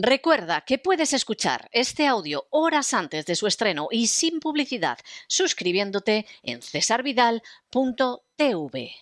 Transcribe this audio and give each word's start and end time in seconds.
Recuerda 0.00 0.60
que 0.60 0.78
puedes 0.78 1.12
escuchar 1.12 1.68
este 1.72 2.06
audio 2.06 2.46
horas 2.50 2.94
antes 2.94 3.26
de 3.26 3.34
su 3.34 3.48
estreno 3.48 3.88
y 3.90 4.06
sin 4.06 4.38
publicidad 4.38 4.96
suscribiéndote 5.26 6.24
en 6.44 6.62
cesarvidal.tv. 6.62 8.92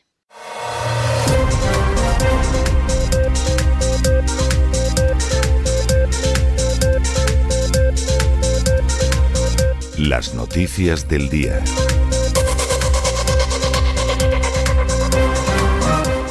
Las 9.99 10.33
noticias 10.33 11.07
del 11.07 11.29
día. 11.29 11.63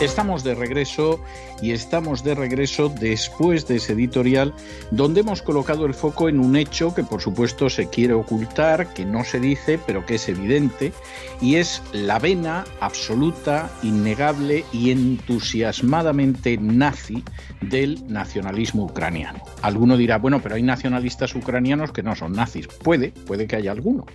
Estamos 0.02 0.43
de 0.43 0.55
regreso 0.55 1.23
y 1.61 1.71
estamos 1.71 2.23
de 2.23 2.35
regreso 2.35 2.89
después 2.89 3.67
de 3.67 3.77
ese 3.77 3.93
editorial 3.93 4.53
donde 4.91 5.21
hemos 5.21 5.41
colocado 5.41 5.85
el 5.85 5.93
foco 5.93 6.29
en 6.29 6.39
un 6.39 6.55
hecho 6.55 6.93
que 6.93 7.03
por 7.03 7.21
supuesto 7.21 7.70
se 7.70 7.89
quiere 7.89 8.13
ocultar, 8.13 8.93
que 8.93 9.05
no 9.05 9.23
se 9.23 9.39
dice, 9.39 9.80
pero 9.85 10.05
que 10.05 10.16
es 10.16 10.30
evidente, 10.30 10.94
y 11.41 11.55
es 11.55 11.81
la 11.94 12.20
vena 12.20 12.66
absoluta, 12.80 13.70
innegable 13.83 14.66
y 14.71 14.91
entusiasmadamente 14.91 16.57
nazi 16.57 17.23
del 17.61 18.05
nacionalismo 18.08 18.85
ucraniano. 18.85 19.41
Alguno 19.61 19.97
dirá, 19.97 20.17
bueno, 20.17 20.41
pero 20.41 20.55
hay 20.55 20.63
nacionalistas 20.63 21.35
ucranianos 21.35 21.91
que 21.91 22.03
no 22.03 22.16
son 22.16 22.33
nazis. 22.33 22.67
Puede, 22.67 23.11
puede 23.11 23.47
que 23.47 23.55
haya 23.55 23.72
alguno. 23.72 24.05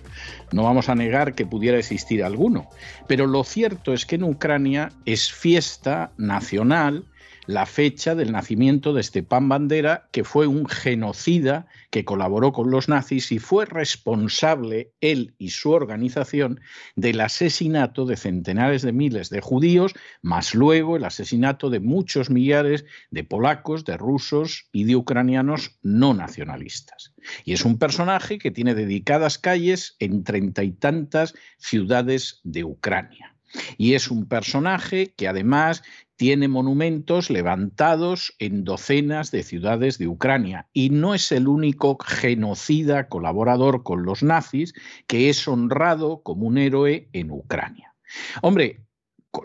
No 0.51 0.63
vamos 0.63 0.89
a 0.89 0.95
negar 0.95 1.33
que 1.33 1.45
pudiera 1.45 1.77
existir 1.77 2.23
alguno. 2.23 2.67
Pero 3.07 3.27
lo 3.27 3.43
cierto 3.43 3.93
es 3.93 4.05
que 4.05 4.15
en 4.15 4.23
Ucrania 4.23 4.91
es 5.05 5.31
fiesta 5.31 6.11
nacional 6.17 7.05
la 7.47 7.65
fecha 7.65 8.15
del 8.15 8.31
nacimiento 8.31 8.93
de 8.93 9.03
Stepan 9.03 9.49
Bandera, 9.49 10.07
que 10.11 10.23
fue 10.23 10.47
un 10.47 10.67
genocida 10.67 11.67
que 11.89 12.05
colaboró 12.05 12.53
con 12.53 12.71
los 12.71 12.87
nazis 12.87 13.31
y 13.31 13.39
fue 13.39 13.65
responsable, 13.65 14.91
él 15.01 15.33
y 15.37 15.49
su 15.49 15.71
organización, 15.71 16.61
del 16.95 17.19
asesinato 17.21 18.05
de 18.05 18.17
centenares 18.17 18.81
de 18.81 18.93
miles 18.93 19.29
de 19.29 19.41
judíos, 19.41 19.93
más 20.21 20.53
luego 20.53 20.95
el 20.95 21.05
asesinato 21.05 21.69
de 21.69 21.79
muchos 21.79 22.29
millares 22.29 22.85
de 23.09 23.23
polacos, 23.23 23.85
de 23.85 23.97
rusos 23.97 24.67
y 24.71 24.85
de 24.85 24.95
ucranianos 24.95 25.77
no 25.81 26.13
nacionalistas. 26.13 27.13
Y 27.43 27.53
es 27.53 27.65
un 27.65 27.77
personaje 27.77 28.37
que 28.37 28.51
tiene 28.51 28.75
dedicadas 28.75 29.37
calles 29.37 29.95
en 29.99 30.23
treinta 30.23 30.63
y 30.63 30.71
tantas 30.71 31.33
ciudades 31.57 32.39
de 32.43 32.63
Ucrania. 32.63 33.30
Y 33.77 33.93
es 33.93 34.09
un 34.09 34.27
personaje 34.27 35.13
que 35.15 35.27
además 35.27 35.83
tiene 36.15 36.47
monumentos 36.47 37.29
levantados 37.29 38.35
en 38.37 38.63
docenas 38.63 39.31
de 39.31 39.43
ciudades 39.43 39.97
de 39.97 40.07
Ucrania 40.07 40.69
y 40.71 40.91
no 40.91 41.15
es 41.15 41.31
el 41.31 41.47
único 41.47 41.97
genocida 41.97 43.09
colaborador 43.09 43.81
con 43.81 44.03
los 44.03 44.21
nazis 44.21 44.75
que 45.07 45.29
es 45.29 45.47
honrado 45.47 46.21
como 46.21 46.45
un 46.45 46.59
héroe 46.59 47.09
en 47.13 47.31
Ucrania. 47.31 47.95
Hombre, 48.41 48.85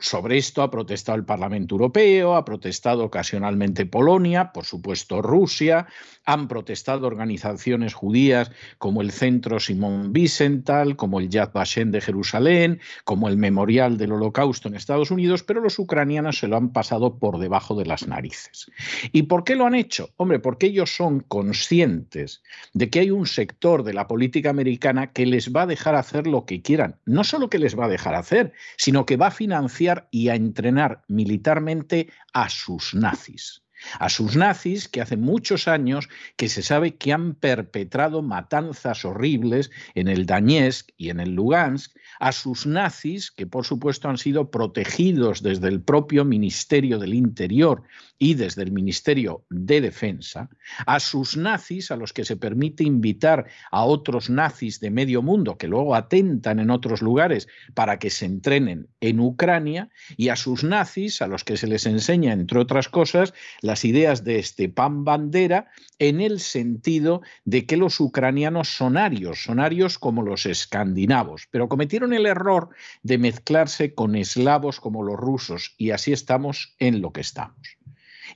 sobre 0.01 0.37
esto 0.37 0.63
ha 0.63 0.71
protestado 0.71 1.17
el 1.17 1.25
Parlamento 1.25 1.77
Europeo, 1.77 2.35
ha 2.35 2.45
protestado 2.45 3.05
ocasionalmente 3.05 3.87
Polonia, 3.87 4.53
por 4.53 4.65
supuesto 4.65 5.23
Rusia, 5.23 5.87
han 6.25 6.49
protestado 6.49 7.07
organizaciones 7.07 7.95
judías 7.95 8.51
como 8.79 9.01
el 9.01 9.13
Centro 9.13 9.61
Simón 9.61 10.11
Wiesenthal, 10.13 10.97
como 10.97 11.21
el 11.21 11.29
Yad 11.29 11.53
Vashem 11.53 11.93
de 11.93 12.01
Jerusalén, 12.01 12.81
como 13.05 13.29
el 13.29 13.37
Memorial 13.37 13.97
del 13.97 14.13
Holocausto 14.13 14.67
en 14.69 14.75
Estados 14.75 15.13
Unidos, 15.13 15.45
pero 15.45 15.61
los 15.61 15.79
ucranianos 15.79 16.39
se 16.39 16.49
lo 16.49 16.57
han 16.57 16.73
pasado 16.73 17.19
por 17.19 17.39
debajo 17.39 17.77
de 17.77 17.87
las 17.87 18.09
narices. 18.09 18.71
¿Y 19.13 19.25
por 19.25 19.45
qué 19.45 19.55
lo 19.55 19.67
han 19.67 19.77
hecho? 19.77 20.11
Hombre, 20.17 20.41
porque 20.41 20.67
ellos 20.67 20.95
son 20.95 21.21
conscientes 21.21 22.43
de 22.73 22.91
que 22.91 23.01
hay 23.01 23.13
un 23.13 23.27
sector 23.27 23.85
de 23.85 23.95
la 23.95 24.09
política 24.09 24.51
americana 24.51 25.13
que 25.13 25.27
les 25.27 25.55
va 25.55 25.63
a 25.63 25.67
dejar 25.67 25.95
hacer 25.95 26.27
lo 26.27 26.45
que 26.45 26.61
quieran. 26.61 26.97
No 27.05 27.23
solo 27.23 27.49
que 27.49 27.61
les 27.61 27.79
va 27.79 27.85
a 27.85 27.89
dejar 27.89 28.17
hacer, 28.17 28.53
sino 28.77 29.07
que 29.07 29.17
va 29.17 29.29
a 29.29 29.31
financiar 29.31 29.76
y 30.11 30.29
a 30.29 30.35
entrenar 30.35 31.03
militarmente 31.09 32.09
a 32.33 32.49
sus 32.49 32.95
nazis 32.95 33.66
a 33.99 34.09
sus 34.09 34.37
nazis 34.37 34.89
que 34.89 35.01
hace 35.01 35.17
muchos 35.17 35.69
años 35.69 36.09
que 36.37 36.49
se 36.49 36.63
sabe 36.63 36.97
que 36.97 37.13
han 37.13 37.35
perpetrado 37.35 38.23
matanzas 38.23 39.05
horribles 39.05 39.71
en 39.95 40.09
el 40.09 40.27
Donetsk 40.27 40.91
y 40.97 41.11
en 41.11 41.21
el 41.21 41.35
Lugansk, 41.35 41.97
a 42.21 42.33
sus 42.33 42.67
nazis 42.67 43.31
que 43.31 43.47
por 43.47 43.65
supuesto 43.65 44.09
han 44.09 44.19
sido 44.19 44.51
protegidos 44.51 45.43
desde 45.43 45.69
el 45.69 45.81
propio 45.81 46.25
Ministerio 46.25 46.99
del 46.99 47.15
Interior 47.15 47.83
y 48.19 48.35
desde 48.35 48.63
el 48.63 48.73
Ministerio 48.73 49.45
de 49.51 49.81
Defensa, 49.81 50.49
a 50.87 51.01
sus 51.01 51.37
nazis 51.37 51.91
a 51.91 51.97
los 51.97 52.13
que 52.13 52.25
se 52.25 52.37
permite 52.37 52.83
invitar 52.85 53.47
a 53.71 53.85
otros 53.85 54.31
nazis 54.31 54.81
de 54.81 54.91
medio 54.91 55.23
mundo 55.23 55.59
que 55.59 55.69
luego 55.69 55.95
atentan 55.95 56.59
en 56.59 56.71
otros 56.71 57.03
lugares 57.03 57.49
para 57.75 57.99
que 57.99 58.11
se 58.11 58.25
entrenen 58.25 58.89
en 59.01 59.21
Ucrania 59.21 59.91
y 60.17 60.29
a 60.29 60.37
sus 60.37 60.65
nazis 60.65 61.21
a 61.21 61.27
los 61.27 61.45
que 61.45 61.57
se 61.57 61.67
les 61.67 61.87
enseña 61.87 62.33
entre 62.33 62.59
otras 62.59 62.89
cosas 62.89 63.35
las 63.77 63.85
ideas 63.85 64.25
de 64.25 64.43
Stepan 64.43 65.05
Bandera 65.05 65.71
en 65.99 66.23
el 66.23 66.41
sentido 66.41 67.21
de 67.45 67.67
que 67.67 67.77
los 67.77 68.01
ucranianos 68.01 68.75
son 68.75 68.97
arios, 68.97 69.43
son 69.43 69.61
arios 69.61 69.99
como 69.99 70.23
los 70.23 70.47
escandinavos, 70.47 71.47
pero 71.51 71.69
cometieron 71.69 72.15
el 72.15 72.25
error 72.25 72.71
de 73.03 73.19
mezclarse 73.19 73.93
con 73.93 74.17
eslavos 74.17 74.81
como 74.81 75.03
los 75.03 75.19
rusos 75.19 75.75
y 75.77 75.91
así 75.91 76.15
estamos 76.15 76.75
en 76.79 77.03
lo 77.03 77.13
que 77.13 77.21
estamos. 77.21 77.77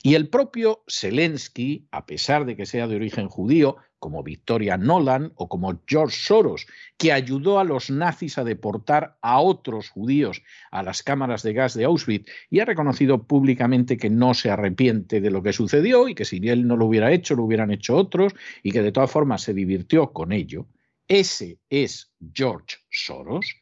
Y 0.03 0.15
el 0.15 0.29
propio 0.29 0.85
Zelensky, 0.87 1.89
a 1.91 2.05
pesar 2.05 2.45
de 2.45 2.55
que 2.55 2.67
sea 2.67 2.87
de 2.87 2.97
origen 2.97 3.29
judío, 3.29 3.79
como 4.01 4.25
Victoria 4.25 4.77
Nolan 4.77 5.33
o 5.37 5.49
como 5.49 5.81
George 5.87 6.17
Soros, 6.19 6.67
que 6.97 7.13
ayudó 7.13 7.61
a 7.61 7.65
los 7.65 7.91
nazis 7.91 8.39
a 8.39 8.45
deportar 8.45 9.17
a 9.21 9.41
otros 9.41 9.91
judíos 9.91 10.43
a 10.73 10.83
las 10.83 11.05
cámaras 11.05 11.45
de 11.45 11.53
gas 11.53 11.75
de 11.75 11.85
Auschwitz 11.85 12.29
y 12.51 12.59
ha 12.59 12.65
reconocido 12.65 13.23
públicamente 13.23 13.97
que 13.97 14.11
no 14.11 14.35
se 14.35 14.51
arrepiente 14.51 15.21
de 15.21 15.31
lo 15.31 15.43
que 15.43 15.53
sucedió 15.53 16.09
y 16.09 16.15
que 16.15 16.25
si 16.25 16.37
él 16.49 16.67
no 16.67 16.77
lo 16.77 16.87
hubiera 16.87 17.13
hecho, 17.13 17.37
lo 17.37 17.45
hubieran 17.45 17.71
hecho 17.71 17.95
otros 17.95 18.35
y 18.63 18.73
que 18.73 18.83
de 18.83 18.91
todas 18.91 19.11
formas 19.11 19.43
se 19.43 19.55
divirtió 19.55 20.13
con 20.13 20.33
ello. 20.33 20.67
Ese 21.07 21.59
es 21.69 22.11
George 22.35 22.79
Soros. 22.89 23.60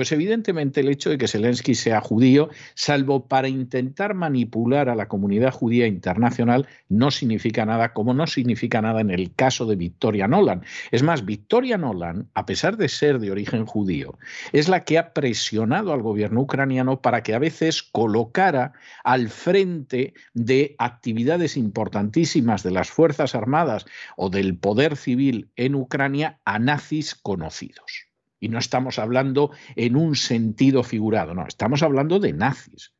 Pues 0.00 0.12
evidentemente 0.12 0.80
el 0.80 0.88
hecho 0.88 1.10
de 1.10 1.18
que 1.18 1.28
Zelensky 1.28 1.74
sea 1.74 2.00
judío, 2.00 2.48
salvo 2.72 3.28
para 3.28 3.48
intentar 3.48 4.14
manipular 4.14 4.88
a 4.88 4.94
la 4.94 5.08
comunidad 5.08 5.52
judía 5.52 5.86
internacional, 5.86 6.66
no 6.88 7.10
significa 7.10 7.66
nada, 7.66 7.92
como 7.92 8.14
no 8.14 8.26
significa 8.26 8.80
nada 8.80 9.02
en 9.02 9.10
el 9.10 9.34
caso 9.34 9.66
de 9.66 9.76
Victoria 9.76 10.26
Nolan. 10.26 10.64
Es 10.90 11.02
más, 11.02 11.26
Victoria 11.26 11.76
Nolan, 11.76 12.30
a 12.32 12.46
pesar 12.46 12.78
de 12.78 12.88
ser 12.88 13.18
de 13.18 13.30
origen 13.30 13.66
judío, 13.66 14.18
es 14.54 14.70
la 14.70 14.84
que 14.84 14.96
ha 14.96 15.12
presionado 15.12 15.92
al 15.92 16.00
gobierno 16.00 16.40
ucraniano 16.40 17.02
para 17.02 17.22
que 17.22 17.34
a 17.34 17.38
veces 17.38 17.82
colocara 17.82 18.72
al 19.04 19.28
frente 19.28 20.14
de 20.32 20.76
actividades 20.78 21.58
importantísimas 21.58 22.62
de 22.62 22.70
las 22.70 22.88
Fuerzas 22.88 23.34
Armadas 23.34 23.84
o 24.16 24.30
del 24.30 24.56
poder 24.56 24.96
civil 24.96 25.50
en 25.56 25.74
Ucrania 25.74 26.40
a 26.46 26.58
nazis 26.58 27.14
conocidos. 27.14 28.09
Y 28.40 28.48
no 28.48 28.58
estamos 28.58 28.98
hablando 28.98 29.50
en 29.76 29.96
un 29.96 30.16
sentido 30.16 30.82
figurado, 30.82 31.34
no, 31.34 31.46
estamos 31.46 31.82
hablando 31.82 32.18
de 32.18 32.32
nazis. 32.32 32.92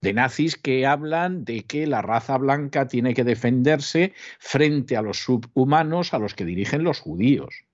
De 0.00 0.12
nazis 0.12 0.56
que 0.56 0.86
hablan 0.86 1.44
de 1.44 1.64
que 1.64 1.86
la 1.86 2.02
raza 2.02 2.38
blanca 2.38 2.88
tiene 2.88 3.14
que 3.14 3.24
defenderse 3.24 4.14
frente 4.38 4.96
a 4.96 5.02
los 5.02 5.18
subhumanos 5.18 6.14
a 6.14 6.18
los 6.18 6.34
que 6.34 6.44
dirigen 6.44 6.84
los 6.84 7.00
judíos 7.00 7.68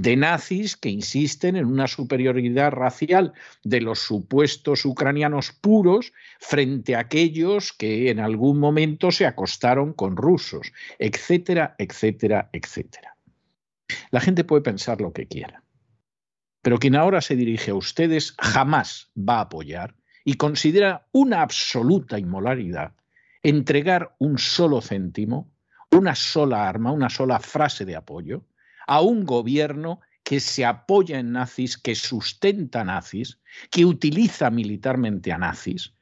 de 0.00 0.16
nazis 0.16 0.78
que 0.78 0.88
insisten 0.88 1.56
en 1.56 1.66
una 1.66 1.86
superioridad 1.86 2.70
racial 2.70 3.34
de 3.64 3.82
los 3.82 3.98
supuestos 3.98 4.86
ucranianos 4.86 5.52
puros 5.52 6.14
frente 6.38 6.96
a 6.96 7.00
aquellos 7.00 7.74
que 7.74 8.08
en 8.08 8.18
algún 8.18 8.58
momento 8.58 9.10
se 9.10 9.26
acostaron 9.26 9.92
con 9.92 10.16
rusos, 10.16 10.72
etcétera, 10.98 11.74
etcétera, 11.76 12.48
etcétera. 12.50 13.14
La 14.10 14.20
gente 14.20 14.42
puede 14.42 14.62
pensar 14.62 15.02
lo 15.02 15.12
que 15.12 15.26
quiera. 15.26 15.62
Pero 16.62 16.78
quien 16.78 16.94
ahora 16.96 17.20
se 17.20 17.36
dirige 17.36 17.70
a 17.70 17.74
ustedes 17.74 18.34
jamás 18.38 19.10
va 19.16 19.38
a 19.38 19.42
apoyar 19.42 19.94
y 20.24 20.34
considera 20.34 21.06
una 21.12 21.42
absoluta 21.42 22.18
inmolaridad 22.18 22.92
entregar 23.42 24.14
un 24.18 24.38
solo 24.38 24.82
céntimo, 24.82 25.50
una 25.90 26.14
sola 26.14 26.68
arma, 26.68 26.92
una 26.92 27.08
sola 27.08 27.40
frase 27.40 27.84
de 27.84 27.96
apoyo 27.96 28.44
a 28.86 29.00
un 29.00 29.24
gobierno 29.24 30.00
que 30.22 30.40
se 30.40 30.64
apoya 30.64 31.18
en 31.18 31.32
nazis, 31.32 31.78
que 31.78 31.94
sustenta 31.94 32.84
nazis, 32.84 33.38
que 33.70 33.84
utiliza 33.84 34.50
militarmente 34.50 35.32
a 35.32 35.38
nazis 35.38 35.94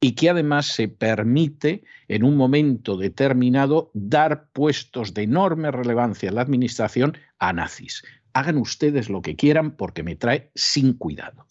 y 0.00 0.12
que 0.12 0.30
además 0.30 0.66
se 0.66 0.88
permite 0.88 1.84
en 2.08 2.24
un 2.24 2.36
momento 2.36 2.96
determinado 2.96 3.90
dar 3.94 4.48
puestos 4.52 5.14
de 5.14 5.22
enorme 5.22 5.70
relevancia 5.70 6.28
en 6.28 6.36
la 6.36 6.42
administración 6.42 7.18
a 7.38 7.52
nazis 7.52 8.02
hagan 8.36 8.58
ustedes 8.58 9.08
lo 9.08 9.22
que 9.22 9.34
quieran 9.34 9.76
porque 9.76 10.02
me 10.02 10.14
trae 10.14 10.50
sin 10.54 10.92
cuidado. 10.92 11.46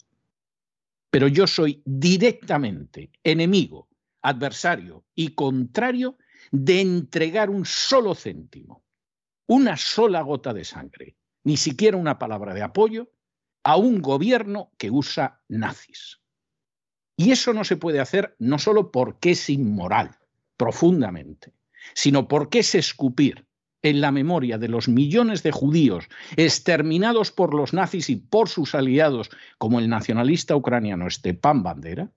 Pero 1.10 1.26
yo 1.26 1.48
soy 1.48 1.82
directamente 1.84 3.10
enemigo, 3.24 3.88
adversario 4.22 5.04
y 5.12 5.34
contrario 5.34 6.16
de 6.52 6.80
entregar 6.80 7.50
un 7.50 7.64
solo 7.64 8.14
céntimo, 8.14 8.84
una 9.48 9.76
sola 9.76 10.20
gota 10.22 10.54
de 10.54 10.64
sangre, 10.64 11.16
ni 11.42 11.56
siquiera 11.56 11.96
una 11.96 12.20
palabra 12.20 12.54
de 12.54 12.62
apoyo 12.62 13.10
a 13.64 13.76
un 13.76 14.00
gobierno 14.00 14.70
que 14.78 14.92
usa 14.92 15.42
nazis. 15.48 16.20
Y 17.16 17.32
eso 17.32 17.52
no 17.52 17.64
se 17.64 17.76
puede 17.76 17.98
hacer 17.98 18.36
no 18.38 18.60
solo 18.60 18.92
porque 18.92 19.32
es 19.32 19.50
inmoral, 19.50 20.16
profundamente, 20.56 21.52
sino 21.94 22.28
porque 22.28 22.60
es 22.60 22.76
escupir 22.76 23.45
en 23.86 24.00
la 24.00 24.10
memoria 24.10 24.58
de 24.58 24.66
los 24.66 24.88
millones 24.88 25.44
de 25.44 25.52
judíos 25.52 26.08
exterminados 26.36 27.30
por 27.30 27.54
los 27.54 27.72
nazis 27.72 28.10
y 28.10 28.16
por 28.16 28.48
sus 28.48 28.74
aliados, 28.74 29.30
como 29.58 29.78
el 29.78 29.88
nacionalista 29.88 30.56
ucraniano 30.56 31.08
Stepan 31.08 31.62
Bandera, 31.62 32.10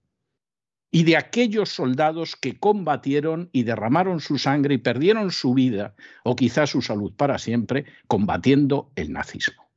y 0.90 1.04
de 1.04 1.16
aquellos 1.16 1.70
soldados 1.70 2.36
que 2.36 2.58
combatieron 2.58 3.52
y 3.52 3.62
derramaron 3.62 4.20
su 4.20 4.40
sangre 4.40 4.74
y 4.74 4.78
perdieron 4.80 5.30
su 5.30 5.54
vida 5.54 5.94
o 6.24 6.36
quizás 6.36 6.72
su 6.72 6.82
salud 6.82 7.14
para 7.16 7.38
siempre 7.38 7.86
combatiendo 8.08 8.92
el 8.96 9.14
nazismo. 9.14 9.70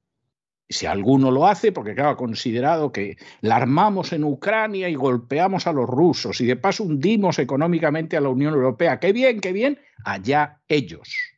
Si 0.71 0.87
alguno 0.87 1.31
lo 1.31 1.47
hace, 1.47 1.73
porque 1.73 1.95
claro, 1.95 2.17
considerado 2.17 2.91
que 2.91 3.19
la 3.43 3.57
armamos 3.57 4.15
en 4.15 4.25
Ucrania 4.25 4.89
y 4.89 4.95
golpeamos 4.95 5.67
a 5.67 5.73
los 5.75 5.87
rusos 5.87 6.41
y 6.41 6.47
de 6.47 6.57
paso 6.57 6.85
hundimos 6.85 7.39
económicamente 7.39 8.17
a 8.17 8.23
la 8.23 8.31
Unión 8.31 8.55
Europea, 8.55 8.99
qué 8.99 9.13
bien, 9.13 9.43
qué 9.43 9.53
bien, 9.53 9.79
allá 10.07 10.63
ellos. 10.69 11.32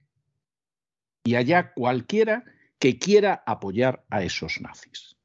Y 1.24 1.34
allá 1.34 1.72
cualquiera 1.72 2.44
que 2.78 2.98
quiera 2.98 3.42
apoyar 3.46 4.04
a 4.10 4.22
esos 4.22 4.60
nazis. 4.60 5.16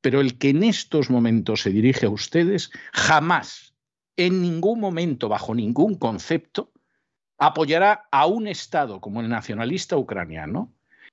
Pero 0.00 0.20
el 0.20 0.38
que 0.38 0.50
en 0.50 0.62
estos 0.62 1.10
momentos 1.10 1.62
se 1.62 1.70
dirige 1.70 2.06
a 2.06 2.10
ustedes, 2.10 2.70
jamás, 2.92 3.74
en 4.16 4.42
ningún 4.42 4.80
momento, 4.80 5.28
bajo 5.28 5.54
ningún 5.54 5.96
concepto, 5.96 6.72
apoyará 7.38 8.06
a 8.12 8.26
un 8.26 8.46
Estado 8.46 9.00
como 9.00 9.20
el 9.20 9.28
nacionalista 9.28 9.96
ucraniano, 9.96 10.72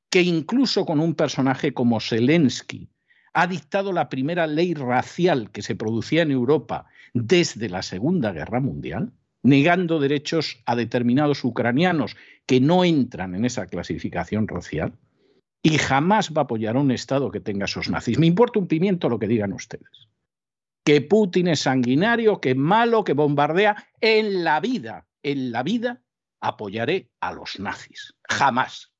que 0.10 0.22
incluso 0.22 0.86
con 0.86 1.00
un 1.00 1.16
personaje 1.16 1.74
como 1.74 2.00
Zelensky 2.00 2.90
ha 3.34 3.48
dictado 3.48 3.94
la 3.94 4.10
primera 4.10 4.48
ley 4.48 4.74
racial 4.74 5.52
que 5.52 5.62
se 5.62 5.76
producía 5.76 6.24
en 6.24 6.32
Europa 6.32 6.86
desde 7.14 7.70
la 7.70 7.82
Segunda 7.82 8.32
Guerra 8.32 8.60
Mundial, 8.60 9.12
negando 9.44 10.00
derechos 10.00 10.62
a 10.66 10.76
determinados 10.76 11.44
ucranianos 11.44 12.16
que 12.46 12.60
no 12.60 12.84
entran 12.84 13.36
en 13.36 13.46
esa 13.46 13.68
clasificación 13.68 14.48
racial, 14.48 14.98
y 15.62 15.78
jamás 15.78 16.32
va 16.32 16.42
a 16.42 16.44
apoyar 16.44 16.78
a 16.78 16.80
un 16.80 16.92
Estado 16.92 17.32
que 17.32 17.42
tenga 17.42 17.66
esos 17.66 17.90
nazis. 17.90 18.18
Me 18.18 18.28
importa 18.28 18.60
un 18.60 18.68
pimiento 18.68 19.10
lo 19.10 19.20
que 19.20 19.28
digan 19.28 19.54
ustedes. 19.54 20.08
Que 20.86 21.02
Putin 21.02 21.50
es 21.50 21.62
sanguinario, 21.62 22.40
que 22.40 22.52
es 22.52 22.56
malo, 22.56 23.04
que 23.04 23.14
bombardea. 23.14 23.88
En 24.00 24.44
la 24.44 24.60
vida, 24.62 25.08
en 25.22 25.52
la 25.52 25.64
vida, 25.64 26.02
apoyaré 26.40 27.12
a 27.20 27.34
los 27.34 27.60
nazis. 27.60 28.16
Jamás. 28.30 28.94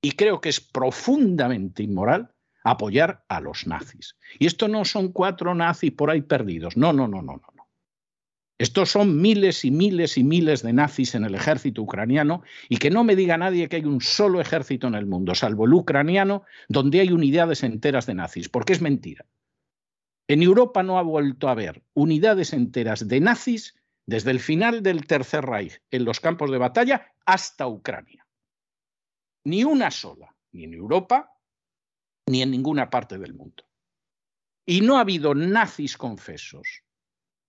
Y 0.00 0.12
creo 0.12 0.40
que 0.40 0.48
es 0.48 0.60
profundamente 0.60 1.82
inmoral 1.82 2.32
apoyar 2.62 3.24
a 3.28 3.40
los 3.40 3.66
nazis. 3.66 4.16
Y 4.38 4.46
esto 4.46 4.68
no 4.68 4.84
son 4.84 5.12
cuatro 5.12 5.54
nazis 5.54 5.92
por 5.92 6.10
ahí 6.10 6.22
perdidos. 6.22 6.76
No, 6.76 6.92
no, 6.92 7.08
no, 7.08 7.22
no, 7.22 7.32
no. 7.32 7.57
Estos 8.58 8.90
son 8.90 9.20
miles 9.20 9.64
y 9.64 9.70
miles 9.70 10.18
y 10.18 10.24
miles 10.24 10.62
de 10.62 10.72
nazis 10.72 11.14
en 11.14 11.24
el 11.24 11.36
ejército 11.36 11.80
ucraniano 11.82 12.42
y 12.68 12.78
que 12.78 12.90
no 12.90 13.04
me 13.04 13.14
diga 13.14 13.38
nadie 13.38 13.68
que 13.68 13.76
hay 13.76 13.84
un 13.84 14.00
solo 14.00 14.40
ejército 14.40 14.88
en 14.88 14.96
el 14.96 15.06
mundo, 15.06 15.36
salvo 15.36 15.66
el 15.66 15.74
ucraniano, 15.74 16.42
donde 16.68 17.00
hay 17.00 17.12
unidades 17.12 17.62
enteras 17.62 18.06
de 18.06 18.14
nazis, 18.14 18.48
porque 18.48 18.72
es 18.72 18.80
mentira. 18.80 19.24
En 20.26 20.42
Europa 20.42 20.82
no 20.82 20.98
ha 20.98 21.02
vuelto 21.02 21.48
a 21.48 21.52
haber 21.52 21.84
unidades 21.94 22.52
enteras 22.52 23.06
de 23.06 23.20
nazis 23.20 23.76
desde 24.06 24.32
el 24.32 24.40
final 24.40 24.82
del 24.82 25.06
Tercer 25.06 25.44
Reich 25.44 25.80
en 25.92 26.04
los 26.04 26.18
campos 26.18 26.50
de 26.50 26.58
batalla 26.58 27.14
hasta 27.26 27.68
Ucrania. 27.68 28.26
Ni 29.44 29.62
una 29.62 29.92
sola, 29.92 30.34
ni 30.50 30.64
en 30.64 30.74
Europa, 30.74 31.32
ni 32.26 32.42
en 32.42 32.50
ninguna 32.50 32.90
parte 32.90 33.18
del 33.18 33.34
mundo. 33.34 33.64
Y 34.66 34.80
no 34.80 34.98
ha 34.98 35.02
habido 35.02 35.34
nazis 35.34 35.96
confesos 35.96 36.82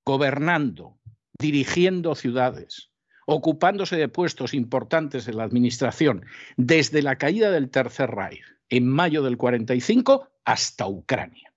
gobernando, 0.06 1.00
dirigiendo 1.38 2.16
ciudades, 2.16 2.92
ocupándose 3.25 3.96
de 3.96 4.07
puestos 4.07 4.54
importantes 4.54 5.28
en 5.28 5.38
la 5.38 5.44
administración 5.44 6.25
desde 6.57 7.01
la 7.01 7.18
caída 7.18 7.51
del 7.51 7.69
Tercer 7.69 8.10
Reich 8.10 8.44
en 8.69 8.88
mayo 8.88 9.24
del 9.24 9.38
45 9.38 10.28
hasta 10.46 10.88
Ucrania. 10.88 11.54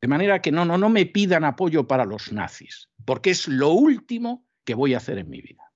De 0.00 0.08
manera 0.08 0.40
que 0.40 0.52
no, 0.52 0.64
no, 0.64 0.78
no 0.78 0.88
me 0.88 1.06
pidan 1.06 1.44
apoyo 1.44 1.86
para 1.86 2.04
los 2.04 2.32
nazis, 2.32 2.88
porque 3.04 3.30
es 3.30 3.48
lo 3.48 3.70
último 3.70 4.46
que 4.64 4.74
voy 4.74 4.94
a 4.94 4.98
hacer 4.98 5.18
en 5.18 5.28
mi 5.28 5.40
vida. 5.40 5.72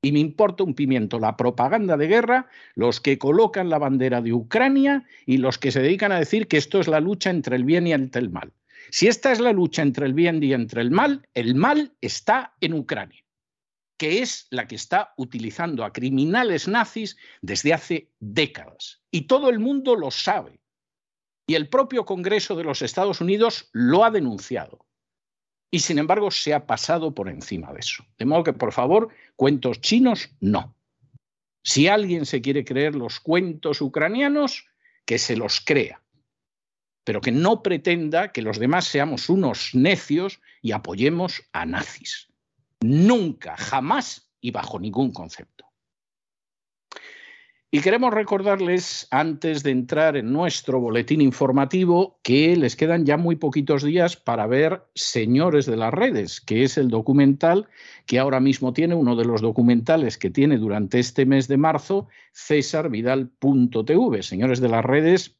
Y 0.00 0.12
me 0.12 0.20
importa 0.20 0.62
un 0.62 0.74
pimiento 0.74 1.18
la 1.18 1.36
propaganda 1.36 1.96
de 1.96 2.06
guerra, 2.06 2.48
los 2.74 3.00
que 3.00 3.18
colocan 3.18 3.68
la 3.68 3.78
bandera 3.78 4.22
de 4.22 4.32
Ucrania 4.32 5.04
y 5.26 5.38
los 5.38 5.58
que 5.58 5.72
se 5.72 5.82
dedican 5.82 6.12
a 6.12 6.18
decir 6.18 6.46
que 6.46 6.56
esto 6.56 6.78
es 6.78 6.86
la 6.86 7.00
lucha 7.00 7.30
entre 7.30 7.56
el 7.56 7.64
bien 7.64 7.86
y 7.86 7.92
el 7.92 8.30
mal. 8.30 8.52
Si 8.90 9.06
esta 9.06 9.32
es 9.32 9.40
la 9.40 9.52
lucha 9.52 9.82
entre 9.82 10.06
el 10.06 10.14
bien 10.14 10.42
y 10.42 10.52
entre 10.52 10.80
el 10.82 10.90
mal, 10.90 11.28
el 11.34 11.54
mal 11.54 11.94
está 12.00 12.54
en 12.60 12.74
Ucrania, 12.74 13.24
que 13.96 14.22
es 14.22 14.46
la 14.50 14.66
que 14.66 14.76
está 14.76 15.14
utilizando 15.16 15.84
a 15.84 15.92
criminales 15.92 16.68
nazis 16.68 17.16
desde 17.42 17.74
hace 17.74 18.10
décadas. 18.20 19.02
Y 19.10 19.22
todo 19.22 19.50
el 19.50 19.58
mundo 19.58 19.96
lo 19.96 20.10
sabe. 20.10 20.60
Y 21.46 21.54
el 21.54 21.68
propio 21.68 22.04
Congreso 22.04 22.56
de 22.56 22.64
los 22.64 22.82
Estados 22.82 23.20
Unidos 23.20 23.70
lo 23.72 24.04
ha 24.04 24.10
denunciado 24.10 24.86
y 25.70 25.80
sin 25.80 25.98
embargo 25.98 26.30
se 26.30 26.54
ha 26.54 26.66
pasado 26.66 27.14
por 27.14 27.28
encima 27.28 27.72
de 27.72 27.80
eso. 27.80 28.04
De 28.18 28.24
modo 28.24 28.44
que, 28.44 28.52
por 28.52 28.72
favor, 28.72 29.10
cuentos 29.36 29.80
chinos, 29.80 30.30
no. 30.40 30.74
Si 31.62 31.88
alguien 31.88 32.24
se 32.24 32.40
quiere 32.40 32.64
creer 32.64 32.94
los 32.94 33.20
cuentos 33.20 33.80
ucranianos, 33.80 34.66
que 35.04 35.18
se 35.18 35.36
los 35.36 35.60
crea, 35.60 36.02
pero 37.08 37.22
que 37.22 37.32
no 37.32 37.62
pretenda 37.62 38.32
que 38.32 38.42
los 38.42 38.58
demás 38.58 38.84
seamos 38.84 39.30
unos 39.30 39.70
necios 39.72 40.42
y 40.60 40.72
apoyemos 40.72 41.42
a 41.54 41.64
nazis. 41.64 42.28
Nunca, 42.82 43.56
jamás 43.56 44.30
y 44.42 44.50
bajo 44.50 44.78
ningún 44.78 45.12
concepto. 45.12 45.64
Y 47.70 47.80
queremos 47.80 48.12
recordarles, 48.12 49.08
antes 49.10 49.62
de 49.62 49.70
entrar 49.70 50.18
en 50.18 50.34
nuestro 50.34 50.80
boletín 50.80 51.22
informativo, 51.22 52.20
que 52.22 52.54
les 52.56 52.76
quedan 52.76 53.06
ya 53.06 53.16
muy 53.16 53.36
poquitos 53.36 53.82
días 53.82 54.16
para 54.16 54.46
ver 54.46 54.82
Señores 54.94 55.64
de 55.64 55.78
las 55.78 55.94
Redes, 55.94 56.42
que 56.42 56.62
es 56.62 56.76
el 56.76 56.88
documental 56.88 57.68
que 58.04 58.18
ahora 58.18 58.40
mismo 58.40 58.74
tiene, 58.74 58.94
uno 58.94 59.16
de 59.16 59.24
los 59.24 59.40
documentales 59.40 60.18
que 60.18 60.28
tiene 60.28 60.58
durante 60.58 60.98
este 60.98 61.24
mes 61.24 61.48
de 61.48 61.56
marzo, 61.56 62.08
cesarvidal.tv. 62.34 64.22
Señores 64.22 64.60
de 64.60 64.68
las 64.68 64.84
Redes 64.84 65.37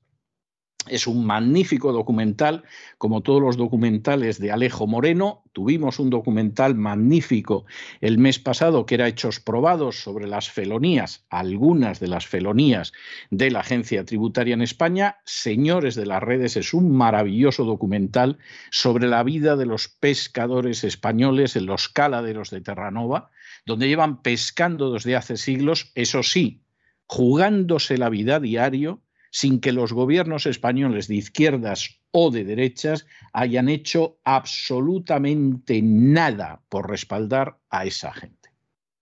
es 0.91 1.07
un 1.07 1.25
magnífico 1.25 1.93
documental, 1.93 2.65
como 2.99 3.23
todos 3.23 3.41
los 3.41 3.57
documentales 3.57 4.39
de 4.39 4.51
Alejo 4.51 4.87
Moreno. 4.87 5.43
Tuvimos 5.53 5.99
un 5.99 6.11
documental 6.11 6.75
magnífico 6.75 7.67
el 8.01 8.19
mes 8.19 8.39
pasado 8.39 8.87
que 8.87 8.95
era 8.95 9.09
Hechos 9.09 9.41
Probados 9.41 10.03
sobre 10.03 10.27
las 10.27 10.51
felonías, 10.51 11.25
algunas 11.31 12.01
de 12.01 12.09
las 12.09 12.27
felonías 12.27 12.93
de 13.31 13.51
la 13.51 13.61
agencia 13.61 14.05
tributaria 14.05 14.55
en 14.55 14.63
España. 14.63 15.19
Señores 15.25 15.95
de 15.95 16.07
las 16.07 16.23
redes, 16.23 16.57
es 16.57 16.75
un 16.75 16.91
maravilloso 16.97 17.65
documental 17.65 18.39
sobre 18.71 19.09
la 19.09 19.23
vida 19.23 19.57
de 19.57 19.67
los 19.67 19.89
pescadores 19.89 20.85
españoles 20.85 21.57
en 21.57 21.67
los 21.67 21.89
caladeros 21.89 22.51
de 22.51 22.61
Terranova, 22.61 23.31
donde 23.67 23.89
llevan 23.89 24.23
pescando 24.23 24.93
desde 24.93 25.17
hace 25.17 25.37
siglos, 25.37 25.93
eso 25.95 26.23
sí, 26.23 26.63
jugándose 27.07 27.99
la 27.99 28.11
vida 28.11 28.41
diario 28.41 29.03
sin 29.31 29.61
que 29.61 29.73
los 29.73 29.93
gobiernos 29.93 30.47
españoles 30.47 31.09
de 31.09 31.17
izquierdas 31.17 32.01
o 32.11 32.31
de 32.31 32.45
derechas 32.45 33.07
hayan 33.33 33.69
hecho 33.69 34.19
absolutamente 34.25 35.81
nada 35.83 36.63
por 36.69 36.89
respaldar 36.89 37.59
a 37.71 37.85
esa 37.85 38.13
gente. 38.13 38.51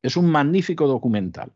Es 0.02 0.16
un 0.16 0.30
magnífico 0.30 0.86
documental. 0.86 1.52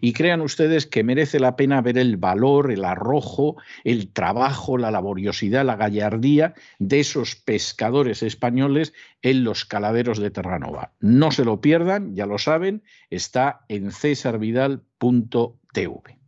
Y 0.00 0.12
crean 0.12 0.40
ustedes 0.40 0.86
que 0.86 1.02
merece 1.02 1.40
la 1.40 1.56
pena 1.56 1.82
ver 1.82 1.98
el 1.98 2.16
valor, 2.16 2.70
el 2.70 2.84
arrojo, 2.84 3.56
el 3.82 4.12
trabajo, 4.12 4.78
la 4.78 4.90
laboriosidad, 4.90 5.64
la 5.64 5.76
gallardía 5.76 6.54
de 6.78 7.00
esos 7.00 7.36
pescadores 7.36 8.22
españoles 8.22 8.92
en 9.22 9.44
los 9.44 9.64
caladeros 9.64 10.18
de 10.18 10.30
Terranova. 10.30 10.92
No 11.00 11.32
se 11.32 11.44
lo 11.44 11.60
pierdan, 11.60 12.14
ya 12.14 12.26
lo 12.26 12.38
saben, 12.38 12.82
está 13.10 13.64
en 13.68 13.90
cesarvidal.tv. 13.90 16.23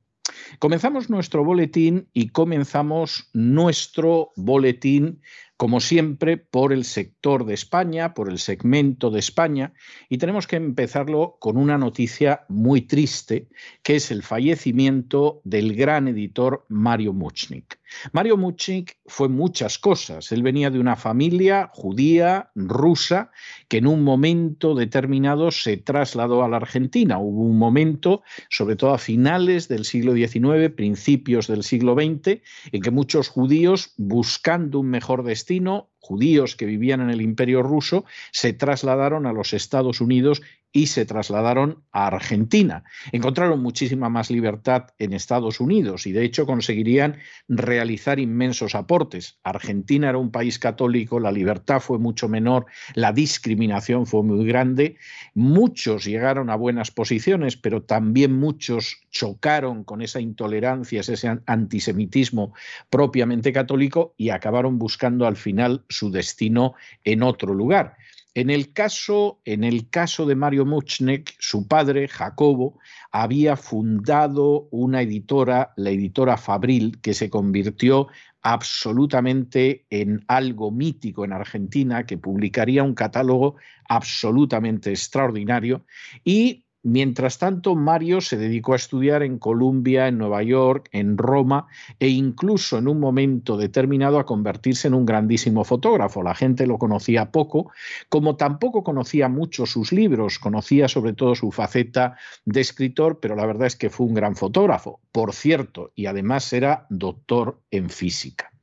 Comenzamos 0.58 1.10
nuestro 1.10 1.44
boletín 1.44 2.08
y 2.12 2.28
comenzamos 2.28 3.28
nuestro 3.32 4.32
boletín, 4.36 5.20
como 5.56 5.80
siempre, 5.80 6.36
por 6.36 6.72
el 6.72 6.84
sector 6.84 7.46
de 7.46 7.54
España, 7.54 8.14
por 8.14 8.30
el 8.30 8.38
segmento 8.38 9.10
de 9.10 9.20
España, 9.20 9.72
y 10.08 10.18
tenemos 10.18 10.46
que 10.46 10.56
empezarlo 10.56 11.36
con 11.40 11.56
una 11.56 11.78
noticia 11.78 12.44
muy 12.48 12.82
triste, 12.82 13.48
que 13.82 13.96
es 13.96 14.10
el 14.10 14.22
fallecimiento 14.22 15.40
del 15.44 15.74
gran 15.74 16.08
editor 16.08 16.66
Mario 16.68 17.12
Muchnik. 17.12 17.78
Mario 18.12 18.36
Muchnik 18.36 18.98
fue 19.06 19.28
muchas 19.28 19.78
cosas. 19.78 20.32
Él 20.32 20.42
venía 20.42 20.70
de 20.70 20.78
una 20.78 20.96
familia 20.96 21.70
judía, 21.72 22.50
rusa, 22.54 23.30
que 23.68 23.78
en 23.78 23.86
un 23.86 24.02
momento 24.02 24.74
determinado 24.74 25.50
se 25.50 25.76
trasladó 25.76 26.42
a 26.42 26.48
la 26.48 26.58
Argentina. 26.58 27.18
Hubo 27.18 27.42
un 27.42 27.58
momento, 27.58 28.22
sobre 28.50 28.76
todo 28.76 28.94
a 28.94 28.98
finales 28.98 29.68
del 29.68 29.84
siglo 29.84 30.14
XIX, 30.14 30.70
principios 30.74 31.46
del 31.46 31.62
siglo 31.62 31.94
XX, 31.94 32.40
en 32.72 32.82
que 32.82 32.90
muchos 32.90 33.28
judíos, 33.28 33.94
buscando 33.96 34.80
un 34.80 34.88
mejor 34.88 35.22
destino, 35.22 35.90
judíos 35.98 36.54
que 36.54 36.66
vivían 36.66 37.00
en 37.00 37.10
el 37.10 37.20
imperio 37.20 37.62
ruso, 37.62 38.04
se 38.30 38.52
trasladaron 38.52 39.26
a 39.26 39.32
los 39.32 39.52
Estados 39.52 40.00
Unidos 40.00 40.42
y 40.76 40.88
se 40.88 41.06
trasladaron 41.06 41.84
a 41.90 42.08
Argentina. 42.08 42.84
Encontraron 43.10 43.62
muchísima 43.62 44.10
más 44.10 44.30
libertad 44.30 44.88
en 44.98 45.14
Estados 45.14 45.58
Unidos 45.58 46.06
y 46.06 46.12
de 46.12 46.22
hecho 46.22 46.44
conseguirían 46.44 47.16
realizar 47.48 48.20
inmensos 48.20 48.74
aportes. 48.74 49.38
Argentina 49.42 50.10
era 50.10 50.18
un 50.18 50.30
país 50.30 50.58
católico, 50.58 51.18
la 51.18 51.32
libertad 51.32 51.80
fue 51.80 51.98
mucho 51.98 52.28
menor, 52.28 52.66
la 52.92 53.14
discriminación 53.14 54.04
fue 54.04 54.22
muy 54.22 54.44
grande, 54.44 54.98
muchos 55.32 56.04
llegaron 56.04 56.50
a 56.50 56.56
buenas 56.56 56.90
posiciones, 56.90 57.56
pero 57.56 57.82
también 57.84 58.34
muchos 58.34 58.98
chocaron 59.10 59.82
con 59.82 60.02
esa 60.02 60.20
intolerancia, 60.20 61.00
ese 61.00 61.38
antisemitismo 61.46 62.52
propiamente 62.90 63.50
católico 63.50 64.12
y 64.18 64.28
acabaron 64.28 64.78
buscando 64.78 65.26
al 65.26 65.36
final 65.36 65.86
su 65.88 66.10
destino 66.10 66.74
en 67.02 67.22
otro 67.22 67.54
lugar. 67.54 67.96
En 68.36 68.50
el 68.50 68.74
caso, 68.74 69.40
en 69.46 69.64
el 69.64 69.88
caso 69.88 70.26
de 70.26 70.34
Mario 70.34 70.66
Muchnek, 70.66 71.34
su 71.38 71.66
padre, 71.66 72.06
Jacobo, 72.06 72.78
había 73.10 73.56
fundado 73.56 74.68
una 74.70 75.00
editora, 75.00 75.72
la 75.76 75.88
editora 75.88 76.36
Fabril, 76.36 77.00
que 77.00 77.14
se 77.14 77.30
convirtió 77.30 78.08
absolutamente 78.42 79.86
en 79.88 80.22
algo 80.28 80.70
mítico 80.70 81.24
en 81.24 81.32
Argentina, 81.32 82.04
que 82.04 82.18
publicaría 82.18 82.82
un 82.82 82.94
catálogo 82.94 83.56
absolutamente 83.88 84.90
extraordinario 84.90 85.86
y 86.22 86.65
Mientras 86.88 87.38
tanto, 87.38 87.74
Mario 87.74 88.20
se 88.20 88.36
dedicó 88.36 88.72
a 88.72 88.76
estudiar 88.76 89.24
en 89.24 89.40
Columbia, 89.40 90.06
en 90.06 90.18
Nueva 90.18 90.44
York, 90.44 90.88
en 90.92 91.18
Roma 91.18 91.66
e 91.98 92.06
incluso 92.06 92.78
en 92.78 92.86
un 92.86 93.00
momento 93.00 93.56
determinado 93.56 94.20
a 94.20 94.24
convertirse 94.24 94.86
en 94.86 94.94
un 94.94 95.04
grandísimo 95.04 95.64
fotógrafo. 95.64 96.22
La 96.22 96.36
gente 96.36 96.64
lo 96.64 96.78
conocía 96.78 97.32
poco, 97.32 97.72
como 98.08 98.36
tampoco 98.36 98.84
conocía 98.84 99.28
mucho 99.28 99.66
sus 99.66 99.90
libros, 99.90 100.38
conocía 100.38 100.86
sobre 100.86 101.12
todo 101.12 101.34
su 101.34 101.50
faceta 101.50 102.16
de 102.44 102.60
escritor, 102.60 103.18
pero 103.18 103.34
la 103.34 103.46
verdad 103.46 103.66
es 103.66 103.74
que 103.74 103.90
fue 103.90 104.06
un 104.06 104.14
gran 104.14 104.36
fotógrafo, 104.36 105.00
por 105.10 105.32
cierto, 105.32 105.90
y 105.96 106.06
además 106.06 106.52
era 106.52 106.86
doctor 106.88 107.58
en 107.72 107.90
física. 107.90 108.55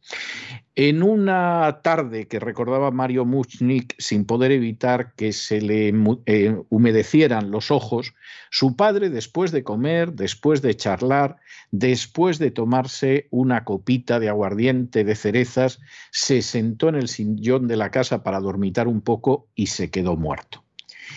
En 0.76 1.04
una 1.04 1.82
tarde 1.84 2.28
que 2.28 2.40
recordaba 2.40 2.90
Mario 2.90 3.26
Muchnik, 3.26 3.94
sin 4.00 4.26
poder 4.26 4.52
evitar 4.52 5.14
que 5.14 5.32
se 5.32 5.62
le 5.62 5.94
eh, 6.26 6.58
humedecieran 6.70 7.52
los 7.52 7.70
ojos, 7.70 8.16
su 8.50 8.76
padre, 8.76 9.12
después 9.12 9.52
de 9.52 9.64
comer, 9.64 10.14
después 10.14 10.64
de 10.64 10.76
charlar, 10.76 11.38
después 11.70 12.40
de 12.40 12.50
tomarse 12.50 13.28
una 13.30 13.66
copita 13.66 14.20
de 14.20 14.30
aguardiente 14.30 15.04
de 15.04 15.16
cerezas, 15.16 15.80
se 16.12 16.42
sentó 16.42 16.90
en 16.90 16.96
el 16.96 17.08
sillón 17.08 17.68
de 17.68 17.78
la 17.78 17.92
casa 17.92 18.24
para 18.24 18.40
dormitar 18.40 18.88
un 18.88 19.02
poco 19.02 19.48
y 19.54 19.68
se 19.68 19.92
quedó 19.92 20.16
muerto. 20.16 20.63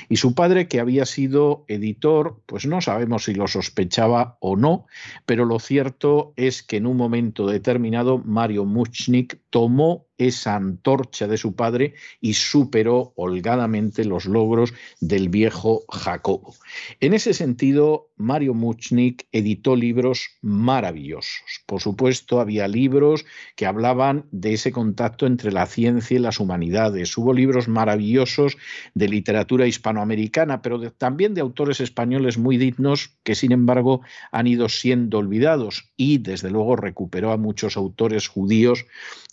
Y 0.09 0.17
su 0.17 0.35
padre, 0.35 0.69
que 0.69 0.81
había 0.81 1.07
sido 1.07 1.65
editor, 1.69 2.41
pues 2.47 2.67
no 2.67 2.81
sabemos 2.81 3.25
si 3.25 3.35
lo 3.35 3.49
sospechaba 3.49 4.37
o 4.41 4.57
no, 4.57 4.87
pero 5.25 5.45
lo 5.45 5.59
cierto 5.59 6.33
es 6.37 6.63
que 6.63 6.77
en 6.77 6.87
un 6.87 6.97
momento 6.97 7.47
determinado 7.47 8.19
Mario 8.19 8.65
Muchnik 8.65 9.41
tomó 9.51 10.06
esa 10.19 10.55
antorcha 10.55 11.27
de 11.27 11.37
su 11.37 11.55
padre 11.55 11.95
y 12.21 12.35
superó 12.35 13.13
holgadamente 13.17 14.05
los 14.05 14.27
logros 14.27 14.73
del 15.01 15.29
viejo 15.29 15.85
Jacobo. 15.89 16.55
En 17.01 17.15
ese 17.15 17.35
sentido, 17.35 18.09
Mario 18.17 18.55
Muchnik 18.55 19.27
editó 19.33 19.77
libros 19.77 20.29
maravillosos. 20.41 21.63
Por 21.67 21.81
supuesto, 21.81 22.41
había 22.41 22.67
libros 22.67 23.27
que 23.57 23.67
hablaban 23.67 24.27
de 24.31 24.55
ese 24.55 24.73
contacto 24.73 25.27
entre 25.27 25.53
la 25.53 25.67
ciencia 25.67 26.17
y 26.17 26.21
las 26.21 26.41
humanidades. 26.41 27.17
Hubo 27.17 27.35
libros 27.35 27.69
maravillosos 27.69 28.57
de 28.95 29.09
literatura 29.09 29.67
hispanoamericana, 29.67 30.63
pero 30.63 30.91
también 30.93 31.35
de 31.35 31.43
autores 31.43 31.81
españoles 31.81 32.39
muy 32.39 32.57
dignos 32.57 33.17
que, 33.23 33.35
sin 33.35 33.53
embargo, 33.53 34.01
han 34.33 34.47
ido 34.47 34.69
siendo 34.69 35.19
olvidados 35.19 35.91
y, 35.97 36.19
desde 36.19 36.51
luego, 36.51 36.77
recuperó 36.77 37.33
a 37.33 37.37
muchos 37.37 37.77
autores 37.77 38.29
judíos 38.29 38.87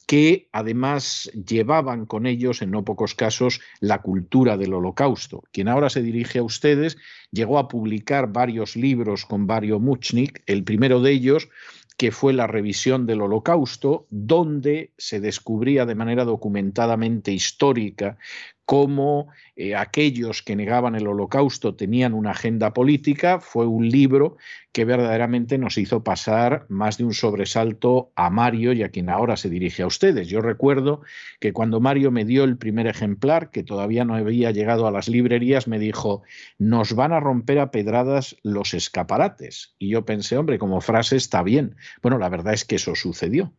que 0.05 0.49
además 0.51 0.72
llevaban 1.47 2.05
con 2.05 2.25
ellos, 2.25 2.61
en 2.61 2.71
no 2.71 2.83
pocos 2.83 3.15
casos, 3.15 3.61
la 3.79 4.01
cultura 4.01 4.57
del 4.57 4.73
holocausto. 4.73 5.43
Quien 5.51 5.67
ahora 5.67 5.89
se 5.89 6.01
dirige 6.01 6.39
a 6.39 6.43
ustedes 6.43 6.97
llegó 7.31 7.59
a 7.59 7.67
publicar 7.67 8.31
varios 8.31 8.75
libros 8.75 9.25
con 9.25 9.45
Mario 9.45 9.79
Muchnik, 9.79 10.43
el 10.45 10.63
primero 10.63 11.01
de 11.01 11.11
ellos 11.11 11.49
que 11.97 12.11
fue 12.11 12.33
la 12.33 12.47
revisión 12.47 13.05
del 13.05 13.21
holocausto, 13.21 14.07
donde 14.09 14.91
se 14.97 15.19
descubría 15.19 15.85
de 15.85 15.95
manera 15.95 16.25
documentadamente 16.25 17.31
histórica 17.31 18.17
cómo 18.65 19.27
eh, 19.55 19.75
aquellos 19.75 20.41
que 20.41 20.55
negaban 20.55 20.95
el 20.95 21.07
holocausto 21.07 21.75
tenían 21.75 22.13
una 22.13 22.31
agenda 22.31 22.73
política, 22.73 23.39
fue 23.39 23.67
un 23.67 23.89
libro 23.89 24.37
que 24.71 24.85
verdaderamente 24.85 25.57
nos 25.57 25.77
hizo 25.77 26.03
pasar 26.03 26.65
más 26.69 26.97
de 26.97 27.03
un 27.03 27.13
sobresalto 27.13 28.11
a 28.15 28.29
Mario 28.29 28.73
y 28.73 28.81
a 28.81 28.89
quien 28.89 29.09
ahora 29.09 29.37
se 29.37 29.49
dirige 29.49 29.83
a 29.83 29.87
ustedes. 29.87 30.27
Yo 30.27 30.41
recuerdo 30.41 31.01
que 31.39 31.53
cuando 31.53 31.79
Mario 31.79 32.09
me 32.09 32.25
dio 32.25 32.43
el 32.43 32.57
primer 32.57 32.87
ejemplar, 32.87 33.51
que 33.51 33.63
todavía 33.63 34.05
no 34.05 34.15
había 34.15 34.51
llegado 34.51 34.87
a 34.87 34.91
las 34.91 35.07
librerías, 35.07 35.67
me 35.67 35.77
dijo, 35.77 36.23
nos 36.57 36.93
van 36.93 37.11
a 37.13 37.19
romper 37.19 37.59
a 37.59 37.69
pedradas 37.69 38.35
los 38.41 38.73
escaparates. 38.73 39.75
Y 39.77 39.89
yo 39.89 40.05
pensé, 40.05 40.37
hombre, 40.37 40.57
como 40.57 40.81
frase 40.81 41.17
está 41.17 41.43
bien. 41.43 41.75
Bueno, 42.01 42.17
la 42.17 42.29
verdad 42.29 42.53
es 42.53 42.65
que 42.65 42.75
eso 42.77 42.95
sucedió. 42.95 43.53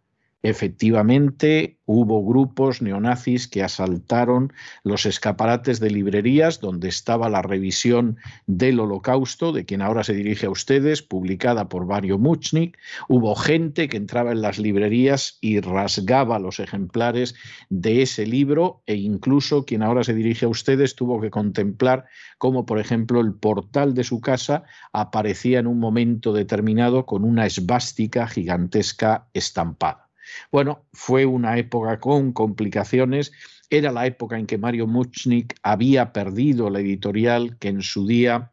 Efectivamente, 0.44 1.78
hubo 1.86 2.22
grupos 2.22 2.82
neonazis 2.82 3.48
que 3.48 3.62
asaltaron 3.62 4.52
los 4.82 5.06
escaparates 5.06 5.80
de 5.80 5.88
librerías 5.88 6.60
donde 6.60 6.88
estaba 6.88 7.30
la 7.30 7.40
revisión 7.40 8.18
del 8.46 8.78
holocausto, 8.78 9.52
de 9.52 9.64
quien 9.64 9.80
ahora 9.80 10.04
se 10.04 10.12
dirige 10.12 10.44
a 10.44 10.50
ustedes, 10.50 11.00
publicada 11.00 11.70
por 11.70 11.86
Mario 11.86 12.18
Muchnik. 12.18 12.76
Hubo 13.08 13.34
gente 13.36 13.88
que 13.88 13.96
entraba 13.96 14.32
en 14.32 14.42
las 14.42 14.58
librerías 14.58 15.38
y 15.40 15.60
rasgaba 15.60 16.38
los 16.38 16.60
ejemplares 16.60 17.34
de 17.70 18.02
ese 18.02 18.26
libro 18.26 18.82
e 18.84 18.96
incluso 18.96 19.64
quien 19.64 19.82
ahora 19.82 20.04
se 20.04 20.12
dirige 20.12 20.44
a 20.44 20.50
ustedes 20.50 20.94
tuvo 20.94 21.22
que 21.22 21.30
contemplar 21.30 22.04
cómo, 22.36 22.66
por 22.66 22.78
ejemplo, 22.78 23.22
el 23.22 23.32
portal 23.32 23.94
de 23.94 24.04
su 24.04 24.20
casa 24.20 24.64
aparecía 24.92 25.58
en 25.58 25.66
un 25.66 25.78
momento 25.78 26.34
determinado 26.34 27.06
con 27.06 27.24
una 27.24 27.46
esvástica 27.46 28.28
gigantesca 28.28 29.26
estampada. 29.32 30.03
Bueno, 30.50 30.86
fue 30.92 31.26
una 31.26 31.58
época 31.58 32.00
con 32.00 32.32
complicaciones. 32.32 33.32
Era 33.70 33.92
la 33.92 34.06
época 34.06 34.38
en 34.38 34.46
que 34.46 34.58
Mario 34.58 34.86
Muchnik 34.86 35.54
había 35.62 36.12
perdido 36.12 36.70
la 36.70 36.80
editorial 36.80 37.58
que 37.58 37.68
en 37.68 37.82
su 37.82 38.06
día 38.06 38.52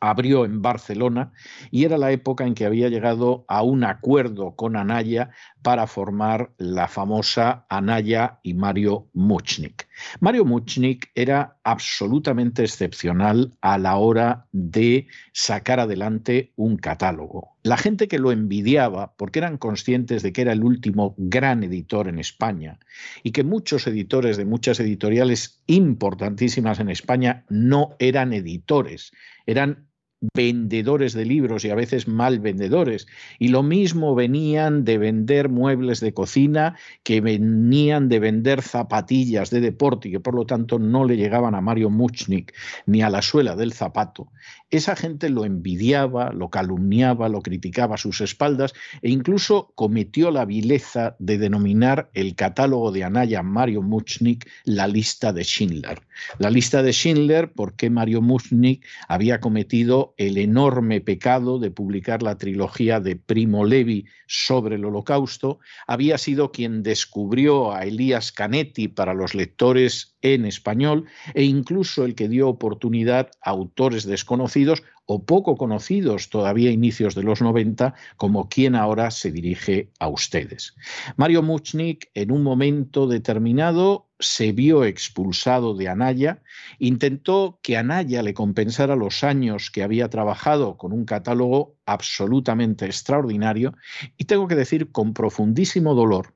abrió 0.00 0.44
en 0.44 0.62
Barcelona 0.62 1.32
y 1.70 1.84
era 1.84 1.98
la 1.98 2.10
época 2.10 2.46
en 2.46 2.54
que 2.54 2.64
había 2.64 2.88
llegado 2.88 3.44
a 3.48 3.62
un 3.62 3.84
acuerdo 3.84 4.56
con 4.56 4.76
Anaya 4.76 5.30
para 5.62 5.86
formar 5.86 6.50
la 6.58 6.88
famosa 6.88 7.66
Anaya 7.68 8.40
y 8.42 8.54
Mario 8.54 9.08
Muchnik. 9.12 9.88
Mario 10.20 10.44
Muchnik 10.44 11.10
era 11.14 11.58
absolutamente 11.64 12.62
excepcional 12.62 13.52
a 13.60 13.78
la 13.78 13.96
hora 13.96 14.46
de 14.52 15.06
sacar 15.32 15.80
adelante 15.80 16.52
un 16.56 16.76
catálogo. 16.76 17.56
La 17.62 17.76
gente 17.76 18.08
que 18.08 18.18
lo 18.18 18.32
envidiaba, 18.32 19.14
porque 19.16 19.38
eran 19.38 19.58
conscientes 19.58 20.22
de 20.22 20.32
que 20.32 20.42
era 20.42 20.52
el 20.52 20.64
último 20.64 21.14
gran 21.18 21.62
editor 21.62 22.08
en 22.08 22.18
España 22.18 22.78
y 23.22 23.32
que 23.32 23.44
muchos 23.44 23.86
editores 23.86 24.38
de 24.38 24.46
muchas 24.46 24.80
editoriales 24.80 25.62
importantísimas 25.66 26.80
en 26.80 26.88
España 26.88 27.44
no 27.50 27.96
eran 27.98 28.32
editores, 28.32 29.12
eran 29.46 29.89
vendedores 30.34 31.14
de 31.14 31.24
libros 31.24 31.64
y 31.64 31.70
a 31.70 31.74
veces 31.74 32.06
mal 32.06 32.40
vendedores. 32.40 33.06
Y 33.38 33.48
lo 33.48 33.62
mismo 33.62 34.14
venían 34.14 34.84
de 34.84 34.98
vender 34.98 35.48
muebles 35.48 36.00
de 36.00 36.12
cocina 36.12 36.76
que 37.02 37.20
venían 37.20 38.08
de 38.08 38.20
vender 38.20 38.62
zapatillas 38.62 39.50
de 39.50 39.60
deporte 39.60 40.08
y 40.08 40.12
que 40.12 40.20
por 40.20 40.34
lo 40.34 40.44
tanto 40.44 40.78
no 40.78 41.04
le 41.04 41.16
llegaban 41.16 41.54
a 41.54 41.60
Mario 41.60 41.90
Muchnik 41.90 42.54
ni 42.86 43.02
a 43.02 43.10
la 43.10 43.22
suela 43.22 43.56
del 43.56 43.72
zapato. 43.72 44.28
Esa 44.70 44.94
gente 44.94 45.30
lo 45.30 45.44
envidiaba, 45.44 46.30
lo 46.32 46.48
calumniaba, 46.48 47.28
lo 47.28 47.42
criticaba 47.42 47.96
a 47.96 47.98
sus 47.98 48.20
espaldas 48.20 48.72
e 49.02 49.10
incluso 49.10 49.72
cometió 49.74 50.30
la 50.30 50.44
vileza 50.44 51.16
de 51.18 51.38
denominar 51.38 52.08
el 52.14 52.36
catálogo 52.36 52.92
de 52.92 53.02
Anaya 53.02 53.42
Mario 53.42 53.82
Muchnik 53.82 54.48
la 54.64 54.86
lista 54.86 55.32
de 55.32 55.42
Schindler. 55.42 56.02
La 56.38 56.50
lista 56.50 56.84
de 56.84 56.92
Schindler 56.92 57.52
porque 57.52 57.90
Mario 57.90 58.22
Muchnik 58.22 58.86
había 59.08 59.40
cometido 59.40 60.14
el 60.18 60.38
enorme 60.38 61.00
pecado 61.00 61.58
de 61.58 61.72
publicar 61.72 62.22
la 62.22 62.38
trilogía 62.38 63.00
de 63.00 63.16
Primo 63.16 63.64
Levi 63.64 64.06
sobre 64.28 64.76
el 64.76 64.84
holocausto, 64.84 65.58
había 65.88 66.16
sido 66.16 66.52
quien 66.52 66.84
descubrió 66.84 67.72
a 67.72 67.82
Elías 67.82 68.30
Canetti 68.30 68.86
para 68.86 69.14
los 69.14 69.34
lectores 69.34 70.14
en 70.22 70.44
español 70.44 71.06
e 71.34 71.42
incluso 71.42 72.04
el 72.04 72.14
que 72.14 72.28
dio 72.28 72.48
oportunidad 72.48 73.30
a 73.42 73.50
autores 73.50 74.04
desconocidos 74.04 74.59
o 75.06 75.24
poco 75.24 75.56
conocidos 75.56 76.30
todavía 76.30 76.70
a 76.70 76.72
inicios 76.72 77.14
de 77.14 77.24
los 77.24 77.42
90, 77.42 77.94
como 78.16 78.48
quien 78.48 78.76
ahora 78.76 79.10
se 79.10 79.32
dirige 79.32 79.90
a 79.98 80.08
ustedes. 80.08 80.76
Mario 81.16 81.42
Muchnik, 81.42 82.10
en 82.14 82.30
un 82.30 82.42
momento 82.42 83.08
determinado, 83.08 84.08
se 84.20 84.52
vio 84.52 84.84
expulsado 84.84 85.74
de 85.74 85.88
Anaya, 85.88 86.42
intentó 86.78 87.58
que 87.62 87.76
Anaya 87.76 88.22
le 88.22 88.34
compensara 88.34 88.94
los 88.94 89.24
años 89.24 89.70
que 89.70 89.82
había 89.82 90.08
trabajado 90.10 90.76
con 90.76 90.92
un 90.92 91.04
catálogo 91.04 91.74
absolutamente 91.86 92.86
extraordinario 92.86 93.74
y 94.16 94.26
tengo 94.26 94.46
que 94.46 94.54
decir 94.54 94.92
con 94.92 95.12
profundísimo 95.12 95.94
dolor 95.94 96.34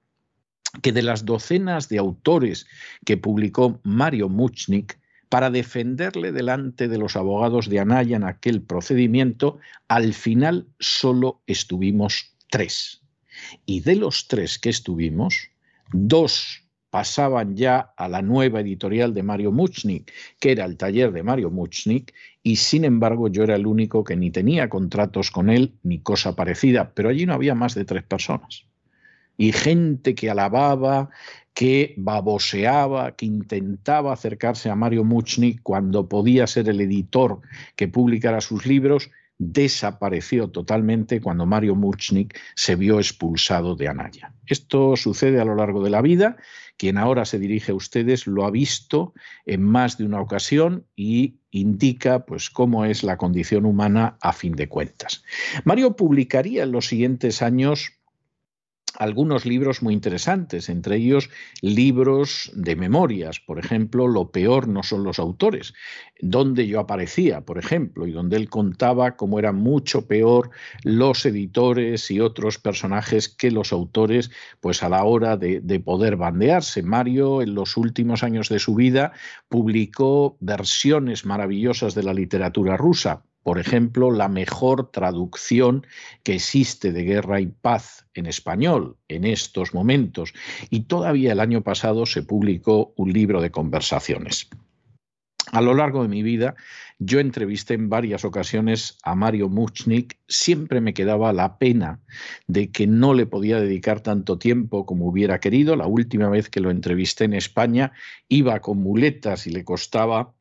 que 0.83 0.93
de 0.93 1.03
las 1.03 1.25
docenas 1.25 1.89
de 1.89 1.99
autores 1.99 2.67
que 3.05 3.17
publicó 3.17 3.81
Mario 3.85 4.29
Muchnik, 4.29 4.99
para 5.35 5.51
defenderle 5.51 6.31
delante 6.31 6.87
de 6.87 6.97
los 6.97 7.17
abogados 7.17 7.69
de 7.69 7.81
Anaya 7.81 8.15
en 8.15 8.23
aquel 8.23 8.63
procedimiento, 8.63 9.59
al 9.89 10.15
final 10.15 10.69
solo 10.79 11.43
estuvimos 11.49 12.37
tres. 12.51 13.03
Y 13.67 13.81
de 13.81 13.97
los 13.97 14.29
tres 14.29 14.61
que 14.61 14.69
estuvimos, 14.69 15.51
dos 15.93 16.63
pasaban 16.89 17.57
ya 17.57 17.81
a 17.97 18.09
la 18.09 18.23
nueva 18.23 18.61
editorial 18.61 19.13
de 19.13 19.25
Mario 19.25 19.51
Muchnik, 19.51 20.13
que 20.39 20.53
era 20.53 20.67
el 20.67 20.77
taller 20.77 21.11
de 21.11 21.25
Mario 21.25 21.51
Muchnik, 21.51 22.15
y 22.45 22.55
sin 22.55 22.85
embargo 22.85 23.27
yo 23.27 23.43
era 23.43 23.57
el 23.57 23.67
único 23.67 24.05
que 24.05 24.15
ni 24.15 24.31
tenía 24.31 24.69
contratos 24.69 25.33
con 25.33 25.51
él 25.51 25.75
ni 25.83 25.99
cosa 25.99 26.37
parecida, 26.37 26.93
pero 26.95 27.09
allí 27.09 27.27
no 27.27 27.35
había 27.35 27.57
más 27.57 27.75
de 27.75 27.85
tres 27.85 28.05
personas. 28.05 28.67
Y 29.37 29.53
gente 29.53 30.15
que 30.15 30.31
alababa, 30.31 31.11
que 31.55 31.95
baboseaba, 31.97 33.13
que 33.13 33.27
intentaba 33.27 34.13
acercarse 34.13 34.71
a 34.71 34.77
Mario 34.77 35.05
Muchnik 35.05 35.61
cuando 35.63 36.09
podía 36.09 36.47
ser 36.47 36.69
el 36.69 36.81
editor 36.81 37.41
que 37.77 37.89
publicara 37.89 38.41
sus 38.41 38.67
libros, 38.67 39.11
desapareció 39.39 40.49
totalmente 40.49 41.21
cuando 41.21 41.47
Mario 41.47 41.75
Muchnik 41.75 42.39
se 42.55 42.77
vio 42.77 42.99
expulsado 42.99 43.75
de 43.75 43.89
Anaya. 43.89 44.33
Esto 44.47 44.97
sucede 44.97 45.41
a 45.41 45.45
lo 45.45 45.55
largo 45.55 45.83
de 45.83 45.91
la 45.91 46.03
vida. 46.03 46.37
Quien 46.77 46.99
ahora 46.99 47.25
se 47.25 47.39
dirige 47.39 47.73
a 47.73 47.75
ustedes 47.75 48.27
lo 48.27 48.45
ha 48.45 48.51
visto 48.51 49.15
en 49.47 49.63
más 49.63 49.97
de 49.99 50.05
una 50.05 50.21
ocasión 50.21 50.87
y 50.97 51.37
indica 51.51 52.27
pues 52.27 52.51
cómo 52.51 52.85
es 52.85 53.03
la 53.05 53.17
condición 53.17 53.65
humana 53.65 54.17
a 54.21 54.33
fin 54.33 54.55
de 54.55 54.69
cuentas. 54.69 55.25
Mario 55.65 55.95
publicaría 55.97 56.65
en 56.65 56.73
los 56.73 56.89
siguientes 56.89 57.43
años 57.43 57.93
algunos 58.99 59.45
libros 59.45 59.83
muy 59.83 59.95
interesantes, 59.95 60.69
entre 60.69 60.97
ellos 60.97 61.31
libros 61.61 62.51
de 62.55 62.77
memorias, 62.77 63.41
por 63.41 63.59
ejemplo, 63.59 64.07
Lo 64.07 64.31
peor 64.31 64.69
no 64.69 64.83
son 64.83 65.05
los 65.05 65.19
autores, 65.19 65.75
donde 66.21 66.67
yo 66.67 66.81
aparecía, 66.81 67.43
por 67.43 67.59
ejemplo, 67.59 68.07
y 68.07 68.13
donde 68.13 68.37
él 68.37 68.49
contaba 68.49 69.17
cómo 69.17 69.39
eran 69.39 69.57
mucho 69.57 70.07
peor 70.07 70.51
los 70.83 71.27
editores 71.27 72.11
y 72.11 72.21
otros 72.21 72.59
personajes 72.59 73.29
que 73.29 73.51
los 73.51 73.73
autores, 73.73 74.31
pues 74.61 74.83
a 74.83 74.89
la 74.89 75.05
hora 75.05 75.37
de, 75.37 75.61
de 75.61 75.81
poder 75.81 76.17
bandearse. 76.17 76.83
Mario, 76.83 77.43
en 77.43 77.55
los 77.55 77.77
últimos 77.77 78.23
años 78.23 78.49
de 78.49 78.59
su 78.59 78.75
vida, 78.75 79.13
publicó 79.49 80.37
versiones 80.41 81.25
maravillosas 81.25 81.95
de 81.95 82.03
la 82.03 82.15
literatura 82.15 82.77
rusa, 82.77 83.25
por 83.45 83.59
ejemplo, 83.59 84.11
la 84.11 84.29
mejor 84.29 84.91
traducción 84.91 85.87
que 86.23 86.35
existe 86.35 86.93
de 86.93 87.05
Guerra 87.05 87.41
y 87.41 87.47
Paz 87.47 88.07
en 88.15 88.25
español 88.25 88.97
en 89.07 89.25
estos 89.25 89.75
momentos. 89.75 90.33
Y 90.71 90.85
todavía 90.85 91.33
el 91.33 91.41
año 91.41 91.63
pasado 91.63 92.07
se 92.07 92.23
publicó 92.23 92.95
un 92.97 93.13
libro 93.13 93.43
de 93.43 93.51
conversaciones. 93.51 94.49
A 95.53 95.61
lo 95.61 95.75
largo 95.75 96.03
de 96.03 96.09
mi 96.09 96.23
vida, 96.23 96.55
yo 96.99 97.21
entrevisté 97.21 97.75
en 97.75 97.91
varias 97.91 98.25
ocasiones 98.25 98.97
a 99.05 99.15
Mario 99.15 99.51
Muchnik. 99.51 100.19
Siempre 100.27 100.81
me 100.81 100.95
quedaba 100.95 101.35
la 101.35 101.59
pena 101.59 102.01
de 102.47 102.73
que 102.73 102.87
no 102.87 103.13
le 103.13 103.27
podía 103.27 103.61
dedicar 103.61 104.01
tanto 104.01 104.39
tiempo 104.39 104.87
como 104.87 105.07
hubiera 105.07 105.39
querido. 105.39 105.77
La 105.77 105.87
última 105.87 106.31
vez 106.31 106.49
que 106.49 106.61
lo 106.61 106.71
entrevisté 106.71 107.25
en 107.25 107.35
España 107.35 107.93
iba 108.27 108.59
con 108.61 108.79
muletas 108.79 109.47
y 109.47 109.51
le 109.51 109.65
costaba 109.65 110.33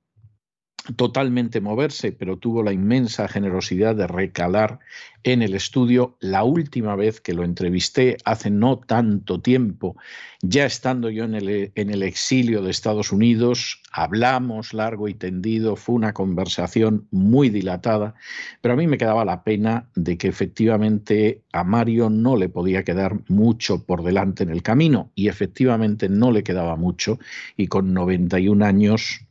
totalmente 0.96 1.62
moverse, 1.62 2.12
pero 2.12 2.38
tuvo 2.38 2.62
la 2.62 2.74
inmensa 2.74 3.28
generosidad 3.28 3.96
de 3.96 4.08
recalar 4.08 4.80
en 5.24 5.42
el 5.42 5.56
estudio. 5.56 6.18
La 6.20 6.44
última 6.44 6.96
vez 6.96 7.22
que 7.22 7.34
lo 7.34 7.44
entrevisté, 7.44 8.18
hace 8.26 8.50
no 8.50 8.80
tanto 8.80 9.40
tiempo, 9.40 9.96
ya 10.42 10.66
estando 10.66 11.10
yo 11.10 11.24
en 11.24 11.36
el, 11.36 11.72
en 11.76 11.90
el 11.90 12.04
exilio 12.04 12.62
de 12.62 12.72
Estados 12.72 13.14
Unidos, 13.14 13.82
hablamos 13.94 14.74
largo 14.74 15.08
y 15.08 15.14
tendido, 15.14 15.78
fue 15.78 15.96
una 15.96 16.14
conversación 16.14 17.08
muy 17.12 17.50
dilatada, 17.50 18.16
pero 18.60 18.74
a 18.74 18.78
mí 18.78 18.86
me 18.86 18.98
quedaba 18.98 19.24
la 19.24 19.44
pena 19.44 19.88
de 19.96 20.18
que 20.18 20.28
efectivamente 20.28 21.42
a 21.54 21.64
Mario 21.64 22.10
no 22.10 22.36
le 22.36 22.50
podía 22.50 22.84
quedar 22.84 23.20
mucho 23.30 23.86
por 23.86 24.04
delante 24.04 24.44
en 24.44 24.50
el 24.50 24.62
camino, 24.62 25.12
y 25.16 25.30
efectivamente 25.30 26.10
no 26.10 26.32
le 26.32 26.44
quedaba 26.44 26.76
mucho, 26.76 27.20
y 27.56 27.68
con 27.68 27.94
91 27.94 28.66
años 28.66 29.23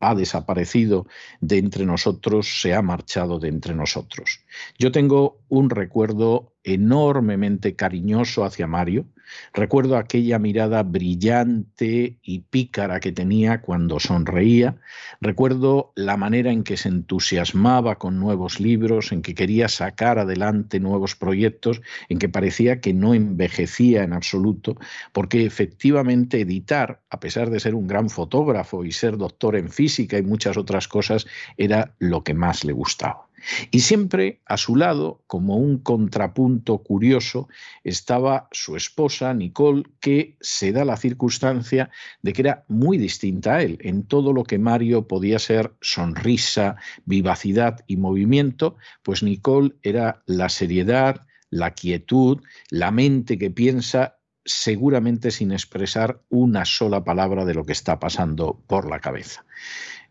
ha 0.00 0.14
desaparecido 0.14 1.06
de 1.40 1.58
entre 1.58 1.84
nosotros, 1.84 2.60
se 2.60 2.74
ha 2.74 2.82
marchado 2.82 3.38
de 3.38 3.48
entre 3.48 3.74
nosotros. 3.74 4.44
Yo 4.78 4.92
tengo 4.92 5.40
un 5.48 5.70
recuerdo 5.70 6.54
enormemente 6.62 7.74
cariñoso 7.74 8.44
hacia 8.44 8.66
Mario. 8.66 9.06
Recuerdo 9.52 9.96
aquella 9.96 10.38
mirada 10.38 10.82
brillante 10.82 12.18
y 12.22 12.40
pícara 12.40 13.00
que 13.00 13.12
tenía 13.12 13.60
cuando 13.60 14.00
sonreía. 14.00 14.76
Recuerdo 15.20 15.92
la 15.94 16.16
manera 16.16 16.52
en 16.52 16.64
que 16.64 16.76
se 16.76 16.88
entusiasmaba 16.88 17.98
con 17.98 18.18
nuevos 18.18 18.60
libros, 18.60 19.12
en 19.12 19.22
que 19.22 19.34
quería 19.34 19.68
sacar 19.68 20.18
adelante 20.18 20.80
nuevos 20.80 21.16
proyectos, 21.16 21.80
en 22.08 22.18
que 22.18 22.28
parecía 22.28 22.80
que 22.80 22.94
no 22.94 23.14
envejecía 23.14 24.02
en 24.02 24.12
absoluto, 24.12 24.76
porque 25.12 25.44
efectivamente 25.44 26.40
editar, 26.40 27.00
a 27.10 27.20
pesar 27.20 27.50
de 27.50 27.60
ser 27.60 27.74
un 27.74 27.86
gran 27.86 28.10
fotógrafo 28.10 28.84
y 28.84 28.92
ser 28.92 29.16
doctor 29.16 29.56
en 29.56 29.70
física 29.70 30.18
y 30.18 30.22
muchas 30.22 30.56
otras 30.56 30.88
cosas, 30.88 31.26
era 31.56 31.94
lo 31.98 32.24
que 32.24 32.34
más 32.34 32.64
le 32.64 32.72
gustaba. 32.72 33.27
Y 33.70 33.80
siempre 33.80 34.40
a 34.46 34.56
su 34.56 34.76
lado, 34.76 35.22
como 35.26 35.56
un 35.56 35.78
contrapunto 35.78 36.78
curioso, 36.78 37.48
estaba 37.84 38.48
su 38.52 38.76
esposa, 38.76 39.32
Nicole, 39.34 39.84
que 40.00 40.36
se 40.40 40.72
da 40.72 40.84
la 40.84 40.96
circunstancia 40.96 41.90
de 42.22 42.32
que 42.32 42.42
era 42.42 42.64
muy 42.68 42.98
distinta 42.98 43.56
a 43.56 43.62
él. 43.62 43.78
En 43.80 44.04
todo 44.04 44.32
lo 44.32 44.44
que 44.44 44.58
Mario 44.58 45.06
podía 45.06 45.38
ser 45.38 45.72
sonrisa, 45.80 46.76
vivacidad 47.04 47.84
y 47.86 47.96
movimiento, 47.96 48.76
pues 49.02 49.22
Nicole 49.22 49.74
era 49.82 50.22
la 50.26 50.48
seriedad, 50.48 51.26
la 51.50 51.72
quietud, 51.72 52.42
la 52.70 52.90
mente 52.90 53.38
que 53.38 53.50
piensa 53.50 54.18
seguramente 54.44 55.30
sin 55.30 55.52
expresar 55.52 56.22
una 56.30 56.64
sola 56.64 57.04
palabra 57.04 57.44
de 57.44 57.54
lo 57.54 57.64
que 57.64 57.72
está 57.72 57.98
pasando 58.00 58.62
por 58.66 58.88
la 58.88 58.98
cabeza. 58.98 59.44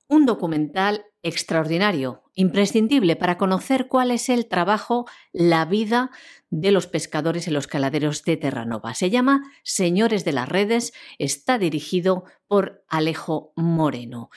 un 0.08 0.24
documental 0.24 1.04
extraordinario, 1.22 2.22
imprescindible 2.34 3.16
para 3.16 3.38
conocer 3.38 3.88
cuál 3.88 4.12
es 4.12 4.28
el 4.28 4.46
trabajo, 4.46 5.06
la 5.32 5.64
vida 5.64 6.12
de 6.50 6.70
los 6.70 6.86
pescadores 6.86 7.48
en 7.48 7.54
los 7.54 7.66
caladeros 7.66 8.22
de 8.22 8.36
Terranova. 8.36 8.94
Se 8.94 9.10
llama 9.10 9.42
Señores 9.64 10.24
de 10.24 10.30
las 10.32 10.48
Redes, 10.48 10.92
está 11.18 11.58
dirigido 11.58 12.22
por 12.46 12.84
Alejo 12.88 13.52
Moreno 13.56 14.30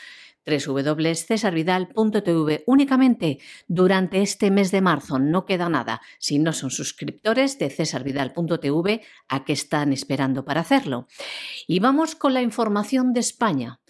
www.cesarvidal.tv 0.50 2.64
únicamente 2.66 3.38
durante 3.68 4.22
este 4.22 4.50
mes 4.52 4.72
de 4.72 4.82
marzo. 4.82 5.20
No 5.20 5.46
queda 5.46 5.70
nada. 5.70 6.02
Si 6.18 6.40
no 6.40 6.54
son 6.54 6.72
suscriptores 6.72 7.60
de 7.60 7.70
cesarvidal.tv, 7.70 9.02
¿a 9.28 9.46
qué 9.46 9.54
están 9.54 9.94
esperando 9.94 10.44
para 10.46 10.62
hacerlo? 10.62 11.08
Y 11.68 11.80
vamos 11.80 12.16
con 12.16 12.34
la 12.34 12.42
información 12.42 13.14
de 13.14 13.20
España. 13.20 13.82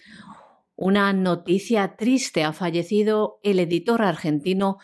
Una 0.75 1.13
noticia 1.13 1.95
triste. 1.95 2.43
Ha 2.43 2.51
fallecido 2.53 3.39
el 3.43 3.59
editor 3.59 4.01
argentino 4.01 4.77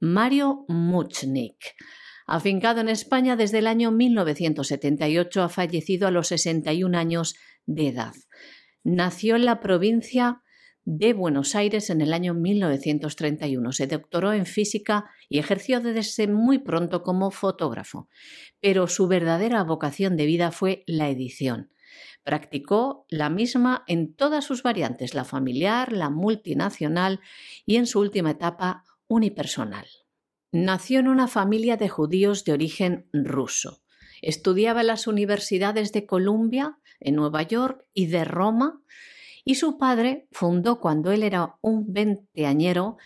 Mario 0.00 0.64
Muchnik. 0.68 1.74
Afincado 2.26 2.80
en 2.80 2.88
España 2.88 3.36
desde 3.36 3.58
el 3.58 3.66
año 3.66 3.90
1978, 3.90 5.42
ha 5.42 5.48
fallecido 5.48 6.06
a 6.06 6.12
los 6.12 6.28
61 6.28 6.96
años 6.96 7.34
de 7.66 7.88
edad. 7.88 8.14
Nació 8.84 9.36
en 9.36 9.44
la 9.44 9.60
provincia 9.60 10.42
de 10.84 11.12
Buenos 11.12 11.54
Aires 11.54 11.90
en 11.90 12.00
el 12.00 12.12
año 12.12 12.34
1931. 12.34 13.72
Se 13.72 13.86
doctoró 13.86 14.32
en 14.32 14.46
física 14.46 15.10
y 15.28 15.38
ejerció 15.38 15.80
desde 15.80 16.26
muy 16.26 16.58
pronto 16.58 17.02
como 17.02 17.30
fotógrafo, 17.30 18.08
pero 18.60 18.86
su 18.86 19.06
verdadera 19.06 19.62
vocación 19.64 20.16
de 20.16 20.26
vida 20.26 20.50
fue 20.50 20.84
la 20.86 21.08
edición. 21.08 21.70
Practicó 22.22 23.06
la 23.08 23.30
misma 23.30 23.84
en 23.86 24.14
todas 24.14 24.44
sus 24.44 24.62
variantes, 24.62 25.14
la 25.14 25.24
familiar, 25.24 25.92
la 25.92 26.10
multinacional 26.10 27.20
y 27.66 27.76
en 27.76 27.86
su 27.86 28.00
última 28.00 28.32
etapa 28.32 28.84
unipersonal. 29.08 29.86
Nació 30.52 31.00
en 31.00 31.08
una 31.08 31.28
familia 31.28 31.76
de 31.76 31.88
judíos 31.88 32.44
de 32.44 32.52
origen 32.52 33.08
ruso. 33.12 33.82
Estudiaba 34.20 34.82
en 34.82 34.88
las 34.88 35.06
universidades 35.06 35.92
de 35.92 36.06
Columbia, 36.06 36.78
en 36.98 37.14
Nueva 37.14 37.42
York 37.42 37.84
y 37.94 38.06
de 38.06 38.24
Roma, 38.24 38.82
y 39.50 39.56
su 39.56 39.78
padre 39.78 40.28
fundó 40.30 40.78
cuando 40.78 41.10
él 41.10 41.24
era 41.24 41.56
un 41.60 41.92
veinteañero 41.92 42.98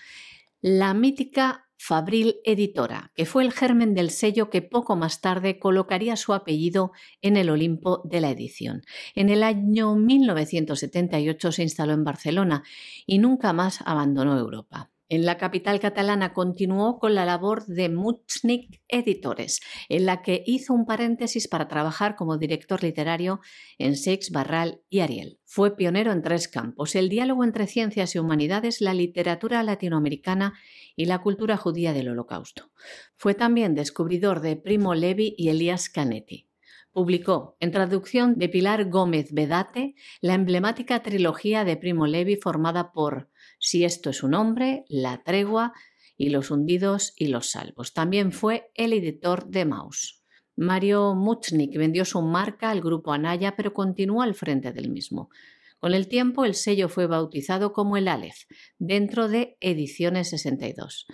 la 0.61 0.93
mítica 0.93 1.71
Fabril 1.79 2.37
Editora, 2.45 3.13
que 3.15 3.25
fue 3.25 3.45
el 3.45 3.51
germen 3.51 3.95
del 3.95 4.11
sello 4.11 4.51
que 4.51 4.61
poco 4.61 4.95
más 4.95 5.23
tarde 5.23 5.59
colocaría 5.59 6.17
su 6.17 6.35
apellido 6.35 6.93
en 7.23 7.39
el 7.39 7.49
Olimpo 7.49 8.03
de 8.05 8.21
la 8.21 8.31
edición. 8.31 8.83
En 9.15 9.31
el 9.31 9.43
año 9.43 9.95
1978 9.95 11.51
se 11.51 11.63
instaló 11.63 11.95
en 11.95 12.05
Barcelona 12.05 12.63
y 13.07 13.17
nunca 13.17 13.55
más 13.55 13.81
abandonó 13.87 14.39
Europa. 14.39 14.94
En 15.11 15.27
la 15.27 15.37
capital 15.37 15.81
catalana 15.81 16.33
continuó 16.33 16.99
con 16.99 17.15
la 17.15 17.27
labor 17.27 17.67
de 17.67 17.91
Muchnik 17.91 18.81
Editores, 18.89 19.61
en 19.91 20.07
la 20.07 20.23
que 20.23 20.43
hizo 20.47 20.73
un 20.73 20.87
paréntesis 20.87 21.47
para 21.47 21.69
trabajar 21.69 22.17
como 22.17 22.39
director 22.39 22.83
literario 22.83 23.41
en 23.77 23.97
Seix, 23.97 24.31
Barral 24.31 24.81
y 24.89 25.01
Ariel. 25.01 25.39
Fue 25.45 25.77
pionero 25.77 26.11
en 26.11 26.23
tres 26.23 26.49
campos, 26.49 26.95
el 26.95 27.11
diálogo 27.11 27.45
entre 27.45 27.67
ciencias 27.67 28.15
y 28.15 28.19
humanidades, 28.19 28.81
la 28.81 28.95
literatura 28.95 29.63
latinoamericana 29.63 30.55
y 30.97 31.05
la 31.05 31.21
cultura 31.21 31.59
judía 31.59 31.93
del 31.93 32.09
Holocausto. 32.09 32.71
Fue 33.15 33.35
también 33.35 33.75
descubridor 33.75 34.41
de 34.41 34.57
Primo 34.57 34.95
Levi 34.95 35.35
y 35.37 35.51
Elías 35.51 35.91
Canetti. 35.91 36.49
Publicó, 36.93 37.57
en 37.59 37.73
traducción 37.73 38.39
de 38.39 38.49
Pilar 38.49 38.89
Gómez 38.89 39.33
Bedate, 39.33 39.97
la 40.21 40.35
emblemática 40.35 41.03
trilogía 41.03 41.65
de 41.65 41.77
Primo 41.77 42.07
Levi 42.07 42.37
formada 42.37 42.93
por 42.93 43.29
Si 43.67 43.83
esto 43.83 44.11
es 44.11 44.23
un 44.23 44.35
hombre, 44.35 44.85
La 44.91 45.23
tregua 45.25 45.73
y 46.19 46.29
Los 46.29 46.51
hundidos 46.51 47.15
y 47.17 47.29
los 47.29 47.49
salvos. 47.51 47.95
También 47.95 48.31
fue 48.31 48.71
el 48.75 48.93
editor 48.93 49.47
de 49.47 49.65
Maus. 49.65 50.23
Mario 50.55 51.15
Muchnik 51.15 51.75
vendió 51.75 52.05
su 52.05 52.21
marca 52.21 52.69
al 52.69 52.83
grupo 52.83 53.15
Anaya, 53.15 53.57
pero 53.57 53.73
continuó 53.73 54.21
al 54.21 54.35
frente 54.35 54.75
del 54.75 54.91
mismo. 54.91 55.31
Con 55.79 55.95
el 55.95 56.09
tiempo, 56.09 56.45
el 56.45 56.55
sello 56.55 56.91
fue 56.91 57.07
bautizado 57.07 57.73
como 57.73 57.97
el 57.97 58.09
Aleph, 58.09 58.43
dentro 58.79 59.29
de 59.29 59.57
Ediciones 59.61 60.29
62. 60.29 61.07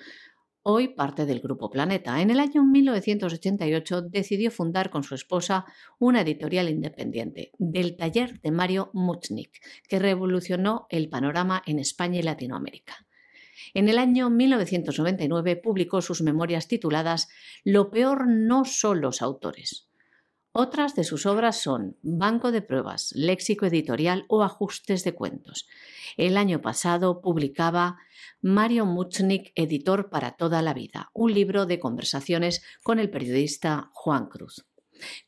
Hoy 0.63 0.89
parte 0.89 1.25
del 1.25 1.41
Grupo 1.41 1.71
Planeta. 1.71 2.21
En 2.21 2.29
el 2.29 2.39
año 2.39 2.63
1988 2.63 4.03
decidió 4.03 4.51
fundar 4.51 4.91
con 4.91 5.03
su 5.03 5.15
esposa 5.15 5.65
una 5.99 6.21
editorial 6.21 6.69
independiente, 6.69 7.53
del 7.59 7.97
taller 7.97 8.43
de 8.43 8.51
Mario 8.51 8.91
Muchnik, 8.93 9.59
que 9.89 9.99
revolucionó 9.99 10.87
el 10.91 11.09
panorama 11.09 11.63
en 11.65 11.79
España 11.79 12.19
y 12.19 12.23
Latinoamérica. 12.23 13.07
En 13.73 13.89
el 13.89 13.97
año 13.97 14.29
1999 14.29 15.57
publicó 15.57 16.03
sus 16.03 16.21
memorias 16.21 16.69
tituladas 16.69 17.29
Lo 17.65 17.91
peor 17.91 18.29
no 18.29 18.67
son 18.67 19.01
los 19.01 19.23
autores, 19.23 19.90
otras 20.53 20.95
de 20.95 21.05
sus 21.05 21.27
obras 21.27 21.61
son 21.61 21.97
Banco 22.03 22.53
de 22.53 22.63
Pruebas, 22.63 23.13
Léxico 23.15 23.67
Editorial 23.67 24.25
o 24.29 24.43
Ajustes 24.43 25.05
de 25.05 25.15
Cuentos. 25.15 25.69
El 26.17 26.37
año 26.37 26.61
pasado 26.61 27.21
publicaba 27.21 27.99
Mario 28.43 28.87
Muchnik, 28.87 29.53
Editor 29.55 30.11
para 30.11 30.33
toda 30.33 30.63
la 30.63 30.75
vida, 30.75 31.11
un 31.15 31.33
libro 31.33 31.67
de 31.67 31.79
conversaciones 31.79 32.63
con 32.83 32.99
el 32.99 33.11
periodista 33.11 33.91
Juan 33.93 34.27
Cruz. 34.27 34.67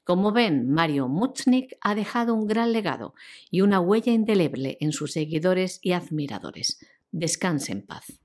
Como 0.05 0.33
ven, 0.33 0.71
Mario 0.71 1.09
Muchnik 1.09 1.77
ha 1.81 1.95
dejado 1.95 2.35
un 2.35 2.47
gran 2.47 2.73
legado 2.73 3.15
y 3.51 3.63
una 3.63 3.81
huella 3.81 4.13
indeleble 4.13 4.77
en 4.81 4.93
sus 4.93 5.13
seguidores 5.13 5.79
y 5.83 5.93
admiradores. 5.93 6.79
Descanse 7.11 7.73
en 7.73 7.87
paz. 7.87 8.21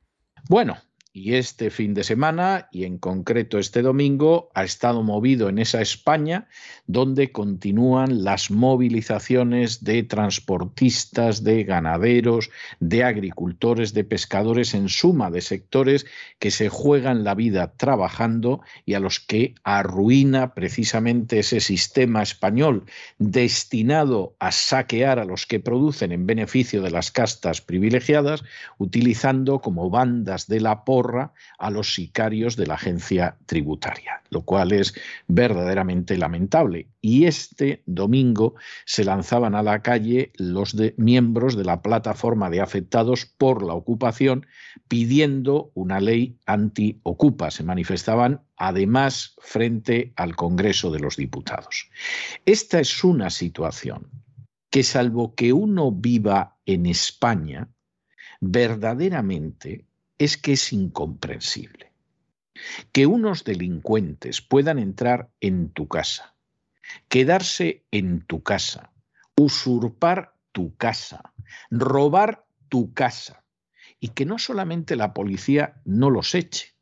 Bueno, 0.49 0.77
y 1.17 1.33
este 1.33 1.71
fin 1.71 1.95
de 1.95 2.03
semana, 2.03 2.69
y 2.71 2.83
en 2.83 2.99
concreto 2.99 3.57
este 3.57 3.81
domingo, 3.81 4.51
ha 4.53 4.63
estado 4.63 5.01
movido 5.01 5.49
en 5.49 5.57
esa 5.57 5.81
España 5.81 6.47
donde 6.85 7.31
continúan 7.31 8.23
las 8.23 8.51
movilizaciones 8.51 9.83
de 9.83 10.03
transportistas, 10.03 11.43
de 11.43 11.63
ganaderos, 11.63 12.51
de 12.79 13.03
agricultores, 13.03 13.95
de 13.95 14.03
pescadores, 14.03 14.75
en 14.75 14.89
suma 14.89 15.31
de 15.31 15.41
sectores 15.41 16.05
que 16.37 16.51
se 16.51 16.69
juegan 16.69 17.23
la 17.23 17.33
vida 17.33 17.73
trabajando 17.75 18.61
y 18.85 18.93
a 18.93 18.99
los 18.99 19.19
que 19.19 19.55
arruina 19.63 20.53
precisamente 20.53 21.39
ese 21.39 21.61
sistema 21.61 22.21
español 22.21 22.85
destinado 23.17 24.35
a 24.37 24.51
saquear 24.51 25.17
a 25.17 25.25
los 25.25 25.47
que 25.47 25.59
producen 25.59 26.11
en 26.11 26.27
beneficio 26.27 26.83
de 26.83 26.91
las 26.91 27.11
castas 27.11 27.61
privilegiadas, 27.61 28.43
utilizando 28.77 29.61
como 29.61 29.89
bandas 29.89 30.47
de 30.47 30.61
la 30.61 30.85
a 31.57 31.69
los 31.69 31.93
sicarios 31.93 32.55
de 32.55 32.67
la 32.67 32.75
agencia 32.75 33.37
tributaria, 33.45 34.21
lo 34.29 34.41
cual 34.41 34.71
es 34.71 34.93
verdaderamente 35.27 36.17
lamentable. 36.17 36.87
Y 37.01 37.25
este 37.25 37.83
domingo 37.85 38.55
se 38.85 39.03
lanzaban 39.03 39.55
a 39.55 39.63
la 39.63 39.81
calle 39.81 40.31
los 40.35 40.75
miembros 40.97 41.55
de 41.55 41.63
la 41.63 41.81
plataforma 41.81 42.49
de 42.49 42.61
afectados 42.61 43.25
por 43.25 43.63
la 43.63 43.73
ocupación 43.73 44.45
pidiendo 44.87 45.71
una 45.73 45.99
ley 45.99 46.37
anti-ocupa. 46.45 47.51
Se 47.51 47.63
manifestaban 47.63 48.41
además 48.57 49.35
frente 49.39 50.13
al 50.15 50.35
Congreso 50.35 50.91
de 50.91 50.99
los 50.99 51.15
Diputados. 51.15 51.89
Esta 52.45 52.79
es 52.79 53.03
una 53.03 53.29
situación 53.29 54.09
que 54.69 54.83
salvo 54.83 55.33
que 55.33 55.53
uno 55.53 55.91
viva 55.91 56.57
en 56.65 56.85
España, 56.85 57.69
verdaderamente 58.41 59.86
es 60.17 60.37
que 60.37 60.53
es 60.53 60.73
incomprensible. 60.73 61.91
Que 62.91 63.05
unos 63.05 63.43
delincuentes 63.43 64.41
puedan 64.41 64.79
entrar 64.79 65.29
en 65.41 65.69
tu 65.69 65.87
casa, 65.87 66.35
quedarse 67.07 67.83
en 67.91 68.21
tu 68.21 68.41
casa, 68.41 68.91
usurpar 69.35 70.33
tu 70.51 70.75
casa, 70.75 71.33
robar 71.69 72.45
tu 72.69 72.93
casa, 72.93 73.43
y 73.99 74.09
que 74.09 74.25
no 74.25 74.39
solamente 74.39 74.95
la 74.95 75.13
policía 75.13 75.81
no 75.85 76.09
los 76.09 76.33
eche, 76.35 76.73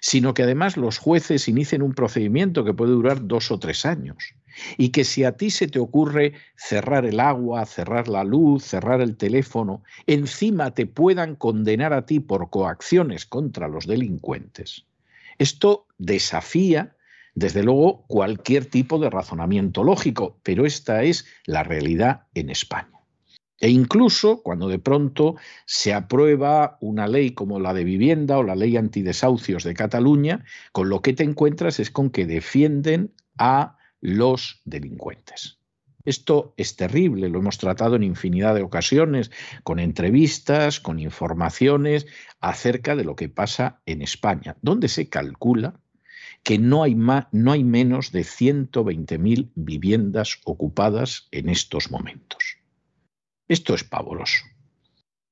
sino 0.00 0.34
que 0.34 0.42
además 0.42 0.76
los 0.76 0.98
jueces 0.98 1.48
inicien 1.48 1.82
un 1.82 1.94
procedimiento 1.94 2.64
que 2.64 2.74
puede 2.74 2.92
durar 2.92 3.26
dos 3.26 3.50
o 3.50 3.58
tres 3.58 3.84
años 3.84 4.34
y 4.76 4.90
que 4.90 5.04
si 5.04 5.24
a 5.24 5.36
ti 5.36 5.50
se 5.50 5.68
te 5.68 5.78
ocurre 5.78 6.34
cerrar 6.56 7.04
el 7.06 7.20
agua, 7.20 7.66
cerrar 7.66 8.08
la 8.08 8.24
luz, 8.24 8.64
cerrar 8.64 9.00
el 9.00 9.16
teléfono, 9.16 9.82
encima 10.06 10.74
te 10.74 10.86
puedan 10.86 11.36
condenar 11.36 11.92
a 11.92 12.06
ti 12.06 12.20
por 12.20 12.50
coacciones 12.50 13.26
contra 13.26 13.68
los 13.68 13.86
delincuentes. 13.86 14.86
Esto 15.38 15.86
desafía, 15.98 16.96
desde 17.34 17.62
luego, 17.62 18.04
cualquier 18.08 18.66
tipo 18.66 18.98
de 18.98 19.10
razonamiento 19.10 19.84
lógico, 19.84 20.38
pero 20.42 20.66
esta 20.66 21.02
es 21.04 21.26
la 21.46 21.62
realidad 21.62 22.22
en 22.34 22.50
España. 22.50 22.98
E 23.60 23.70
incluso 23.70 24.42
cuando 24.42 24.68
de 24.68 24.78
pronto 24.78 25.34
se 25.66 25.92
aprueba 25.92 26.78
una 26.80 27.08
ley 27.08 27.32
como 27.32 27.58
la 27.58 27.74
de 27.74 27.84
vivienda 27.84 28.38
o 28.38 28.44
la 28.44 28.54
ley 28.54 28.76
antidesahucios 28.76 29.64
de 29.64 29.74
Cataluña, 29.74 30.44
con 30.72 30.88
lo 30.88 31.02
que 31.02 31.12
te 31.12 31.24
encuentras 31.24 31.80
es 31.80 31.90
con 31.90 32.10
que 32.10 32.24
defienden 32.24 33.12
a 33.36 33.77
los 34.00 34.60
delincuentes. 34.64 35.58
Esto 36.04 36.54
es 36.56 36.76
terrible, 36.76 37.28
lo 37.28 37.40
hemos 37.40 37.58
tratado 37.58 37.96
en 37.96 38.02
infinidad 38.02 38.54
de 38.54 38.62
ocasiones, 38.62 39.30
con 39.62 39.78
entrevistas, 39.78 40.80
con 40.80 40.98
informaciones 40.98 42.06
acerca 42.40 42.96
de 42.96 43.04
lo 43.04 43.14
que 43.14 43.28
pasa 43.28 43.82
en 43.84 44.00
España, 44.00 44.56
donde 44.62 44.88
se 44.88 45.08
calcula 45.08 45.80
que 46.42 46.58
no 46.58 46.82
hay, 46.82 46.94
más, 46.94 47.26
no 47.32 47.52
hay 47.52 47.62
menos 47.62 48.10
de 48.12 48.20
120.000 48.20 49.50
viviendas 49.54 50.40
ocupadas 50.44 51.28
en 51.30 51.50
estos 51.50 51.90
momentos. 51.90 52.56
Esto 53.48 53.74
es 53.74 53.84
pavoroso. 53.84 54.44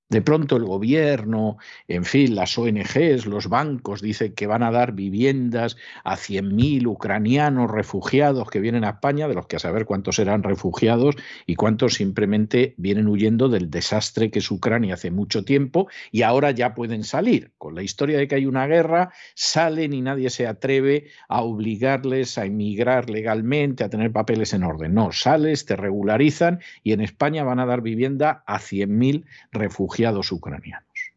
De 0.08 0.22
pronto 0.22 0.56
el 0.56 0.64
gobierno, 0.64 1.56
en 1.88 2.04
fin, 2.04 2.36
las 2.36 2.56
ONGs, 2.56 3.26
los 3.26 3.48
bancos 3.48 4.00
dicen 4.00 4.34
que 4.34 4.46
van 4.46 4.62
a 4.62 4.70
dar 4.70 4.92
viviendas 4.92 5.76
a 6.04 6.14
100.000 6.16 6.86
ucranianos 6.86 7.68
refugiados 7.68 8.48
que 8.48 8.60
vienen 8.60 8.84
a 8.84 8.90
España, 8.90 9.26
de 9.26 9.34
los 9.34 9.48
que 9.48 9.56
a 9.56 9.58
saber 9.58 9.84
cuántos 9.84 10.16
serán 10.16 10.44
refugiados 10.44 11.16
y 11.44 11.56
cuántos 11.56 11.94
simplemente 11.94 12.74
vienen 12.76 13.08
huyendo 13.08 13.48
del 13.48 13.68
desastre 13.68 14.30
que 14.30 14.38
es 14.38 14.48
Ucrania 14.48 14.94
hace 14.94 15.10
mucho 15.10 15.44
tiempo 15.44 15.88
y 16.12 16.22
ahora 16.22 16.52
ya 16.52 16.72
pueden 16.76 17.02
salir. 17.02 17.50
Con 17.58 17.74
la 17.74 17.82
historia 17.82 18.16
de 18.16 18.28
que 18.28 18.36
hay 18.36 18.46
una 18.46 18.68
guerra, 18.68 19.10
salen 19.34 19.92
y 19.92 20.02
nadie 20.02 20.30
se 20.30 20.46
atreve 20.46 21.08
a 21.28 21.42
obligarles 21.42 22.38
a 22.38 22.44
emigrar 22.44 23.10
legalmente, 23.10 23.82
a 23.82 23.90
tener 23.90 24.12
papeles 24.12 24.52
en 24.54 24.62
orden. 24.62 24.94
No, 24.94 25.10
sales, 25.10 25.64
te 25.64 25.74
regularizan 25.74 26.60
y 26.84 26.92
en 26.92 27.00
España 27.00 27.42
van 27.42 27.58
a 27.58 27.66
dar 27.66 27.82
vivienda 27.82 28.44
a 28.46 28.60
100.000 28.60 29.24
refugiados 29.50 29.95
ucranianos. 30.32 31.12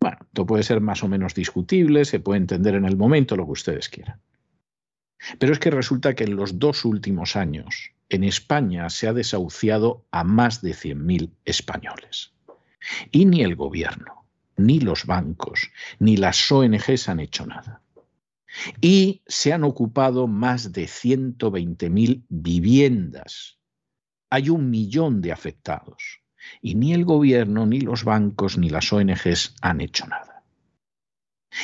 Bueno, 0.00 0.18
esto 0.22 0.46
puede 0.46 0.62
ser 0.62 0.80
más 0.80 1.02
o 1.02 1.08
menos 1.08 1.34
discutible, 1.34 2.04
se 2.04 2.20
puede 2.20 2.38
entender 2.38 2.74
en 2.74 2.84
el 2.84 2.96
momento 2.96 3.36
lo 3.36 3.46
que 3.46 3.52
ustedes 3.52 3.88
quieran. 3.88 4.20
Pero 5.38 5.52
es 5.52 5.58
que 5.58 5.70
resulta 5.70 6.14
que 6.14 6.24
en 6.24 6.36
los 6.36 6.58
dos 6.58 6.84
últimos 6.84 7.36
años 7.36 7.92
en 8.08 8.22
España 8.22 8.88
se 8.90 9.08
ha 9.08 9.12
desahuciado 9.12 10.04
a 10.10 10.24
más 10.24 10.62
de 10.62 10.72
100.000 10.72 11.30
españoles. 11.44 12.32
Y 13.10 13.24
ni 13.24 13.42
el 13.42 13.56
gobierno, 13.56 14.26
ni 14.56 14.78
los 14.78 15.06
bancos, 15.06 15.70
ni 15.98 16.16
las 16.16 16.50
ONGs 16.52 17.08
han 17.08 17.20
hecho 17.20 17.46
nada. 17.46 17.82
Y 18.80 19.22
se 19.26 19.52
han 19.52 19.64
ocupado 19.64 20.28
más 20.28 20.72
de 20.72 20.84
120.000 20.84 22.22
viviendas. 22.28 23.58
Hay 24.30 24.50
un 24.50 24.70
millón 24.70 25.20
de 25.20 25.32
afectados. 25.32 26.22
Y 26.60 26.74
ni 26.74 26.92
el 26.92 27.04
gobierno, 27.04 27.66
ni 27.66 27.80
los 27.80 28.04
bancos, 28.04 28.58
ni 28.58 28.70
las 28.70 28.92
ONGs 28.92 29.54
han 29.60 29.80
hecho 29.80 30.06
nada. 30.06 30.44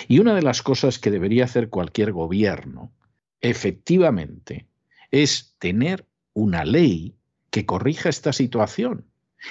Y 0.08 0.18
una 0.18 0.34
de 0.34 0.42
las 0.42 0.62
cosas 0.62 0.98
que 0.98 1.10
debería 1.10 1.44
hacer 1.44 1.68
cualquier 1.68 2.12
gobierno, 2.12 2.92
efectivamente, 3.40 4.66
es 5.10 5.54
tener 5.58 6.06
una 6.32 6.64
ley 6.64 7.14
que 7.50 7.66
corrija 7.66 8.08
esta 8.08 8.32
situación 8.32 9.06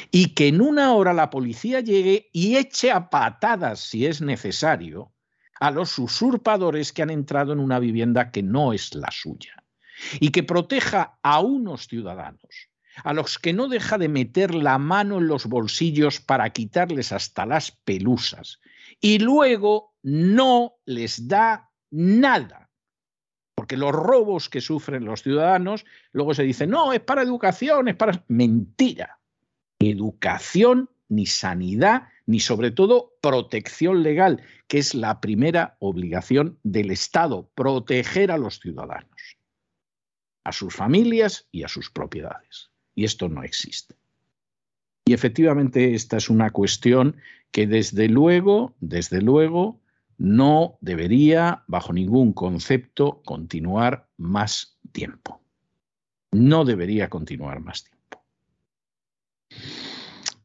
y 0.09 0.33
que 0.33 0.47
en 0.47 0.61
una 0.61 0.93
hora 0.93 1.13
la 1.13 1.29
policía 1.29 1.81
llegue 1.81 2.29
y 2.31 2.55
eche 2.55 2.91
a 2.91 3.09
patadas, 3.09 3.79
si 3.81 4.05
es 4.05 4.21
necesario, 4.21 5.11
a 5.59 5.69
los 5.69 5.99
usurpadores 5.99 6.91
que 6.91 7.03
han 7.03 7.11
entrado 7.11 7.53
en 7.53 7.59
una 7.59 7.77
vivienda 7.77 8.31
que 8.31 8.41
no 8.41 8.73
es 8.73 8.95
la 8.95 9.11
suya 9.11 9.63
y 10.19 10.29
que 10.29 10.41
proteja 10.41 11.19
a 11.21 11.39
unos 11.41 11.87
ciudadanos 11.87 12.70
a 13.03 13.13
los 13.13 13.39
que 13.39 13.53
no 13.53 13.67
deja 13.67 13.97
de 13.97 14.09
meter 14.09 14.53
la 14.53 14.77
mano 14.77 15.17
en 15.17 15.27
los 15.27 15.45
bolsillos 15.45 16.19
para 16.19 16.49
quitarles 16.51 17.11
hasta 17.11 17.45
las 17.45 17.71
pelusas 17.71 18.59
y 18.99 19.19
luego 19.19 19.95
no 20.03 20.75
les 20.85 21.27
da 21.27 21.71
nada. 21.89 22.69
Porque 23.55 23.77
los 23.77 23.91
robos 23.91 24.49
que 24.49 24.61
sufren 24.61 25.05
los 25.05 25.23
ciudadanos, 25.23 25.85
luego 26.11 26.33
se 26.33 26.43
dice, 26.43 26.67
no, 26.67 26.93
es 26.93 27.01
para 27.01 27.21
educación, 27.21 27.87
es 27.87 27.95
para... 27.95 28.23
Mentira. 28.27 29.19
Educación, 29.79 30.89
ni 31.09 31.25
sanidad, 31.25 32.07
ni 32.25 32.39
sobre 32.39 32.71
todo 32.71 33.13
protección 33.21 34.03
legal, 34.03 34.43
que 34.67 34.77
es 34.79 34.95
la 34.95 35.19
primera 35.21 35.75
obligación 35.79 36.59
del 36.63 36.91
Estado, 36.91 37.51
proteger 37.55 38.31
a 38.31 38.37
los 38.37 38.59
ciudadanos, 38.59 39.37
a 40.43 40.51
sus 40.51 40.73
familias 40.73 41.47
y 41.51 41.63
a 41.63 41.67
sus 41.67 41.89
propiedades 41.89 42.70
y 42.95 43.05
esto 43.05 43.29
no 43.29 43.43
existe. 43.43 43.95
Y 45.05 45.13
efectivamente 45.13 45.93
esta 45.93 46.17
es 46.17 46.29
una 46.29 46.51
cuestión 46.51 47.17
que 47.51 47.67
desde 47.67 48.07
luego, 48.07 48.75
desde 48.79 49.21
luego, 49.21 49.81
no 50.17 50.77
debería, 50.81 51.63
bajo 51.67 51.93
ningún 51.93 52.33
concepto, 52.33 53.21
continuar 53.25 54.07
más 54.17 54.77
tiempo. 54.91 55.41
No 56.31 56.63
debería 56.63 57.09
continuar 57.09 57.59
más 57.59 57.83
tiempo. 57.83 58.23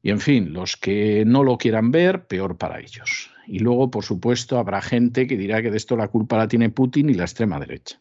Y 0.03 0.11
en 0.11 0.21
fin, 0.21 0.53
los 0.53 0.77
que 0.77 1.25
no 1.27 1.43
lo 1.43 1.59
quieran 1.59 1.91
ver, 1.91 2.27
peor 2.27 2.57
para 2.57 2.81
ellos. 2.81 3.31
Y 3.47 3.59
luego, 3.59 3.91
por 3.91 4.05
supuesto, 4.05 4.59
habrá 4.59 4.81
gente 4.81 5.27
que 5.27 5.37
dirá 5.37 5.63
que 5.63 5.71
de 5.71 5.77
esto 5.77 5.97
la 5.97 6.09
culpa 6.09 6.39
la 6.39 6.49
tiene 6.49 6.71
Putin 6.71 7.11
y 7.11 7.15
la 7.15 7.25
extrema 7.25 7.61
derecha 7.61 8.01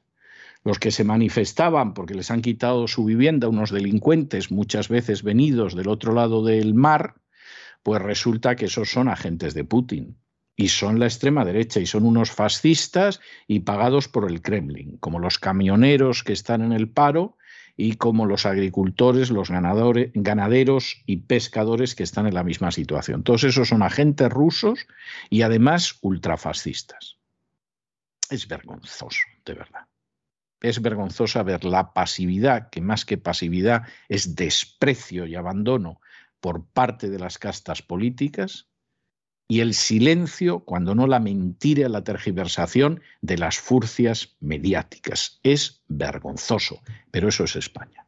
los 0.65 0.79
que 0.79 0.91
se 0.91 1.03
manifestaban 1.03 1.93
porque 1.93 2.15
les 2.15 2.31
han 2.31 2.41
quitado 2.41 2.87
su 2.87 3.05
vivienda, 3.05 3.47
unos 3.47 3.69
delincuentes 3.69 4.51
muchas 4.51 4.89
veces 4.89 5.21
venidos 5.21 5.75
del 5.75 5.87
otro 5.87 6.11
lado 6.11 6.43
del 6.43 6.73
mar, 6.73 7.21
pues 7.83 8.01
resulta 8.01 8.55
que 8.55 8.65
esos 8.65 8.89
son 8.89 9.07
agentes 9.07 9.53
de 9.53 9.63
Putin 9.63 10.17
y 10.55 10.69
son 10.69 10.99
la 10.99 11.05
extrema 11.05 11.45
derecha 11.45 11.79
y 11.79 11.85
son 11.85 12.03
unos 12.03 12.31
fascistas 12.31 13.21
y 13.47 13.59
pagados 13.59 14.07
por 14.07 14.29
el 14.29 14.41
Kremlin, 14.41 14.97
como 14.97 15.19
los 15.19 15.37
camioneros 15.37 16.23
que 16.23 16.33
están 16.33 16.63
en 16.63 16.71
el 16.71 16.89
paro 16.89 17.37
y 17.77 17.97
como 17.97 18.25
los 18.25 18.47
agricultores, 18.47 19.29
los 19.29 19.51
ganadores, 19.51 20.09
ganaderos 20.15 21.03
y 21.05 21.17
pescadores 21.17 21.93
que 21.93 22.03
están 22.03 22.25
en 22.25 22.33
la 22.33 22.43
misma 22.43 22.71
situación. 22.71 23.21
Todos 23.21 23.43
esos 23.43 23.67
son 23.67 23.83
agentes 23.83 24.31
rusos 24.31 24.87
y 25.29 25.43
además 25.43 25.99
ultrafascistas. 26.01 27.19
Es 28.31 28.47
vergonzoso, 28.47 29.19
de 29.45 29.53
verdad 29.53 29.87
es 30.61 30.81
vergonzosa 30.81 31.43
ver 31.43 31.63
la 31.65 31.93
pasividad, 31.93 32.69
que 32.69 32.81
más 32.81 33.05
que 33.05 33.17
pasividad 33.17 33.83
es 34.09 34.35
desprecio 34.35 35.25
y 35.25 35.35
abandono 35.35 36.01
por 36.39 36.65
parte 36.65 37.09
de 37.09 37.19
las 37.19 37.37
castas 37.37 37.81
políticas, 37.81 38.67
y 39.47 39.59
el 39.59 39.73
silencio, 39.75 40.61
cuando 40.61 40.95
no 40.95 41.05
la 41.05 41.19
mentira, 41.19 41.87
la 41.87 42.03
tergiversación 42.03 43.01
de 43.21 43.37
las 43.37 43.59
furcias 43.59 44.35
mediáticas. 44.39 45.39
Es 45.43 45.83
vergonzoso, 45.87 46.81
pero 47.11 47.29
eso 47.29 47.43
es 47.43 47.55
España. 47.55 48.07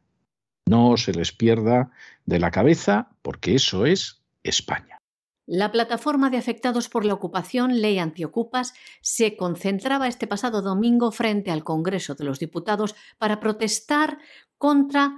No 0.66 0.96
se 0.96 1.12
les 1.12 1.32
pierda 1.32 1.90
de 2.26 2.40
la 2.40 2.50
cabeza, 2.50 3.10
porque 3.22 3.54
eso 3.54 3.86
es 3.86 4.20
España. 4.42 4.97
La 5.50 5.72
plataforma 5.72 6.28
de 6.28 6.36
afectados 6.36 6.90
por 6.90 7.06
la 7.06 7.14
ocupación 7.14 7.80
Ley 7.80 7.98
Antiocupas 7.98 8.74
se 9.00 9.34
concentraba 9.34 10.06
este 10.06 10.26
pasado 10.26 10.60
domingo 10.60 11.10
frente 11.10 11.50
al 11.50 11.64
Congreso 11.64 12.14
de 12.14 12.24
los 12.24 12.38
Diputados 12.38 12.94
para 13.16 13.40
protestar 13.40 14.18
contra 14.58 15.16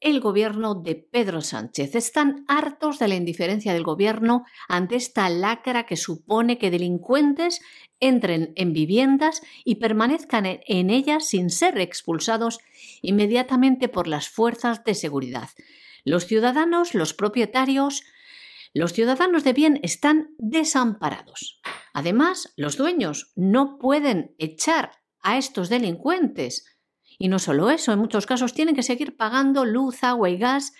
el 0.00 0.18
gobierno 0.18 0.74
de 0.74 0.96
Pedro 0.96 1.40
Sánchez. 1.40 1.94
Están 1.94 2.44
hartos 2.48 2.98
de 2.98 3.06
la 3.06 3.14
indiferencia 3.14 3.72
del 3.72 3.84
gobierno 3.84 4.42
ante 4.68 4.96
esta 4.96 5.28
lacra 5.28 5.86
que 5.86 5.96
supone 5.96 6.58
que 6.58 6.72
delincuentes 6.72 7.60
entren 8.00 8.52
en 8.56 8.72
viviendas 8.72 9.40
y 9.64 9.76
permanezcan 9.76 10.46
en 10.66 10.90
ellas 10.90 11.28
sin 11.28 11.48
ser 11.48 11.78
expulsados 11.78 12.58
inmediatamente 13.02 13.88
por 13.88 14.08
las 14.08 14.30
fuerzas 14.30 14.82
de 14.82 14.96
seguridad. 14.96 15.50
Los 16.02 16.26
ciudadanos, 16.26 16.94
los 16.94 17.14
propietarios, 17.14 18.02
los 18.72 18.92
ciudadanos 18.92 19.44
de 19.44 19.52
bien 19.52 19.80
están 19.82 20.34
desamparados. 20.38 21.60
Además, 21.92 22.52
los 22.56 22.76
dueños 22.76 23.32
no 23.34 23.78
pueden 23.78 24.34
echar 24.38 24.92
a 25.22 25.38
estos 25.38 25.68
delincuentes. 25.68 26.64
Y 27.18 27.28
no 27.28 27.38
solo 27.38 27.70
eso, 27.70 27.92
en 27.92 27.98
muchos 27.98 28.26
casos 28.26 28.54
tienen 28.54 28.74
que 28.74 28.82
seguir 28.82 29.16
pagando 29.16 29.64
luz, 29.64 30.02
agua 30.04 30.30
y 30.30 30.38
gas, 30.38 30.72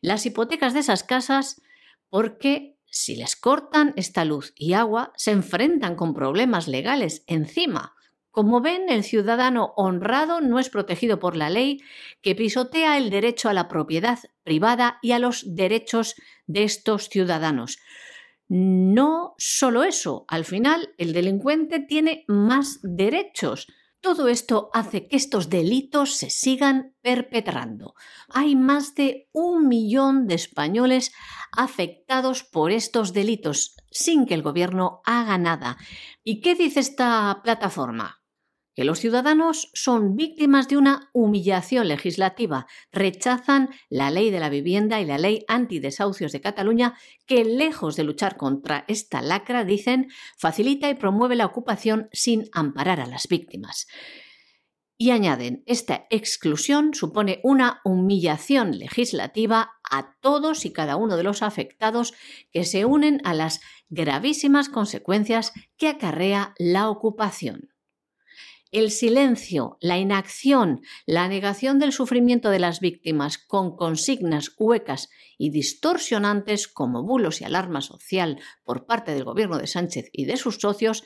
las 0.00 0.26
hipotecas 0.26 0.74
de 0.74 0.80
esas 0.80 1.04
casas, 1.04 1.62
porque 2.08 2.78
si 2.90 3.16
les 3.16 3.36
cortan 3.36 3.94
esta 3.96 4.24
luz 4.24 4.52
y 4.54 4.74
agua, 4.74 5.12
se 5.16 5.30
enfrentan 5.30 5.96
con 5.96 6.12
problemas 6.12 6.68
legales 6.68 7.24
encima. 7.26 7.94
Como 8.32 8.62
ven, 8.62 8.88
el 8.88 9.04
ciudadano 9.04 9.74
honrado 9.76 10.40
no 10.40 10.58
es 10.58 10.70
protegido 10.70 11.18
por 11.18 11.36
la 11.36 11.50
ley 11.50 11.82
que 12.22 12.34
pisotea 12.34 12.96
el 12.96 13.10
derecho 13.10 13.50
a 13.50 13.52
la 13.52 13.68
propiedad 13.68 14.18
privada 14.42 14.98
y 15.02 15.12
a 15.12 15.18
los 15.18 15.54
derechos 15.54 16.14
de 16.46 16.64
estos 16.64 17.10
ciudadanos. 17.10 17.78
No 18.48 19.34
solo 19.36 19.84
eso, 19.84 20.24
al 20.28 20.46
final 20.46 20.94
el 20.96 21.12
delincuente 21.12 21.78
tiene 21.80 22.24
más 22.26 22.80
derechos, 22.82 23.66
Todo 24.00 24.26
esto 24.26 24.68
hace 24.72 25.06
que 25.06 25.14
estos 25.16 25.48
delitos 25.48 26.16
se 26.16 26.28
sigan 26.28 26.96
perpetrando. 27.02 27.94
Hay 28.28 28.56
más 28.56 28.96
de 28.96 29.28
un 29.32 29.68
millón 29.68 30.26
de 30.26 30.34
españoles 30.34 31.12
afectados 31.52 32.42
por 32.42 32.72
estos 32.72 33.12
delitos 33.12 33.76
sin 33.92 34.26
que 34.26 34.34
el 34.34 34.42
gobierno 34.42 35.02
haga 35.04 35.38
nada. 35.38 35.76
¿Y 36.24 36.40
qué 36.40 36.56
dice 36.56 36.80
esta 36.80 37.42
plataforma? 37.44 38.21
Que 38.74 38.84
los 38.84 38.98
ciudadanos 38.98 39.70
son 39.74 40.16
víctimas 40.16 40.68
de 40.68 40.76
una 40.76 41.10
humillación 41.12 41.88
legislativa, 41.88 42.66
rechazan 42.90 43.70
la 43.88 44.10
ley 44.10 44.30
de 44.30 44.40
la 44.40 44.48
vivienda 44.48 45.00
y 45.00 45.04
la 45.04 45.18
ley 45.18 45.44
antidesahucios 45.48 46.32
de 46.32 46.40
Cataluña, 46.40 46.94
que 47.26 47.44
lejos 47.44 47.96
de 47.96 48.04
luchar 48.04 48.36
contra 48.36 48.84
esta 48.88 49.22
lacra, 49.22 49.64
dicen, 49.64 50.08
facilita 50.38 50.88
y 50.88 50.94
promueve 50.94 51.36
la 51.36 51.46
ocupación 51.46 52.08
sin 52.12 52.48
amparar 52.52 53.00
a 53.00 53.06
las 53.06 53.28
víctimas. 53.28 53.86
Y 55.02 55.10
añaden, 55.10 55.64
esta 55.66 56.06
exclusión 56.10 56.94
supone 56.94 57.40
una 57.42 57.80
humillación 57.84 58.78
legislativa 58.78 59.72
a 59.90 60.14
todos 60.20 60.64
y 60.64 60.72
cada 60.72 60.94
uno 60.94 61.16
de 61.16 61.24
los 61.24 61.42
afectados 61.42 62.14
que 62.52 62.64
se 62.64 62.84
unen 62.84 63.20
a 63.24 63.34
las 63.34 63.60
gravísimas 63.88 64.68
consecuencias 64.68 65.52
que 65.76 65.88
acarrea 65.88 66.54
la 66.56 66.88
ocupación. 66.88 67.71
El 68.72 68.90
silencio, 68.90 69.76
la 69.82 69.98
inacción, 69.98 70.80
la 71.04 71.28
negación 71.28 71.78
del 71.78 71.92
sufrimiento 71.92 72.48
de 72.48 72.58
las 72.58 72.80
víctimas 72.80 73.36
con 73.36 73.76
consignas 73.76 74.50
huecas 74.58 75.10
y 75.36 75.50
distorsionantes 75.50 76.68
como 76.68 77.02
bulos 77.02 77.42
y 77.42 77.44
alarma 77.44 77.82
social 77.82 78.40
por 78.64 78.86
parte 78.86 79.12
del 79.12 79.24
gobierno 79.24 79.58
de 79.58 79.66
Sánchez 79.66 80.08
y 80.10 80.24
de 80.24 80.38
sus 80.38 80.56
socios 80.56 81.04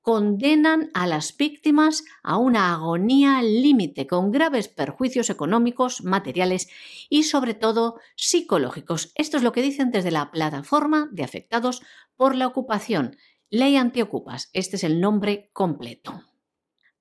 condenan 0.00 0.88
a 0.94 1.06
las 1.06 1.36
víctimas 1.36 2.04
a 2.22 2.38
una 2.38 2.72
agonía 2.72 3.42
límite 3.42 4.06
con 4.06 4.30
graves 4.30 4.68
perjuicios 4.68 5.28
económicos, 5.28 6.04
materiales 6.04 6.68
y 7.10 7.24
sobre 7.24 7.52
todo 7.52 8.00
psicológicos. 8.16 9.12
Esto 9.14 9.36
es 9.36 9.42
lo 9.42 9.52
que 9.52 9.60
dicen 9.60 9.90
desde 9.90 10.10
la 10.10 10.30
plataforma 10.30 11.10
de 11.12 11.22
afectados 11.22 11.82
por 12.16 12.34
la 12.34 12.46
ocupación. 12.46 13.18
Ley 13.50 13.76
Antiocupas. 13.76 14.48
Este 14.54 14.76
es 14.76 14.84
el 14.84 15.02
nombre 15.02 15.50
completo. 15.52 16.22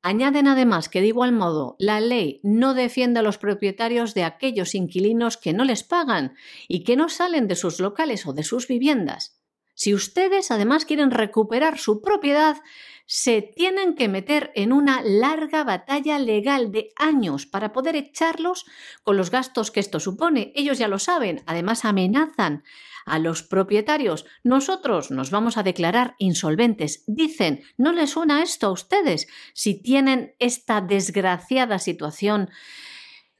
Añaden 0.05 0.49
además 0.49 0.89
que 0.89 0.99
de 0.99 1.07
igual 1.07 1.31
modo 1.31 1.77
la 1.79 2.01
ley 2.01 2.41
no 2.43 2.73
defiende 2.73 3.21
a 3.21 3.23
los 3.23 3.37
propietarios 3.37 4.13
de 4.13 4.25
aquellos 4.25 4.75
inquilinos 4.75 5.37
que 5.37 5.53
no 5.53 5.63
les 5.63 5.83
pagan 5.83 6.35
y 6.67 6.83
que 6.83 6.97
no 6.97 7.07
salen 7.07 7.47
de 7.47 7.55
sus 7.55 7.79
locales 7.79 8.27
o 8.27 8.33
de 8.33 8.43
sus 8.43 8.67
viviendas. 8.67 9.39
Si 9.75 9.93
ustedes 9.93 10.51
además 10.51 10.83
quieren 10.83 11.09
recuperar 11.09 11.79
su 11.79 12.01
propiedad, 12.01 12.57
se 13.05 13.41
tienen 13.41 13.95
que 13.95 14.09
meter 14.09 14.51
en 14.55 14.73
una 14.73 15.01
larga 15.01 15.63
batalla 15.63 16.19
legal 16.19 16.73
de 16.73 16.91
años 16.97 17.45
para 17.45 17.71
poder 17.71 17.95
echarlos 17.95 18.65
con 19.03 19.15
los 19.15 19.31
gastos 19.31 19.71
que 19.71 19.79
esto 19.79 20.01
supone. 20.01 20.51
Ellos 20.53 20.77
ya 20.79 20.89
lo 20.89 20.99
saben, 20.99 21.43
además 21.45 21.85
amenazan 21.85 22.63
a 23.05 23.19
los 23.19 23.43
propietarios. 23.43 24.25
Nosotros 24.43 25.11
nos 25.11 25.31
vamos 25.31 25.57
a 25.57 25.63
declarar 25.63 26.15
insolventes. 26.17 27.03
Dicen, 27.07 27.63
¿no 27.77 27.91
les 27.91 28.11
suena 28.11 28.43
esto 28.43 28.67
a 28.67 28.71
ustedes? 28.71 29.27
Si 29.53 29.81
tienen 29.81 30.35
esta 30.39 30.81
desgraciada 30.81 31.79
situación 31.79 32.49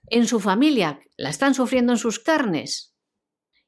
en 0.08 0.28
su 0.28 0.40
familia, 0.40 1.00
la 1.18 1.30
están 1.30 1.54
sufriendo 1.54 1.94
en 1.94 2.00
sus 2.00 2.20
carnes. 2.20 2.94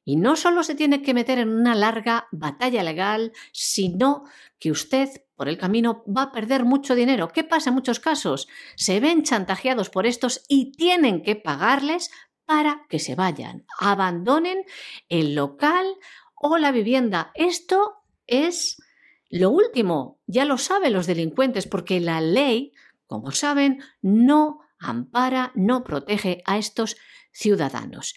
Y 0.04 0.16
no 0.16 0.36
solo 0.36 0.62
se 0.62 0.76
tiene 0.76 1.02
que 1.02 1.14
meter 1.14 1.38
en 1.38 1.48
una 1.48 1.74
larga 1.74 2.28
batalla 2.30 2.84
legal, 2.84 3.32
sino 3.52 4.22
que 4.60 4.70
usted 4.70 5.08
por 5.34 5.48
el 5.48 5.58
camino 5.58 6.04
va 6.06 6.22
a 6.22 6.32
perder 6.32 6.64
mucho 6.64 6.94
dinero. 6.94 7.28
¿Qué 7.28 7.44
pasa 7.44 7.70
en 7.70 7.74
muchos 7.74 8.00
casos? 8.00 8.48
Se 8.76 9.00
ven 9.00 9.22
chantajeados 9.22 9.90
por 9.90 10.06
estos 10.06 10.44
y 10.48 10.72
tienen 10.72 11.22
que 11.22 11.36
pagarles 11.36 12.10
para 12.46 12.86
que 12.88 12.98
se 12.98 13.14
vayan, 13.14 13.66
abandonen 13.78 14.64
el 15.08 15.34
local 15.34 15.86
o 16.34 16.58
la 16.58 16.72
vivienda. 16.72 17.32
Esto 17.34 18.04
es 18.26 18.82
lo 19.28 19.50
último, 19.50 20.20
ya 20.26 20.44
lo 20.44 20.56
saben 20.56 20.92
los 20.92 21.06
delincuentes, 21.06 21.66
porque 21.66 22.00
la 22.00 22.20
ley, 22.20 22.72
como 23.06 23.32
saben, 23.32 23.82
no 24.00 24.60
ampara, 24.78 25.52
no 25.54 25.82
protege 25.84 26.42
a 26.46 26.58
estos 26.58 26.96
ciudadanos. 27.32 28.14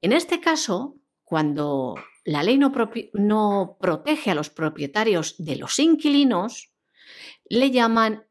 En 0.00 0.12
este 0.12 0.40
caso, 0.40 0.96
cuando 1.22 1.94
la 2.24 2.42
ley 2.42 2.58
no, 2.58 3.76
protege 3.80 4.30
a 4.30 4.34
los 4.34 4.50
propietarios 4.50 5.36
de 5.38 5.56
los 5.56 5.78
inquilinos, 5.78 6.72
le 7.48 7.70
llaman 7.70 8.26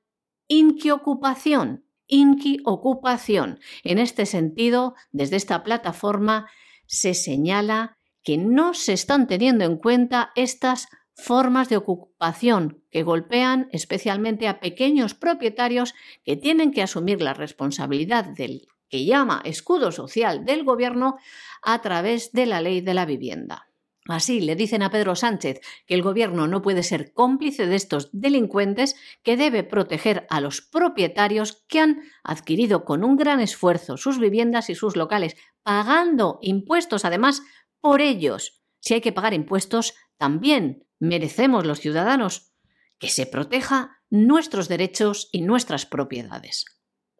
inquiocupación 0.47 1.86
Inki 2.07 2.59
Ocupación. 2.65 3.59
En 3.83 3.99
este 3.99 4.25
sentido, 4.25 4.95
desde 5.11 5.35
esta 5.35 5.63
plataforma 5.63 6.49
se 6.85 7.13
señala 7.13 7.97
que 8.23 8.37
no 8.37 8.73
se 8.73 8.93
están 8.93 9.27
teniendo 9.27 9.65
en 9.65 9.77
cuenta 9.77 10.31
estas 10.35 10.87
formas 11.13 11.69
de 11.69 11.77
ocupación 11.77 12.83
que 12.91 13.03
golpean 13.03 13.69
especialmente 13.71 14.47
a 14.47 14.59
pequeños 14.59 15.13
propietarios 15.13 15.95
que 16.23 16.35
tienen 16.35 16.71
que 16.71 16.83
asumir 16.83 17.21
la 17.21 17.33
responsabilidad 17.33 18.25
del 18.25 18.67
que 18.89 19.05
llama 19.05 19.41
escudo 19.43 19.91
social 19.91 20.45
del 20.45 20.63
gobierno 20.63 21.17
a 21.61 21.81
través 21.81 22.31
de 22.31 22.45
la 22.45 22.61
ley 22.61 22.81
de 22.81 22.93
la 22.93 23.05
vivienda. 23.05 23.66
Así 24.07 24.39
le 24.39 24.55
dicen 24.55 24.83
a 24.83 24.89
Pedro 24.89 25.15
Sánchez 25.15 25.59
que 25.85 25.93
el 25.93 26.01
gobierno 26.01 26.47
no 26.47 26.61
puede 26.61 26.83
ser 26.83 27.13
cómplice 27.13 27.67
de 27.67 27.75
estos 27.75 28.09
delincuentes, 28.13 28.95
que 29.21 29.35
debe 29.35 29.63
proteger 29.63 30.25
a 30.29 30.39
los 30.39 30.61
propietarios 30.61 31.65
que 31.67 31.81
han 31.81 32.01
adquirido 32.23 32.85
con 32.85 33.03
un 33.03 33.17
gran 33.17 33.41
esfuerzo 33.41 33.97
sus 33.97 34.19
viviendas 34.19 34.69
y 34.69 34.75
sus 34.75 34.95
locales, 34.95 35.35
pagando 35.63 36.39
impuestos 36.41 37.03
además 37.03 37.41
por 37.81 38.01
ellos. 38.01 38.61
Si 38.79 38.93
hay 38.93 39.01
que 39.01 39.11
pagar 39.11 39.33
impuestos, 39.33 39.93
también 40.17 40.87
merecemos 40.99 41.65
los 41.65 41.79
ciudadanos 41.79 42.53
que 42.99 43.09
se 43.09 43.25
proteja 43.25 44.01
nuestros 44.09 44.69
derechos 44.69 45.29
y 45.31 45.41
nuestras 45.41 45.85
propiedades. 45.85 46.76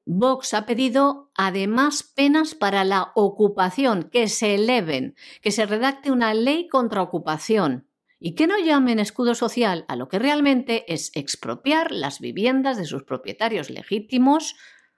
Vox 0.10 0.54
ha 0.54 0.66
pedido 0.66 1.32
además 1.36 2.02
penas 2.02 2.56
para 2.56 2.86
la 2.86 3.12
ocupación, 3.14 4.04
que 4.04 4.30
se 4.30 4.56
eleven, 4.56 5.16
que 5.42 5.52
se 5.52 5.66
redacte 5.66 6.12
una 6.12 6.34
ley 6.34 6.70
contra 6.70 7.02
ocupación 7.02 7.88
y 8.18 8.34
que 8.34 8.48
no 8.48 8.58
llamen 8.58 9.00
escudo 9.00 9.36
social 9.36 9.84
a 9.90 9.98
lo 9.98 10.08
que 10.08 10.18
realmente 10.18 10.92
es 10.92 11.12
expropiar 11.14 11.92
las 11.92 12.22
viviendas 12.22 12.78
de 12.78 12.86
sus 12.86 13.04
propietarios 13.04 13.70
legítimos, 13.70 14.56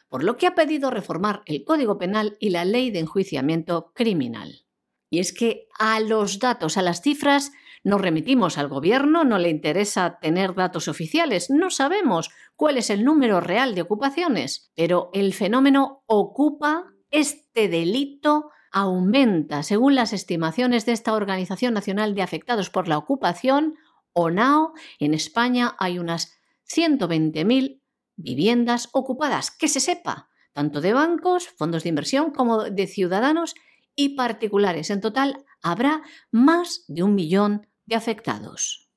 por 0.10 0.24
lo 0.24 0.38
que 0.38 0.46
ha 0.46 0.54
pedido 0.54 0.92
reformar 0.92 1.42
el 1.48 1.64
Código 1.64 1.98
Penal 1.98 2.38
y 2.40 2.52
la 2.52 2.64
Ley 2.64 2.92
de 2.92 3.00
Enjuiciamiento 3.00 3.92
Criminal. 3.96 4.68
Y 5.10 5.20
es 5.20 5.34
que 5.34 5.68
a 5.80 6.00
los 6.02 6.38
datos, 6.38 6.78
a 6.78 6.84
las 6.84 7.02
cifras, 7.02 7.52
nos 7.84 8.02
remitimos 8.02 8.58
al 8.58 8.68
gobierno, 8.68 9.24
no 9.24 9.38
le 9.38 9.50
interesa 9.50 10.20
tener 10.20 10.54
datos 10.54 10.88
oficiales, 10.88 11.50
no 11.50 11.70
sabemos 11.70 12.30
cuál 12.56 12.78
es 12.78 12.90
el 12.90 13.04
número 13.04 13.40
real 13.40 13.76
de 13.76 13.82
ocupaciones, 13.82 14.72
pero 14.76 15.10
el 15.14 15.34
fenómeno 15.34 16.04
ocupa 16.08 16.86
este 17.12 17.68
delito 17.68 18.52
aumenta, 18.72 19.64
según 19.64 19.96
las 19.96 20.14
estimaciones 20.14 20.86
de 20.86 20.92
esta 20.92 21.14
Organización 21.14 21.74
Nacional 21.74 22.14
de 22.14 22.22
Afectados 22.22 22.70
por 22.70 22.88
la 22.88 22.98
Ocupación, 22.98 23.76
ONAO, 24.14 24.74
en 25.00 25.14
España 25.14 25.76
hay 25.80 25.98
unas 26.00 26.38
120.000 26.72 27.82
viviendas 28.16 28.90
ocupadas, 28.92 29.50
que 29.50 29.68
se 29.68 29.80
sepa, 29.80 30.30
tanto 30.54 30.82
de 30.82 30.94
bancos, 30.94 31.48
fondos 31.48 31.84
de 31.84 31.90
inversión 31.90 32.32
como 32.32 32.64
de 32.66 32.88
ciudadanos 32.88 33.56
y 33.96 34.16
particulares. 34.16 34.90
En 34.90 35.02
total 35.02 35.46
habrá 35.62 36.02
más 36.32 36.84
de 36.88 37.04
un 37.04 37.16
millón 37.16 37.68
afectados. 37.96 38.90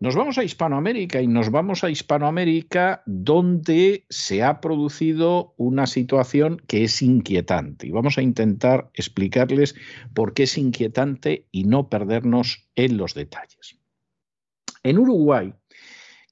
Nos 0.00 0.14
vamos 0.14 0.38
a 0.38 0.44
Hispanoamérica 0.44 1.20
y 1.20 1.26
nos 1.26 1.50
vamos 1.50 1.82
a 1.82 1.90
Hispanoamérica 1.90 3.02
donde 3.04 4.06
se 4.08 4.44
ha 4.44 4.60
producido 4.60 5.54
una 5.56 5.88
situación 5.88 6.62
que 6.68 6.84
es 6.84 7.02
inquietante 7.02 7.88
y 7.88 7.90
vamos 7.90 8.16
a 8.16 8.22
intentar 8.22 8.90
explicarles 8.94 9.74
por 10.14 10.34
qué 10.34 10.44
es 10.44 10.56
inquietante 10.56 11.48
y 11.50 11.64
no 11.64 11.88
perdernos 11.88 12.68
en 12.76 12.96
los 12.96 13.14
detalles. 13.14 13.80
En 14.84 14.98
Uruguay, 14.98 15.52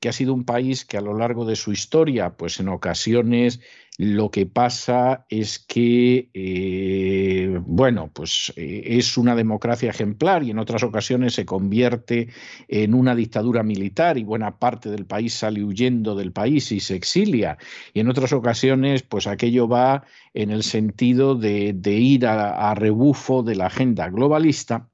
que 0.00 0.08
ha 0.08 0.12
sido 0.12 0.32
un 0.32 0.44
país 0.44 0.84
que 0.84 0.98
a 0.98 1.00
lo 1.00 1.14
largo 1.18 1.44
de 1.44 1.56
su 1.56 1.72
historia, 1.72 2.36
pues 2.36 2.60
en 2.60 2.68
ocasiones 2.68 3.60
lo 3.98 4.30
que 4.30 4.46
pasa 4.46 5.26
es 5.28 5.58
que, 5.58 6.30
eh, 6.34 7.35
bueno, 7.64 8.10
pues 8.12 8.52
eh, 8.56 8.82
es 8.84 9.16
una 9.16 9.34
democracia 9.34 9.90
ejemplar 9.90 10.42
y 10.42 10.50
en 10.50 10.58
otras 10.58 10.82
ocasiones 10.82 11.34
se 11.34 11.44
convierte 11.44 12.28
en 12.68 12.94
una 12.94 13.14
dictadura 13.14 13.62
militar 13.62 14.18
y 14.18 14.24
buena 14.24 14.58
parte 14.58 14.90
del 14.90 15.06
país 15.06 15.34
sale 15.34 15.64
huyendo 15.64 16.14
del 16.14 16.32
país 16.32 16.72
y 16.72 16.80
se 16.80 16.96
exilia. 16.96 17.58
Y 17.94 18.00
en 18.00 18.08
otras 18.08 18.32
ocasiones, 18.32 19.02
pues 19.02 19.26
aquello 19.26 19.68
va 19.68 20.04
en 20.34 20.50
el 20.50 20.62
sentido 20.62 21.34
de, 21.34 21.74
ir 21.84 22.26
a 22.26 22.74
rebufo 22.74 23.42
de 23.42 23.56
la 23.56 23.66
agenda 23.66 24.08
globalista. 24.08 24.88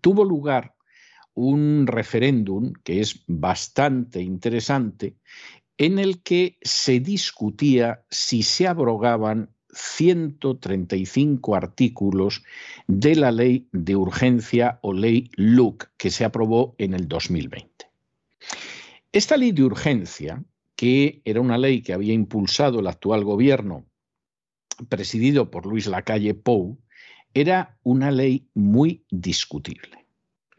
Tuvo 0.00 0.24
lugar 0.24 0.74
un 1.34 1.86
referéndum 1.86 2.72
que 2.84 3.00
es 3.00 3.24
bastante 3.26 4.20
interesante 4.20 5.16
en 5.80 5.98
el 5.98 6.22
que 6.22 6.58
se 6.60 7.00
discutía 7.00 8.04
si 8.10 8.42
se 8.42 8.66
abrogaban 8.66 9.48
135 9.72 11.54
artículos 11.54 12.42
de 12.86 13.14
la 13.16 13.30
ley 13.30 13.68
de 13.72 13.96
urgencia 13.96 14.78
o 14.82 14.92
ley 14.92 15.30
LUC 15.36 15.90
que 15.96 16.10
se 16.10 16.24
aprobó 16.24 16.74
en 16.78 16.94
el 16.94 17.08
2020. 17.08 17.68
Esta 19.12 19.36
ley 19.36 19.52
de 19.52 19.64
urgencia, 19.64 20.42
que 20.76 21.22
era 21.24 21.40
una 21.40 21.58
ley 21.58 21.82
que 21.82 21.92
había 21.92 22.14
impulsado 22.14 22.80
el 22.80 22.86
actual 22.86 23.24
gobierno 23.24 23.86
presidido 24.88 25.50
por 25.50 25.66
Luis 25.66 25.86
Lacalle 25.86 26.34
Pou, 26.34 26.78
era 27.34 27.78
una 27.82 28.10
ley 28.10 28.48
muy 28.54 29.04
discutible 29.10 29.99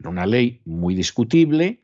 una 0.08 0.26
ley 0.26 0.60
muy 0.64 0.94
discutible, 0.94 1.80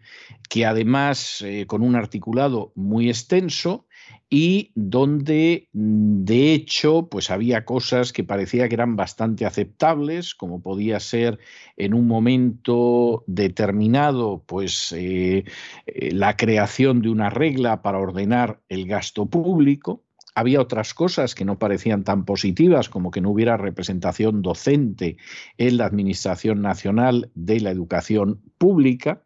que 0.48 0.66
además 0.66 1.42
eh, 1.42 1.66
con 1.66 1.82
un 1.82 1.94
articulado 1.94 2.72
muy 2.74 3.08
extenso 3.08 3.86
y 4.30 4.72
donde 4.74 5.68
mm, 5.72 6.24
de 6.24 6.52
hecho 6.52 7.08
pues 7.08 7.30
había 7.30 7.64
cosas 7.64 8.12
que 8.12 8.24
parecía 8.24 8.68
que 8.68 8.74
eran 8.74 8.96
bastante 8.96 9.46
aceptables, 9.46 10.34
como 10.34 10.60
podía 10.60 11.00
ser 11.00 11.38
en 11.76 11.94
un 11.94 12.06
momento 12.06 13.24
determinado 13.26 14.42
pues 14.46 14.92
eh, 14.92 15.44
eh, 15.86 16.12
la 16.12 16.36
creación 16.36 17.02
de 17.02 17.10
una 17.10 17.30
regla 17.30 17.82
para 17.82 17.98
ordenar 17.98 18.60
el 18.68 18.86
gasto 18.86 19.26
público, 19.26 20.04
había 20.38 20.60
otras 20.60 20.94
cosas 20.94 21.34
que 21.34 21.44
no 21.44 21.58
parecían 21.58 22.04
tan 22.04 22.24
positivas, 22.24 22.88
como 22.88 23.10
que 23.10 23.20
no 23.20 23.30
hubiera 23.30 23.56
representación 23.56 24.40
docente 24.40 25.16
en 25.56 25.78
la 25.78 25.86
Administración 25.86 26.62
Nacional 26.62 27.32
de 27.34 27.58
la 27.58 27.70
Educación 27.70 28.40
Pública. 28.56 29.24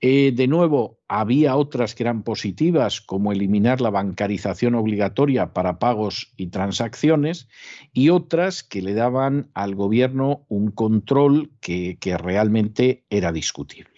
Eh, 0.00 0.32
de 0.34 0.48
nuevo, 0.48 0.98
había 1.06 1.54
otras 1.54 1.94
que 1.94 2.02
eran 2.02 2.24
positivas, 2.24 3.00
como 3.00 3.30
eliminar 3.30 3.80
la 3.80 3.90
bancarización 3.90 4.74
obligatoria 4.74 5.52
para 5.52 5.78
pagos 5.78 6.32
y 6.36 6.48
transacciones, 6.48 7.48
y 7.92 8.08
otras 8.08 8.64
que 8.64 8.82
le 8.82 8.94
daban 8.94 9.48
al 9.54 9.76
gobierno 9.76 10.44
un 10.48 10.72
control 10.72 11.52
que 11.60 11.96
realmente 12.18 13.04
era 13.10 13.30
discutible. 13.30 13.91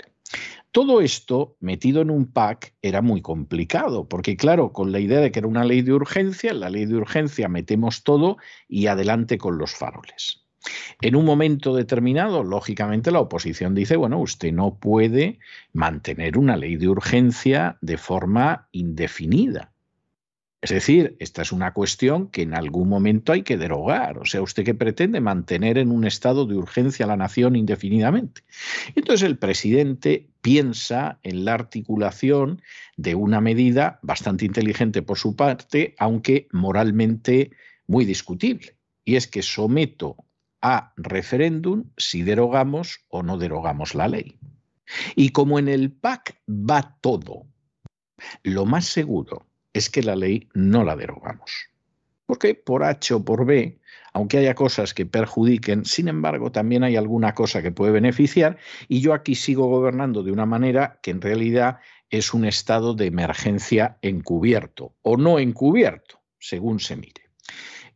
Todo 0.74 1.00
esto 1.00 1.56
metido 1.60 2.02
en 2.02 2.10
un 2.10 2.32
pack 2.32 2.74
era 2.82 3.00
muy 3.00 3.22
complicado, 3.22 4.08
porque 4.08 4.36
claro, 4.36 4.72
con 4.72 4.90
la 4.90 4.98
idea 4.98 5.20
de 5.20 5.30
que 5.30 5.38
era 5.38 5.46
una 5.46 5.62
ley 5.62 5.82
de 5.82 5.92
urgencia, 5.92 6.50
en 6.50 6.58
la 6.58 6.68
ley 6.68 6.84
de 6.84 6.96
urgencia 6.96 7.48
metemos 7.48 8.02
todo 8.02 8.38
y 8.66 8.88
adelante 8.88 9.38
con 9.38 9.56
los 9.56 9.72
faroles. 9.72 10.48
En 11.00 11.14
un 11.14 11.24
momento 11.24 11.76
determinado, 11.76 12.42
lógicamente, 12.42 13.12
la 13.12 13.20
oposición 13.20 13.76
dice, 13.76 13.94
bueno, 13.94 14.18
usted 14.18 14.52
no 14.52 14.80
puede 14.80 15.38
mantener 15.72 16.36
una 16.36 16.56
ley 16.56 16.74
de 16.74 16.88
urgencia 16.88 17.78
de 17.80 17.96
forma 17.96 18.68
indefinida. 18.72 19.73
Es 20.64 20.70
decir, 20.70 21.14
esta 21.18 21.42
es 21.42 21.52
una 21.52 21.74
cuestión 21.74 22.28
que 22.28 22.40
en 22.40 22.54
algún 22.54 22.88
momento 22.88 23.32
hay 23.32 23.42
que 23.42 23.58
derogar. 23.58 24.16
O 24.16 24.24
sea, 24.24 24.40
¿usted 24.40 24.64
qué 24.64 24.72
pretende 24.72 25.20
mantener 25.20 25.76
en 25.76 25.90
un 25.90 26.06
estado 26.06 26.46
de 26.46 26.56
urgencia 26.56 27.04
a 27.04 27.08
la 27.08 27.18
nación 27.18 27.54
indefinidamente? 27.54 28.40
Entonces 28.94 29.26
el 29.26 29.36
presidente 29.36 30.30
piensa 30.40 31.18
en 31.22 31.44
la 31.44 31.52
articulación 31.52 32.62
de 32.96 33.14
una 33.14 33.42
medida 33.42 33.98
bastante 34.00 34.46
inteligente 34.46 35.02
por 35.02 35.18
su 35.18 35.36
parte, 35.36 35.94
aunque 35.98 36.48
moralmente 36.50 37.50
muy 37.86 38.06
discutible. 38.06 38.74
Y 39.04 39.16
es 39.16 39.26
que 39.26 39.42
someto 39.42 40.16
a 40.62 40.94
referéndum 40.96 41.90
si 41.98 42.22
derogamos 42.22 43.00
o 43.08 43.22
no 43.22 43.36
derogamos 43.36 43.94
la 43.94 44.08
ley. 44.08 44.38
Y 45.14 45.28
como 45.28 45.58
en 45.58 45.68
el 45.68 45.92
PAC 45.92 46.40
va 46.48 46.96
todo, 47.02 47.44
lo 48.42 48.64
más 48.64 48.86
seguro 48.86 49.44
es 49.74 49.90
que 49.90 50.02
la 50.02 50.16
ley 50.16 50.48
no 50.54 50.84
la 50.84 50.96
derogamos. 50.96 51.68
Porque 52.24 52.54
por 52.54 52.84
H 52.84 53.12
o 53.12 53.22
por 53.22 53.44
B, 53.44 53.78
aunque 54.14 54.38
haya 54.38 54.54
cosas 54.54 54.94
que 54.94 55.04
perjudiquen, 55.04 55.84
sin 55.84 56.08
embargo 56.08 56.50
también 56.50 56.82
hay 56.82 56.96
alguna 56.96 57.34
cosa 57.34 57.60
que 57.60 57.72
puede 57.72 57.92
beneficiar 57.92 58.56
y 58.88 59.00
yo 59.00 59.12
aquí 59.12 59.34
sigo 59.34 59.66
gobernando 59.66 60.22
de 60.22 60.32
una 60.32 60.46
manera 60.46 60.98
que 61.02 61.10
en 61.10 61.20
realidad 61.20 61.80
es 62.08 62.32
un 62.32 62.46
estado 62.46 62.94
de 62.94 63.06
emergencia 63.06 63.98
encubierto 64.00 64.94
o 65.02 65.18
no 65.18 65.38
encubierto, 65.38 66.20
según 66.38 66.80
se 66.80 66.96
mire. 66.96 67.24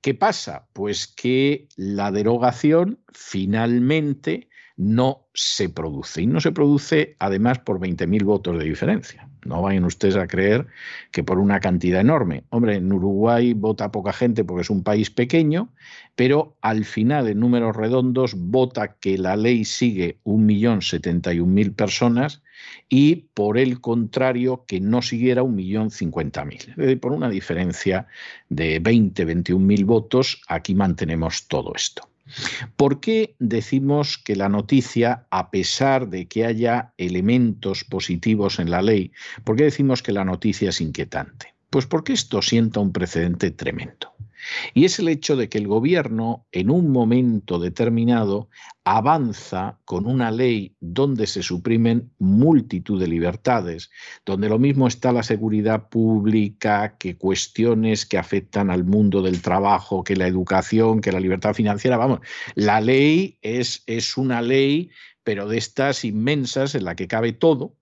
¿Qué 0.00 0.14
pasa? 0.14 0.68
Pues 0.72 1.06
que 1.06 1.68
la 1.76 2.10
derogación 2.10 3.00
finalmente 3.12 4.48
no 4.76 5.28
se 5.34 5.68
produce. 5.68 6.22
Y 6.22 6.26
no 6.26 6.40
se 6.40 6.52
produce 6.52 7.16
además 7.18 7.58
por 7.58 7.80
20.000 7.80 8.24
votos 8.24 8.58
de 8.58 8.64
diferencia. 8.64 9.28
No 9.48 9.62
vayan 9.62 9.84
ustedes 9.84 10.16
a 10.16 10.26
creer 10.26 10.66
que 11.10 11.24
por 11.24 11.38
una 11.38 11.58
cantidad 11.58 12.00
enorme. 12.00 12.44
Hombre, 12.50 12.76
en 12.76 12.92
Uruguay 12.92 13.54
vota 13.54 13.90
poca 13.90 14.12
gente 14.12 14.44
porque 14.44 14.62
es 14.62 14.70
un 14.70 14.82
país 14.82 15.10
pequeño, 15.10 15.70
pero 16.14 16.56
al 16.60 16.84
final, 16.84 17.28
en 17.28 17.40
números 17.40 17.74
redondos, 17.74 18.34
vota 18.36 18.96
que 19.00 19.16
la 19.16 19.36
ley 19.36 19.64
sigue 19.64 20.18
1.071.000 20.24 21.74
personas 21.74 22.42
y 22.88 23.16
por 23.34 23.56
el 23.56 23.80
contrario 23.80 24.64
que 24.66 24.80
no 24.80 25.00
siguiera 25.00 25.42
1.050.000. 25.42 27.00
Por 27.00 27.12
una 27.12 27.30
diferencia 27.30 28.06
de 28.50 28.78
20, 28.80 29.26
21.000 29.26 29.84
votos, 29.86 30.42
aquí 30.48 30.74
mantenemos 30.74 31.48
todo 31.48 31.72
esto. 31.74 32.08
¿Por 32.76 33.00
qué 33.00 33.34
decimos 33.38 34.18
que 34.18 34.36
la 34.36 34.48
noticia, 34.48 35.26
a 35.30 35.50
pesar 35.50 36.08
de 36.08 36.26
que 36.26 36.44
haya 36.44 36.92
elementos 36.96 37.84
positivos 37.84 38.58
en 38.58 38.70
la 38.70 38.82
ley, 38.82 39.12
por 39.44 39.56
qué 39.56 39.64
decimos 39.64 40.02
que 40.02 40.12
la 40.12 40.24
noticia 40.24 40.70
es 40.70 40.80
inquietante? 40.80 41.54
Pues 41.70 41.86
porque 41.86 42.12
esto 42.12 42.40
sienta 42.42 42.80
un 42.80 42.92
precedente 42.92 43.50
tremendo. 43.50 44.12
Y 44.74 44.84
es 44.84 44.98
el 44.98 45.08
hecho 45.08 45.36
de 45.36 45.48
que 45.48 45.58
el 45.58 45.66
gobierno 45.66 46.46
en 46.52 46.70
un 46.70 46.90
momento 46.90 47.58
determinado 47.58 48.48
avanza 48.84 49.78
con 49.84 50.06
una 50.06 50.30
ley 50.30 50.74
donde 50.80 51.26
se 51.26 51.42
suprimen 51.42 52.10
multitud 52.18 53.00
de 53.00 53.06
libertades, 53.06 53.90
donde 54.24 54.48
lo 54.48 54.58
mismo 54.58 54.88
está 54.88 55.12
la 55.12 55.22
seguridad 55.22 55.88
pública 55.88 56.96
que 56.98 57.16
cuestiones 57.16 58.06
que 58.06 58.18
afectan 58.18 58.70
al 58.70 58.84
mundo 58.84 59.20
del 59.22 59.42
trabajo, 59.42 60.04
que 60.04 60.16
la 60.16 60.26
educación, 60.26 61.00
que 61.00 61.12
la 61.12 61.20
libertad 61.20 61.54
financiera. 61.54 61.96
Vamos, 61.96 62.20
la 62.54 62.80
ley 62.80 63.38
es, 63.42 63.82
es 63.86 64.16
una 64.16 64.40
ley, 64.40 64.90
pero 65.22 65.48
de 65.48 65.58
estas 65.58 66.04
inmensas 66.04 66.74
en 66.74 66.84
la 66.84 66.96
que 66.96 67.08
cabe 67.08 67.32
todo, 67.32 67.74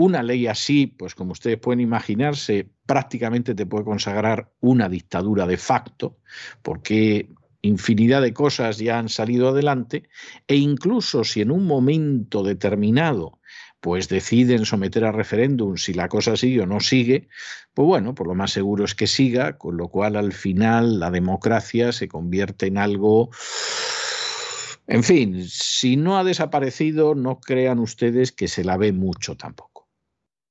una 0.00 0.22
ley 0.22 0.46
así, 0.46 0.86
pues 0.86 1.14
como 1.14 1.32
ustedes 1.32 1.58
pueden 1.58 1.80
imaginarse, 1.80 2.66
prácticamente 2.86 3.54
te 3.54 3.66
puede 3.66 3.84
consagrar 3.84 4.50
una 4.60 4.88
dictadura 4.88 5.46
de 5.46 5.58
facto, 5.58 6.16
porque 6.62 7.28
infinidad 7.60 8.22
de 8.22 8.32
cosas 8.32 8.78
ya 8.78 8.98
han 8.98 9.10
salido 9.10 9.50
adelante, 9.50 10.08
e 10.48 10.56
incluso 10.56 11.22
si 11.22 11.42
en 11.42 11.50
un 11.50 11.66
momento 11.66 12.42
determinado 12.42 13.40
pues 13.80 14.08
deciden 14.08 14.64
someter 14.64 15.04
a 15.04 15.12
referéndum 15.12 15.76
si 15.76 15.92
la 15.92 16.08
cosa 16.08 16.34
sigue 16.36 16.62
o 16.62 16.66
no 16.66 16.80
sigue, 16.80 17.28
pues 17.74 17.86
bueno, 17.86 18.14
por 18.14 18.26
lo 18.26 18.34
más 18.34 18.52
seguro 18.52 18.84
es 18.84 18.94
que 18.94 19.06
siga, 19.06 19.58
con 19.58 19.76
lo 19.76 19.88
cual 19.88 20.16
al 20.16 20.32
final 20.32 20.98
la 20.98 21.10
democracia 21.10 21.92
se 21.92 22.08
convierte 22.08 22.66
en 22.66 22.78
algo 22.78 23.30
en 24.86 25.04
fin, 25.04 25.46
si 25.48 25.96
no 25.96 26.18
ha 26.18 26.24
desaparecido, 26.24 27.14
no 27.14 27.38
crean 27.38 27.78
ustedes 27.78 28.32
que 28.32 28.48
se 28.48 28.64
la 28.64 28.76
ve 28.76 28.92
mucho 28.92 29.36
tampoco. 29.36 29.79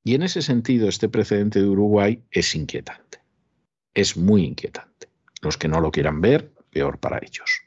Y 0.09 0.15
en 0.15 0.23
ese 0.23 0.41
sentido, 0.41 0.89
este 0.89 1.07
precedente 1.07 1.61
de 1.61 1.67
Uruguay 1.67 2.23
es 2.31 2.55
inquietante. 2.55 3.19
Es 3.93 4.17
muy 4.17 4.43
inquietante. 4.43 5.07
Los 5.39 5.55
que 5.55 5.67
no 5.67 5.81
lo 5.81 5.91
quieran 5.91 6.19
ver, 6.19 6.51
peor 6.71 6.99
para 6.99 7.19
ellos. 7.19 7.61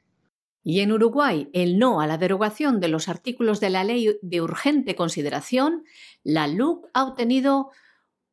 Y 0.65 0.81
en 0.81 0.91
Uruguay, 0.91 1.49
el 1.53 1.79
no 1.79 2.01
a 2.01 2.09
la 2.09 2.19
derogación 2.19 2.81
de 2.81 2.89
los 2.89 3.09
artículos 3.09 3.61
de 3.61 3.71
la 3.71 3.85
ley 3.85 4.19
de 4.23 4.41
urgente 4.41 4.97
consideración, 4.97 5.85
la 6.25 6.49
LUC 6.49 6.89
ha 6.95 7.05
obtenido 7.05 7.71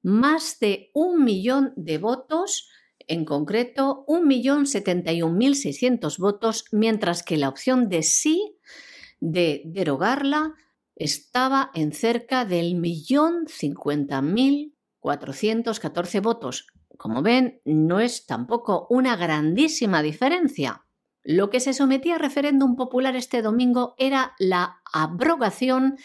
más 0.01 0.57
de 0.60 0.89
un 0.95 1.24
millón 1.24 1.74
de 1.76 1.99
votos, 1.99 2.68
en 3.05 3.26
concreto 3.26 4.05
1.071.600 4.07 6.18
votos, 6.18 6.66
mientras 6.72 7.22
que 7.22 7.38
la 7.38 7.49
opción 7.49 7.89
de 7.89 8.01
sí 8.01 8.55
de 9.20 9.62
derogarla 9.66 10.55
estaba 11.00 11.72
en 11.74 11.93
cerca 11.93 12.45
del 12.45 12.76
millón 12.76 13.47
cincuenta 13.47 14.22
mil 14.22 14.76
cuatrocientos 15.00 15.80
votos. 16.20 16.68
Como 16.97 17.22
ven, 17.22 17.62
no 17.64 18.02
es 18.02 18.26
tampoco 18.26 18.86
una 18.89 19.16
grandísima 19.16 20.04
diferencia. 20.04 20.86
Lo 21.24 21.50
que 21.50 21.62
se 21.62 21.74
sometía 21.74 22.16
a 22.16 22.20
referéndum 22.20 22.76
popular 22.76 23.16
este 23.16 23.41
domingo 23.41 23.95
era 23.97 24.34
la 24.39 24.82
abrogación 24.93 25.97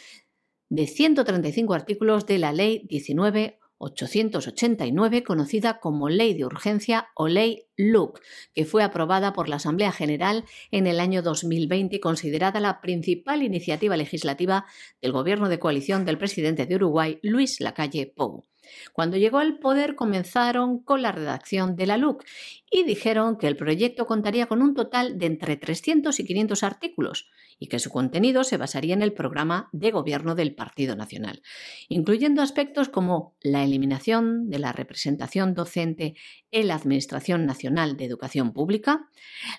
de 0.69 0.87
135 0.87 1.75
artículos 1.75 2.27
de 2.27 2.39
la 2.39 2.53
Ley 2.53 2.87
19 2.89 3.59
889, 3.79 5.25
conocida 5.25 5.81
como 5.81 6.09
Ley 6.09 6.35
de 6.35 6.45
Urgencia 6.45 7.09
o 7.14 7.29
Ley 7.29 7.66
LUC, 7.77 8.20
que 8.55 8.64
fue 8.64 8.83
aprobada 8.83 9.33
por 9.33 9.49
la 9.49 9.57
Asamblea 9.57 9.93
General 9.93 10.45
en 10.70 10.87
el 10.87 11.01
año 11.01 11.22
2020 11.22 11.97
y 11.97 12.01
considerada 12.01 12.61
la 12.61 12.81
principal 12.81 13.43
iniciativa 13.43 13.97
legislativa 13.97 14.66
del 15.03 15.12
gobierno 15.12 15.49
de 15.49 15.59
coalición 15.59 16.05
del 16.05 16.18
presidente 16.18 16.66
de 16.66 16.77
Uruguay, 16.77 17.18
Luis 17.22 17.61
Lacalle 17.61 18.07
Pou. 18.07 18.45
Cuando 18.93 19.17
llegó 19.17 19.39
al 19.39 19.59
poder 19.59 19.95
comenzaron 19.95 20.79
con 20.79 21.03
la 21.03 21.12
redacción 21.12 21.77
de 21.77 21.87
la 21.87 21.97
LUC 21.97 22.25
y 22.71 22.85
dijeron 22.85 23.37
que 23.37 23.47
el 23.47 23.57
proyecto 23.57 24.07
contaría 24.07 24.47
con 24.47 24.62
un 24.62 24.75
total 24.75 25.19
de 25.19 25.27
entre 25.27 25.57
300 25.57 26.19
y 26.19 26.25
500 26.25 26.62
artículos 26.62 27.29
y 27.59 27.69
que 27.69 27.79
su 27.79 27.91
contenido 27.91 28.45
se 28.45 28.57
basaría 28.57 28.95
en 28.95 29.03
el 29.03 29.12
programa 29.12 29.69
de 29.73 29.91
gobierno 29.91 30.35
del 30.35 30.55
Partido 30.55 30.97
Nacional, 30.97 31.43
incluyendo 31.89 32.43
aspectos 32.43 32.89
como 32.89 33.37
la 33.43 33.62
eliminación 33.62 34.51
de 34.51 34.59
la 34.59 34.73
representación 34.73 35.55
docente 35.55 36.15
en 36.51 36.69
la 36.69 36.75
Administración 36.75 37.47
Nacional 37.47 37.97
de 37.97 38.05
Educación 38.05 38.53
Pública, 38.53 39.09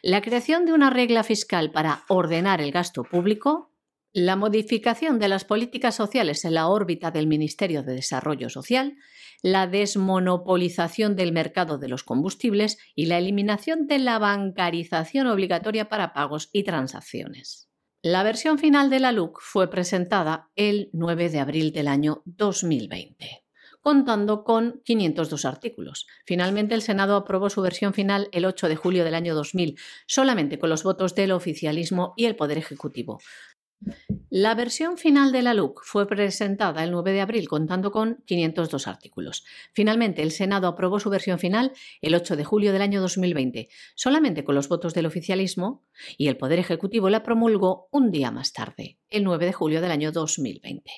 la 0.01 0.21
creación 0.21 0.65
de 0.65 0.73
una 0.73 0.89
regla 0.89 1.23
fiscal 1.23 1.71
para 1.71 2.03
ordenar 2.07 2.61
el 2.61 2.71
gasto 2.71 3.03
público, 3.03 3.71
la 4.15 4.37
modificación 4.37 5.19
de 5.19 5.27
las 5.27 5.43
políticas 5.43 5.93
sociales 5.93 6.45
en 6.45 6.53
la 6.53 6.69
órbita 6.69 7.11
del 7.11 7.27
Ministerio 7.27 7.83
de 7.83 7.95
Desarrollo 7.95 8.49
Social, 8.49 8.95
la 9.43 9.67
desmonopolización 9.67 11.17
del 11.17 11.33
mercado 11.33 11.77
de 11.77 11.89
los 11.89 12.03
combustibles 12.03 12.77
y 12.95 13.07
la 13.07 13.17
eliminación 13.17 13.87
de 13.87 13.99
la 13.99 14.17
bancarización 14.17 15.27
obligatoria 15.27 15.89
para 15.89 16.13
pagos 16.13 16.49
y 16.53 16.63
transacciones. 16.63 17.67
La 18.01 18.23
versión 18.23 18.57
final 18.57 18.89
de 18.89 19.01
la 19.01 19.11
LUC 19.11 19.41
fue 19.41 19.69
presentada 19.69 20.49
el 20.55 20.89
9 20.93 21.29
de 21.29 21.39
abril 21.41 21.73
del 21.73 21.89
año 21.89 22.21
2020 22.23 23.45
contando 23.85 24.43
con 24.43 24.81
502 24.83 25.45
artículos. 25.45 26.07
Finalmente, 26.25 26.73
el 26.73 26.81
Senado 26.81 27.15
aprobó 27.15 27.51
su 27.51 27.61
versión 27.61 27.93
final 27.93 28.29
el 28.31 28.45
8 28.45 28.67
de 28.67 28.75
julio 28.75 29.03
del 29.03 29.13
año 29.13 29.35
2000, 29.35 29.77
solamente 30.07 30.57
con 30.57 30.71
los 30.71 30.81
votos 30.81 31.13
del 31.13 31.31
oficialismo 31.31 32.15
y 32.17 32.25
el 32.25 32.35
Poder 32.35 32.57
Ejecutivo. 32.57 33.19
La 34.29 34.55
versión 34.55 34.97
final 34.97 35.31
de 35.31 35.41
la 35.41 35.53
LUC 35.53 35.81
fue 35.83 36.07
presentada 36.07 36.83
el 36.83 36.91
9 36.91 37.13
de 37.13 37.21
abril 37.21 37.47
contando 37.47 37.91
con 37.91 38.23
502 38.25 38.87
artículos. 38.87 39.45
Finalmente, 39.71 40.23
el 40.23 40.31
Senado 40.31 40.67
aprobó 40.67 40.99
su 40.99 41.09
versión 41.09 41.39
final 41.39 41.71
el 42.01 42.15
8 42.15 42.35
de 42.35 42.43
julio 42.43 42.73
del 42.73 42.81
año 42.81 42.99
2020, 43.01 43.69
solamente 43.95 44.43
con 44.43 44.55
los 44.55 44.67
votos 44.67 44.93
del 44.93 45.05
oficialismo, 45.05 45.83
y 46.17 46.27
el 46.27 46.37
Poder 46.37 46.59
Ejecutivo 46.59 47.09
la 47.09 47.23
promulgó 47.23 47.87
un 47.91 48.11
día 48.11 48.31
más 48.31 48.51
tarde, 48.51 48.97
el 49.09 49.23
9 49.23 49.45
de 49.45 49.53
julio 49.53 49.81
del 49.81 49.91
año 49.91 50.11
2020 50.11 50.91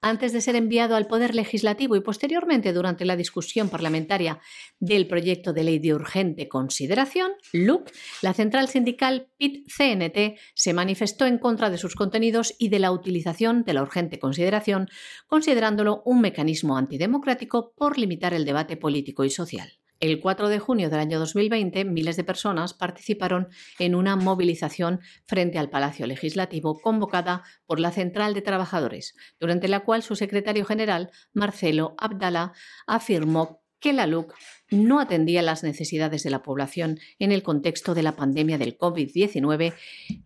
antes 0.00 0.32
de 0.32 0.40
ser 0.40 0.56
enviado 0.56 0.96
al 0.96 1.06
Poder 1.06 1.34
Legislativo 1.34 1.96
y 1.96 2.00
posteriormente 2.00 2.72
durante 2.72 3.04
la 3.04 3.16
discusión 3.16 3.68
parlamentaria 3.68 4.40
del 4.78 5.06
proyecto 5.06 5.52
de 5.52 5.64
ley 5.64 5.78
de 5.78 5.94
urgente 5.94 6.48
consideración, 6.48 7.32
LUC, 7.52 7.90
la 8.22 8.34
central 8.34 8.68
sindical 8.68 9.28
PIT-CNT 9.38 10.38
se 10.54 10.72
manifestó 10.72 11.26
en 11.26 11.38
contra 11.38 11.70
de 11.70 11.78
sus 11.78 11.94
contenidos 11.94 12.54
y 12.58 12.68
de 12.68 12.78
la 12.78 12.92
utilización 12.92 13.64
de 13.64 13.74
la 13.74 13.82
urgente 13.82 14.18
consideración, 14.18 14.88
considerándolo 15.26 16.02
un 16.04 16.20
mecanismo 16.20 16.76
antidemocrático 16.76 17.72
por 17.76 17.98
limitar 17.98 18.34
el 18.34 18.44
debate 18.44 18.76
político 18.76 19.24
y 19.24 19.30
social. 19.30 19.77
El 20.00 20.20
4 20.20 20.48
de 20.48 20.60
junio 20.60 20.90
del 20.90 21.00
año 21.00 21.18
2020, 21.18 21.84
miles 21.84 22.16
de 22.16 22.22
personas 22.22 22.72
participaron 22.72 23.48
en 23.80 23.96
una 23.96 24.14
movilización 24.14 25.00
frente 25.26 25.58
al 25.58 25.70
Palacio 25.70 26.06
Legislativo 26.06 26.78
convocada 26.80 27.42
por 27.66 27.80
la 27.80 27.90
Central 27.90 28.32
de 28.32 28.42
Trabajadores, 28.42 29.16
durante 29.40 29.66
la 29.66 29.80
cual 29.80 30.04
su 30.04 30.14
secretario 30.14 30.64
general, 30.64 31.10
Marcelo 31.32 31.96
Abdala, 31.98 32.52
afirmó 32.86 33.62
que 33.80 33.92
la 33.92 34.06
LUC 34.06 34.34
no 34.70 35.00
atendía 35.00 35.42
las 35.42 35.62
necesidades 35.62 36.22
de 36.22 36.30
la 36.30 36.42
población 36.42 36.98
en 37.18 37.32
el 37.32 37.42
contexto 37.42 37.94
de 37.94 38.02
la 38.02 38.16
pandemia 38.16 38.58
del 38.58 38.76
COVID-19, 38.78 39.74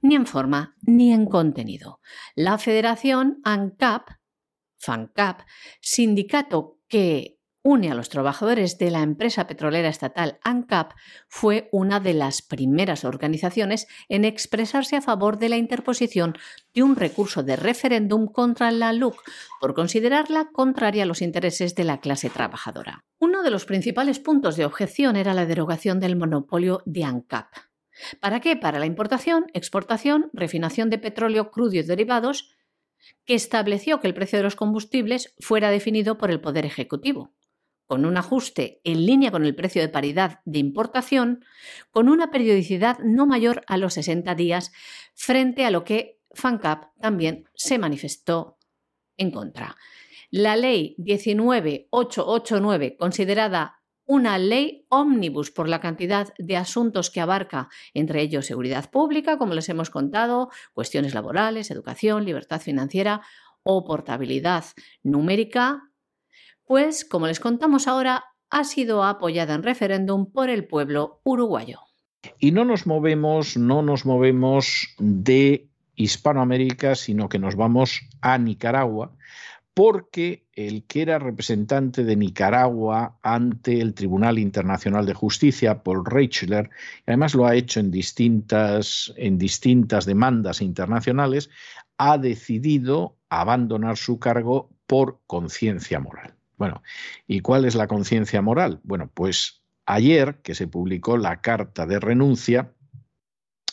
ni 0.03 0.15
en 0.15 0.27
forma 0.27 0.77
ni 0.83 1.13
en 1.13 1.27
contenido. 1.27 2.01
La 2.35 2.59
Federación 2.59 3.41
ANCAP, 3.45 4.09
FANCAP, 4.79 5.43
sindicato 5.81 6.79
que 6.89 7.39
une 7.63 7.91
a 7.91 7.95
los 7.95 8.09
trabajadores 8.09 8.79
de 8.79 8.91
la 8.91 9.03
empresa 9.03 9.47
petrolera 9.47 9.89
estatal 9.89 10.39
ANCAP, 10.43 10.93
fue 11.29 11.69
una 11.71 12.01
de 12.01 12.13
las 12.13 12.43
primeras 12.43 13.05
organizaciones 13.05 13.87
en 14.09 14.25
expresarse 14.25 14.97
a 14.97 15.03
favor 15.03 15.39
de 15.39 15.49
la 15.49 15.57
interposición 15.57 16.37
de 16.75 16.83
un 16.83 16.97
recurso 16.97 17.43
de 17.43 17.57
referéndum 17.57 18.27
contra 18.27 18.71
la 18.73 18.93
LUC 18.93 19.17
por 19.61 19.75
considerarla 19.75 20.51
contraria 20.53 21.05
a 21.05 21.07
los 21.07 21.23
intereses 21.23 21.75
de 21.75 21.85
la 21.85 22.01
clase 22.01 22.31
trabajadora. 22.31 23.05
Uno 23.21 23.43
de 23.43 23.51
los 23.51 23.65
principales 23.65 24.19
puntos 24.19 24.57
de 24.57 24.65
objeción 24.65 25.17
era 25.17 25.35
la 25.35 25.47
derogación 25.47 26.01
del 26.01 26.17
monopolio 26.17 26.83
de 26.85 27.05
ANCAP. 27.05 27.47
¿Para 28.21 28.41
qué? 28.41 28.57
Para 28.57 28.81
la 28.81 28.87
importación, 28.87 29.47
exportación, 29.53 30.31
refinación 30.33 30.91
de 30.91 30.99
petróleo 30.99 31.51
crudo 31.51 31.75
y 31.75 31.83
derivados, 31.83 32.51
que 33.25 33.35
estableció 33.35 34.01
que 34.01 34.09
el 34.09 34.15
precio 34.15 34.39
de 34.39 34.45
los 34.45 34.57
combustibles 34.57 35.35
fuera 35.39 35.71
definido 35.71 36.19
por 36.19 36.31
el 36.31 36.41
Poder 36.41 36.65
Ejecutivo 36.65 37.33
con 37.93 38.07
un 38.07 38.17
ajuste 38.17 38.81
en 38.85 39.05
línea 39.05 39.31
con 39.31 39.45
el 39.45 39.55
precio 39.55 39.83
de 39.83 39.91
paridad 39.91 40.41
de 40.47 40.59
importación, 40.59 41.45
con 41.91 42.09
una 42.09 42.31
periodicidad 42.31 42.99
no 43.01 43.27
mayor 43.27 43.65
a 43.67 43.77
los 43.77 43.93
60 43.93 44.35
días, 44.35 44.73
frente 45.15 45.67
a 45.67 45.71
lo 45.71 45.85
que 45.85 46.19
FANCAP 46.31 46.85
también 47.03 47.45
se 47.53 47.77
manifestó 47.77 48.57
en 49.19 49.31
contra. 49.31 49.77
La 50.31 50.57
ley 50.57 50.95
19889, 50.97 52.97
considerada 52.99 53.83
una 54.07 54.39
ley 54.39 54.87
ómnibus 54.89 55.51
por 55.51 55.69
la 55.69 55.81
cantidad 55.81 56.33
de 56.39 56.57
asuntos 56.57 57.11
que 57.11 57.21
abarca, 57.21 57.69
entre 57.93 58.23
ellos 58.23 58.47
seguridad 58.47 58.91
pública, 58.91 59.37
como 59.37 59.53
les 59.53 59.69
hemos 59.69 59.91
contado, 59.91 60.49
cuestiones 60.73 61.13
laborales, 61.13 61.71
educación, 61.71 62.25
libertad 62.25 62.63
financiera 62.63 63.21
o 63.63 63.85
portabilidad 63.85 64.65
numérica, 65.03 65.92
pues, 66.67 67.05
como 67.05 67.27
les 67.27 67.41
contamos 67.41 67.89
ahora, 67.89 68.25
ha 68.51 68.65
sido 68.65 69.03
apoyada 69.05 69.55
en 69.55 69.63
referéndum 69.63 70.31
por 70.31 70.51
el 70.51 70.67
pueblo 70.67 71.21
uruguayo. 71.25 71.81
Y 72.39 72.53
no 72.53 72.65
nos 72.65 72.87
movemos, 72.87 73.57
no 73.57 73.83
nos 73.83 74.05
movemos 74.05 74.95
de 74.99 75.69
Hispanoamérica, 75.97 76.95
sino 76.95 77.29
que 77.29 77.39
nos 77.39 77.57
vamos 77.57 78.03
a 78.21 78.39
Nicaragua, 78.39 79.13
porque 79.75 80.47
el 80.53 80.85
que 80.85 81.03
era 81.03 81.19
representante 81.19 82.05
de 82.05 82.17
Nicaragua 82.17 83.19
ante 83.23 83.81
el 83.81 83.95
Tribunal 83.95 84.39
Internacional 84.39 85.07
de 85.07 85.15
Justicia, 85.15 85.83
Paul 85.83 86.05
Reichler, 86.05 86.69
además 87.07 87.35
lo 87.35 87.47
ha 87.47 87.55
hecho 87.55 87.81
en 87.81 87.91
distintas, 87.91 89.13
en 89.17 89.39
distintas 89.39 90.05
demandas 90.05 90.61
internacionales, 90.61 91.49
ha 91.97 92.19
decidido 92.19 93.17
abandonar 93.31 93.97
su 93.97 94.19
cargo 94.19 94.71
por 94.87 95.21
conciencia 95.27 96.01
moral. 96.01 96.35
Bueno, 96.63 96.85
¿y 97.27 97.41
cuál 97.41 97.65
es 97.65 97.75
la 97.75 97.89
conciencia 97.89 98.41
moral? 98.41 98.79
Bueno, 98.85 99.11
pues 99.13 99.65
ayer 99.85 100.43
que 100.43 100.55
se 100.55 100.69
publicó 100.69 101.17
la 101.17 101.41
carta 101.41 101.87
de 101.87 101.99
renuncia, 101.99 102.73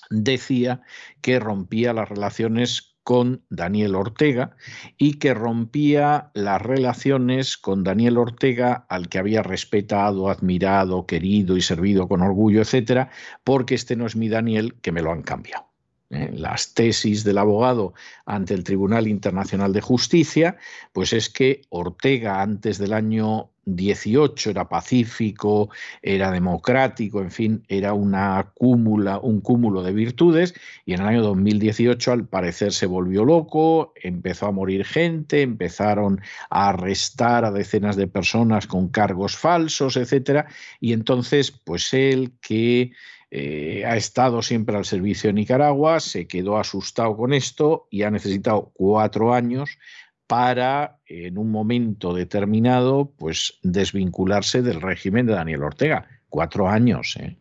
decía 0.09 0.81
que 1.21 1.39
rompía 1.39 1.93
las 1.93 2.09
relaciones 2.09 2.95
con 3.03 3.45
Daniel 3.51 3.93
Ortega 3.93 4.55
y 4.97 5.19
que 5.19 5.35
rompía 5.35 6.31
las 6.33 6.59
relaciones 6.63 7.59
con 7.59 7.83
Daniel 7.83 8.17
Ortega, 8.17 8.87
al 8.89 9.07
que 9.07 9.19
había 9.19 9.43
respetado, 9.43 10.27
admirado, 10.27 11.05
querido 11.05 11.57
y 11.57 11.61
servido 11.61 12.07
con 12.07 12.23
orgullo, 12.23 12.59
etcétera, 12.59 13.11
porque 13.43 13.75
este 13.75 13.97
no 13.97 14.07
es 14.07 14.15
mi 14.15 14.29
Daniel, 14.29 14.79
que 14.81 14.91
me 14.91 15.03
lo 15.03 15.11
han 15.11 15.21
cambiado. 15.21 15.68
¿Eh? 16.09 16.31
las 16.33 16.73
tesis 16.73 17.23
del 17.23 17.37
abogado 17.37 17.93
ante 18.25 18.53
el 18.53 18.63
Tribunal 18.63 19.07
Internacional 19.07 19.73
de 19.73 19.81
Justicia, 19.81 20.57
pues 20.93 21.13
es 21.13 21.29
que 21.29 21.61
Ortega 21.69 22.41
antes 22.41 22.77
del 22.77 22.93
año 22.93 23.49
18 23.75 24.49
era 24.49 24.67
pacífico, 24.67 25.69
era 26.01 26.31
democrático, 26.31 27.21
en 27.21 27.31
fin, 27.31 27.63
era 27.67 27.93
una 27.93 28.51
cúmula, 28.55 29.19
un 29.19 29.41
cúmulo 29.41 29.83
de 29.83 29.93
virtudes 29.93 30.53
y 30.85 30.93
en 30.93 31.01
el 31.01 31.07
año 31.07 31.21
2018 31.21 32.11
al 32.11 32.27
parecer 32.27 32.73
se 32.73 32.85
volvió 32.85 33.25
loco, 33.25 33.93
empezó 33.95 34.47
a 34.47 34.51
morir 34.51 34.85
gente, 34.85 35.41
empezaron 35.41 36.21
a 36.49 36.69
arrestar 36.69 37.45
a 37.45 37.51
decenas 37.51 37.95
de 37.95 38.07
personas 38.07 38.67
con 38.67 38.89
cargos 38.89 39.37
falsos, 39.37 39.97
etcétera, 39.97 40.47
y 40.79 40.93
entonces 40.93 41.51
pues 41.51 41.93
él 41.93 42.33
que 42.41 42.91
eh, 43.31 43.83
ha 43.85 43.95
estado 43.95 44.41
siempre 44.41 44.75
al 44.75 44.85
servicio 44.85 45.29
de 45.29 45.33
Nicaragua, 45.33 45.99
se 45.99 46.27
quedó 46.27 46.57
asustado 46.57 47.15
con 47.15 47.33
esto 47.33 47.87
y 47.91 48.03
ha 48.03 48.11
necesitado 48.11 48.71
cuatro 48.73 49.33
años 49.33 49.77
para, 50.25 50.99
en 51.05 51.37
un 51.37 51.51
momento 51.51 52.13
determinado, 52.13 53.11
pues 53.17 53.59
desvincularse 53.63 54.61
del 54.61 54.81
régimen 54.81 55.25
de 55.25 55.33
Daniel 55.33 55.63
Ortega. 55.63 56.07
Cuatro 56.29 56.69
años, 56.69 57.17
¿eh? 57.19 57.35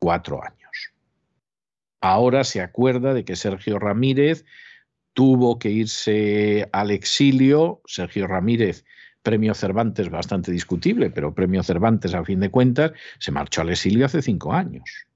Cuatro 0.00 0.42
años. 0.42 0.92
Ahora 2.00 2.44
se 2.44 2.60
acuerda 2.60 3.14
de 3.14 3.24
que 3.24 3.36
Sergio 3.36 3.78
Ramírez 3.78 4.44
tuvo 5.12 5.58
que 5.58 5.70
irse 5.70 6.68
al 6.72 6.90
exilio. 6.90 7.82
Sergio 7.86 8.26
Ramírez, 8.26 8.84
premio 9.22 9.54
Cervantes 9.54 10.10
bastante 10.10 10.50
discutible, 10.52 11.10
pero 11.10 11.34
premio 11.34 11.62
Cervantes 11.62 12.14
a 12.14 12.24
fin 12.24 12.40
de 12.40 12.50
cuentas, 12.50 12.92
se 13.18 13.32
marchó 13.32 13.62
al 13.62 13.70
exilio 13.70 14.06
hace 14.06 14.22
cinco 14.22 14.52
años. 14.52 15.07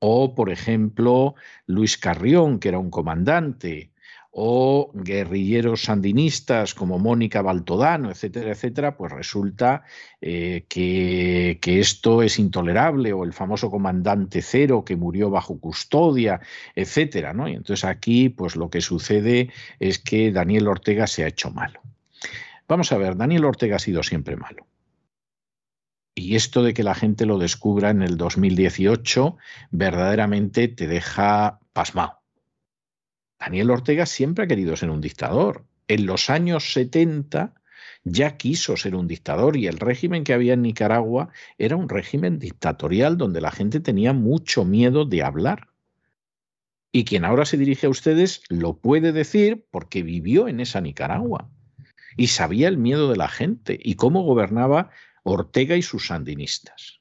O, 0.00 0.34
por 0.34 0.50
ejemplo, 0.50 1.34
Luis 1.66 1.98
Carrión, 1.98 2.58
que 2.58 2.68
era 2.68 2.78
un 2.78 2.90
comandante, 2.90 3.90
o 4.30 4.92
guerrilleros 4.94 5.82
sandinistas 5.82 6.74
como 6.74 7.00
Mónica 7.00 7.42
Baltodano, 7.42 8.10
etcétera, 8.10 8.52
etcétera, 8.52 8.96
pues 8.96 9.10
resulta 9.10 9.82
eh, 10.20 10.64
que, 10.68 11.58
esto 11.80 12.22
es 12.22 12.38
intolerable, 12.38 13.12
o 13.12 13.24
el 13.24 13.32
famoso 13.32 13.68
comandante 13.68 14.42
Cero 14.42 14.84
que 14.84 14.94
murió 14.96 15.28
bajo 15.28 15.58
custodia, 15.58 16.40
etcétera, 16.76 17.32
¿no? 17.32 17.48
Y 17.48 17.54
entonces 17.54 17.84
aquí, 17.84 18.28
pues 18.28 18.54
lo 18.54 18.70
que 18.70 18.80
sucede 18.80 19.50
es 19.80 19.98
que 19.98 20.30
Daniel 20.30 20.68
Ortega 20.68 21.08
se 21.08 21.24
ha 21.24 21.28
hecho 21.28 21.50
malo. 21.50 21.80
Vamos 22.68 22.92
a 22.92 22.98
ver, 22.98 23.16
Daniel 23.16 23.44
Ortega 23.46 23.76
ha 23.76 23.80
sido 23.80 24.02
siempre 24.02 24.36
malo. 24.36 24.66
Y 26.18 26.34
esto 26.34 26.64
de 26.64 26.74
que 26.74 26.82
la 26.82 26.96
gente 26.96 27.26
lo 27.26 27.38
descubra 27.38 27.90
en 27.90 28.02
el 28.02 28.16
2018 28.16 29.36
verdaderamente 29.70 30.66
te 30.66 30.88
deja 30.88 31.60
pasmado. 31.72 32.22
Daniel 33.38 33.70
Ortega 33.70 34.04
siempre 34.04 34.44
ha 34.44 34.48
querido 34.48 34.76
ser 34.76 34.90
un 34.90 35.00
dictador. 35.00 35.64
En 35.86 36.06
los 36.06 36.28
años 36.28 36.72
70 36.72 37.54
ya 38.02 38.36
quiso 38.36 38.76
ser 38.76 38.96
un 38.96 39.06
dictador 39.06 39.56
y 39.56 39.68
el 39.68 39.78
régimen 39.78 40.24
que 40.24 40.32
había 40.32 40.54
en 40.54 40.62
Nicaragua 40.62 41.30
era 41.56 41.76
un 41.76 41.88
régimen 41.88 42.40
dictatorial 42.40 43.16
donde 43.16 43.40
la 43.40 43.52
gente 43.52 43.78
tenía 43.78 44.12
mucho 44.12 44.64
miedo 44.64 45.04
de 45.04 45.22
hablar. 45.22 45.68
Y 46.90 47.04
quien 47.04 47.24
ahora 47.24 47.44
se 47.44 47.56
dirige 47.56 47.86
a 47.86 47.90
ustedes 47.90 48.42
lo 48.48 48.78
puede 48.78 49.12
decir 49.12 49.66
porque 49.70 50.02
vivió 50.02 50.48
en 50.48 50.58
esa 50.58 50.80
Nicaragua 50.80 51.48
y 52.16 52.26
sabía 52.26 52.66
el 52.66 52.76
miedo 52.76 53.08
de 53.08 53.16
la 53.16 53.28
gente 53.28 53.78
y 53.80 53.94
cómo 53.94 54.22
gobernaba 54.24 54.90
Ortega 55.28 55.76
y 55.76 55.82
sus 55.82 56.06
sandinistas. 56.06 57.00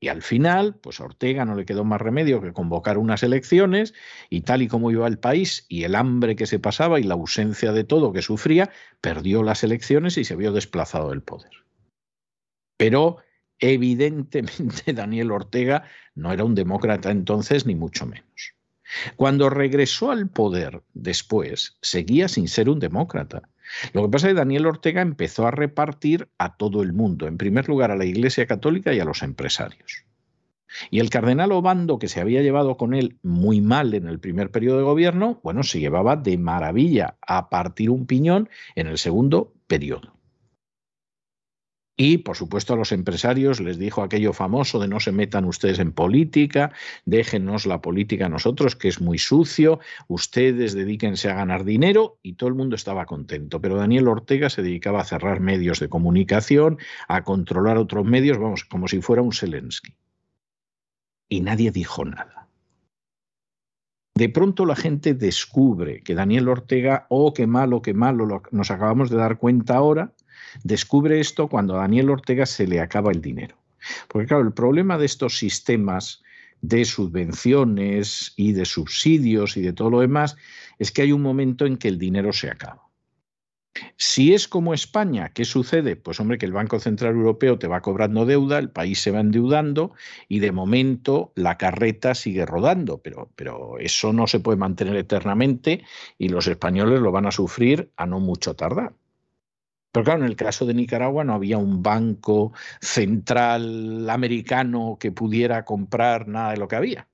Y 0.00 0.08
al 0.08 0.20
final, 0.20 0.74
pues 0.74 1.00
a 1.00 1.04
Ortega 1.04 1.46
no 1.46 1.54
le 1.54 1.64
quedó 1.64 1.82
más 1.82 2.00
remedio 2.00 2.42
que 2.42 2.52
convocar 2.52 2.98
unas 2.98 3.22
elecciones 3.22 3.94
y 4.28 4.42
tal 4.42 4.60
y 4.60 4.68
como 4.68 4.90
iba 4.90 5.06
el 5.06 5.18
país 5.18 5.64
y 5.68 5.84
el 5.84 5.94
hambre 5.94 6.36
que 6.36 6.46
se 6.46 6.58
pasaba 6.58 7.00
y 7.00 7.04
la 7.04 7.14
ausencia 7.14 7.72
de 7.72 7.84
todo 7.84 8.12
que 8.12 8.20
sufría, 8.20 8.70
perdió 9.00 9.42
las 9.42 9.64
elecciones 9.64 10.18
y 10.18 10.24
se 10.24 10.36
vio 10.36 10.52
desplazado 10.52 11.08
del 11.08 11.22
poder. 11.22 11.52
Pero 12.76 13.18
evidentemente 13.58 14.92
Daniel 14.92 15.30
Ortega 15.30 15.84
no 16.14 16.32
era 16.32 16.44
un 16.44 16.54
demócrata 16.54 17.10
entonces, 17.10 17.64
ni 17.64 17.74
mucho 17.74 18.04
menos. 18.04 18.54
Cuando 19.16 19.48
regresó 19.48 20.10
al 20.10 20.28
poder 20.28 20.82
después, 20.92 21.78
seguía 21.80 22.28
sin 22.28 22.48
ser 22.48 22.68
un 22.68 22.78
demócrata 22.78 23.48
lo 23.92 24.02
que 24.02 24.08
pasa 24.08 24.28
es 24.28 24.34
que 24.34 24.38
Daniel 24.38 24.66
Ortega 24.66 25.02
empezó 25.02 25.46
a 25.46 25.50
repartir 25.50 26.28
a 26.38 26.56
todo 26.56 26.82
el 26.82 26.92
mundo, 26.92 27.26
en 27.26 27.38
primer 27.38 27.68
lugar 27.68 27.90
a 27.90 27.96
la 27.96 28.04
Iglesia 28.04 28.46
Católica 28.46 28.92
y 28.92 29.00
a 29.00 29.04
los 29.04 29.22
empresarios. 29.22 30.04
Y 30.90 31.00
el 31.00 31.10
cardenal 31.10 31.52
Obando, 31.52 31.98
que 31.98 32.08
se 32.08 32.20
había 32.20 32.42
llevado 32.42 32.76
con 32.76 32.94
él 32.94 33.18
muy 33.22 33.60
mal 33.60 33.94
en 33.94 34.08
el 34.08 34.18
primer 34.18 34.50
periodo 34.50 34.78
de 34.78 34.84
gobierno, 34.84 35.40
bueno, 35.42 35.62
se 35.62 35.78
llevaba 35.78 36.16
de 36.16 36.36
maravilla 36.36 37.16
a 37.20 37.48
partir 37.48 37.90
un 37.90 38.06
piñón 38.06 38.48
en 38.74 38.88
el 38.88 38.98
segundo 38.98 39.52
periodo. 39.66 40.13
Y, 41.96 42.18
por 42.18 42.36
supuesto, 42.36 42.74
a 42.74 42.76
los 42.76 42.90
empresarios 42.90 43.60
les 43.60 43.78
dijo 43.78 44.02
aquello 44.02 44.32
famoso 44.32 44.80
de 44.80 44.88
no 44.88 44.98
se 44.98 45.12
metan 45.12 45.44
ustedes 45.44 45.78
en 45.78 45.92
política, 45.92 46.72
déjenos 47.04 47.66
la 47.66 47.80
política 47.80 48.26
a 48.26 48.28
nosotros, 48.28 48.74
que 48.74 48.88
es 48.88 49.00
muy 49.00 49.18
sucio, 49.18 49.78
ustedes 50.08 50.74
dedíquense 50.74 51.30
a 51.30 51.34
ganar 51.34 51.64
dinero 51.64 52.18
y 52.22 52.32
todo 52.32 52.48
el 52.48 52.56
mundo 52.56 52.74
estaba 52.74 53.06
contento. 53.06 53.60
Pero 53.60 53.76
Daniel 53.76 54.08
Ortega 54.08 54.50
se 54.50 54.62
dedicaba 54.62 55.02
a 55.02 55.04
cerrar 55.04 55.38
medios 55.38 55.78
de 55.78 55.88
comunicación, 55.88 56.78
a 57.06 57.22
controlar 57.22 57.78
otros 57.78 58.04
medios, 58.04 58.38
vamos, 58.38 58.64
como 58.64 58.88
si 58.88 59.00
fuera 59.00 59.22
un 59.22 59.32
Zelensky. 59.32 59.94
Y 61.28 61.42
nadie 61.42 61.70
dijo 61.70 62.04
nada. 62.04 62.48
De 64.16 64.28
pronto 64.28 64.64
la 64.64 64.76
gente 64.76 65.14
descubre 65.14 66.02
que 66.02 66.14
Daniel 66.14 66.48
Ortega, 66.48 67.06
oh, 67.08 67.34
qué 67.34 67.48
malo, 67.48 67.82
qué 67.82 67.94
malo, 67.94 68.42
nos 68.52 68.70
acabamos 68.70 69.10
de 69.10 69.16
dar 69.16 69.38
cuenta 69.38 69.74
ahora, 69.74 70.13
Descubre 70.62 71.20
esto 71.20 71.48
cuando 71.48 71.74
a 71.74 71.80
Daniel 71.80 72.10
Ortega 72.10 72.46
se 72.46 72.66
le 72.66 72.80
acaba 72.80 73.12
el 73.12 73.20
dinero. 73.20 73.56
Porque 74.08 74.28
claro, 74.28 74.44
el 74.44 74.52
problema 74.52 74.98
de 74.98 75.06
estos 75.06 75.38
sistemas 75.38 76.22
de 76.60 76.84
subvenciones 76.84 78.32
y 78.36 78.52
de 78.52 78.64
subsidios 78.64 79.56
y 79.56 79.62
de 79.62 79.72
todo 79.72 79.90
lo 79.90 80.00
demás 80.00 80.36
es 80.78 80.90
que 80.90 81.02
hay 81.02 81.12
un 81.12 81.22
momento 81.22 81.66
en 81.66 81.76
que 81.76 81.88
el 81.88 81.98
dinero 81.98 82.32
se 82.32 82.48
acaba. 82.48 82.84
Si 83.96 84.32
es 84.32 84.46
como 84.46 84.72
España, 84.72 85.30
¿qué 85.30 85.44
sucede? 85.44 85.96
Pues 85.96 86.20
hombre, 86.20 86.38
que 86.38 86.46
el 86.46 86.52
Banco 86.52 86.78
Central 86.78 87.14
Europeo 87.14 87.58
te 87.58 87.66
va 87.66 87.82
cobrando 87.82 88.24
deuda, 88.24 88.58
el 88.58 88.70
país 88.70 89.00
se 89.00 89.10
va 89.10 89.20
endeudando 89.20 89.92
y 90.28 90.38
de 90.38 90.52
momento 90.52 91.32
la 91.34 91.58
carreta 91.58 92.14
sigue 92.14 92.46
rodando, 92.46 92.98
pero, 92.98 93.30
pero 93.34 93.78
eso 93.80 94.12
no 94.12 94.28
se 94.28 94.38
puede 94.38 94.58
mantener 94.58 94.96
eternamente 94.96 95.84
y 96.18 96.28
los 96.28 96.46
españoles 96.46 97.00
lo 97.00 97.10
van 97.10 97.26
a 97.26 97.32
sufrir 97.32 97.90
a 97.96 98.06
no 98.06 98.20
mucho 98.20 98.54
tardar. 98.54 98.94
Pero 99.94 100.06
claro, 100.06 100.24
en 100.24 100.28
el 100.28 100.34
caso 100.34 100.66
de 100.66 100.74
Nicaragua 100.74 101.22
no 101.22 101.34
había 101.34 101.56
un 101.56 101.80
banco 101.80 102.52
central 102.80 104.10
americano 104.10 104.96
que 104.98 105.12
pudiera 105.12 105.64
comprar 105.64 106.26
nada 106.26 106.50
de 106.50 106.56
lo 106.56 106.66
que 106.66 106.74
había. 106.74 107.06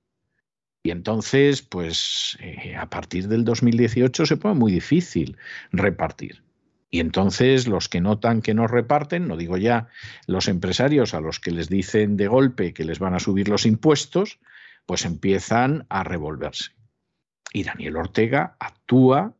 Y 0.81 0.89
entonces, 0.89 1.61
pues 1.61 2.39
eh, 2.39 2.75
a 2.75 2.89
partir 2.89 3.27
del 3.27 3.45
2018 3.45 4.25
se 4.25 4.35
pone 4.35 4.55
muy 4.55 4.71
difícil 4.71 5.37
repartir. 5.71 6.41
Y 6.89 7.01
entonces 7.01 7.67
los 7.67 7.87
que 7.87 8.01
notan 8.01 8.41
que 8.41 8.55
no 8.55 8.65
reparten, 8.65 9.27
no 9.27 9.37
digo 9.37 9.57
ya 9.57 9.87
los 10.25 10.47
empresarios 10.47 11.13
a 11.13 11.21
los 11.21 11.39
que 11.39 11.51
les 11.51 11.69
dicen 11.69 12.17
de 12.17 12.27
golpe 12.27 12.73
que 12.73 12.83
les 12.83 12.97
van 12.97 13.13
a 13.13 13.19
subir 13.19 13.47
los 13.47 13.67
impuestos, 13.67 14.39
pues 14.87 15.05
empiezan 15.05 15.85
a 15.89 16.03
revolverse. 16.03 16.71
Y 17.53 17.61
Daniel 17.61 17.97
Ortega 17.97 18.55
actúa 18.59 19.35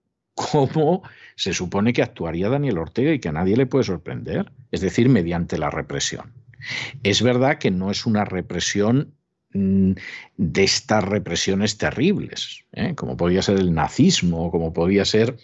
como 0.52 1.04
se 1.36 1.54
supone 1.54 1.94
que 1.94 2.02
actuaría 2.02 2.50
Daniel 2.50 2.78
Ortega 2.78 3.14
y 3.14 3.20
que 3.20 3.30
a 3.30 3.34
nadie 3.34 3.58
le 3.58 3.66
puede 3.66 3.84
sorprender, 3.84 4.52
es 4.72 4.82
decir, 4.82 5.10
mediante 5.10 5.58
la 5.58 5.70
represión. 5.70 6.34
Es 7.04 7.22
verdad 7.22 7.58
que 7.58 7.72
no 7.72 7.92
es 7.92 8.06
una 8.06 8.26
represión 8.26 9.14
mm, 9.54 9.94
de 10.38 10.64
estas 10.64 11.04
represiones 11.04 11.78
terribles, 11.78 12.66
¿eh? 12.74 12.94
como 12.96 13.18
podía 13.18 13.42
ser 13.42 13.58
el 13.58 13.74
nazismo, 13.74 14.52
como 14.52 14.74
podía 14.74 15.06
ser 15.06 15.38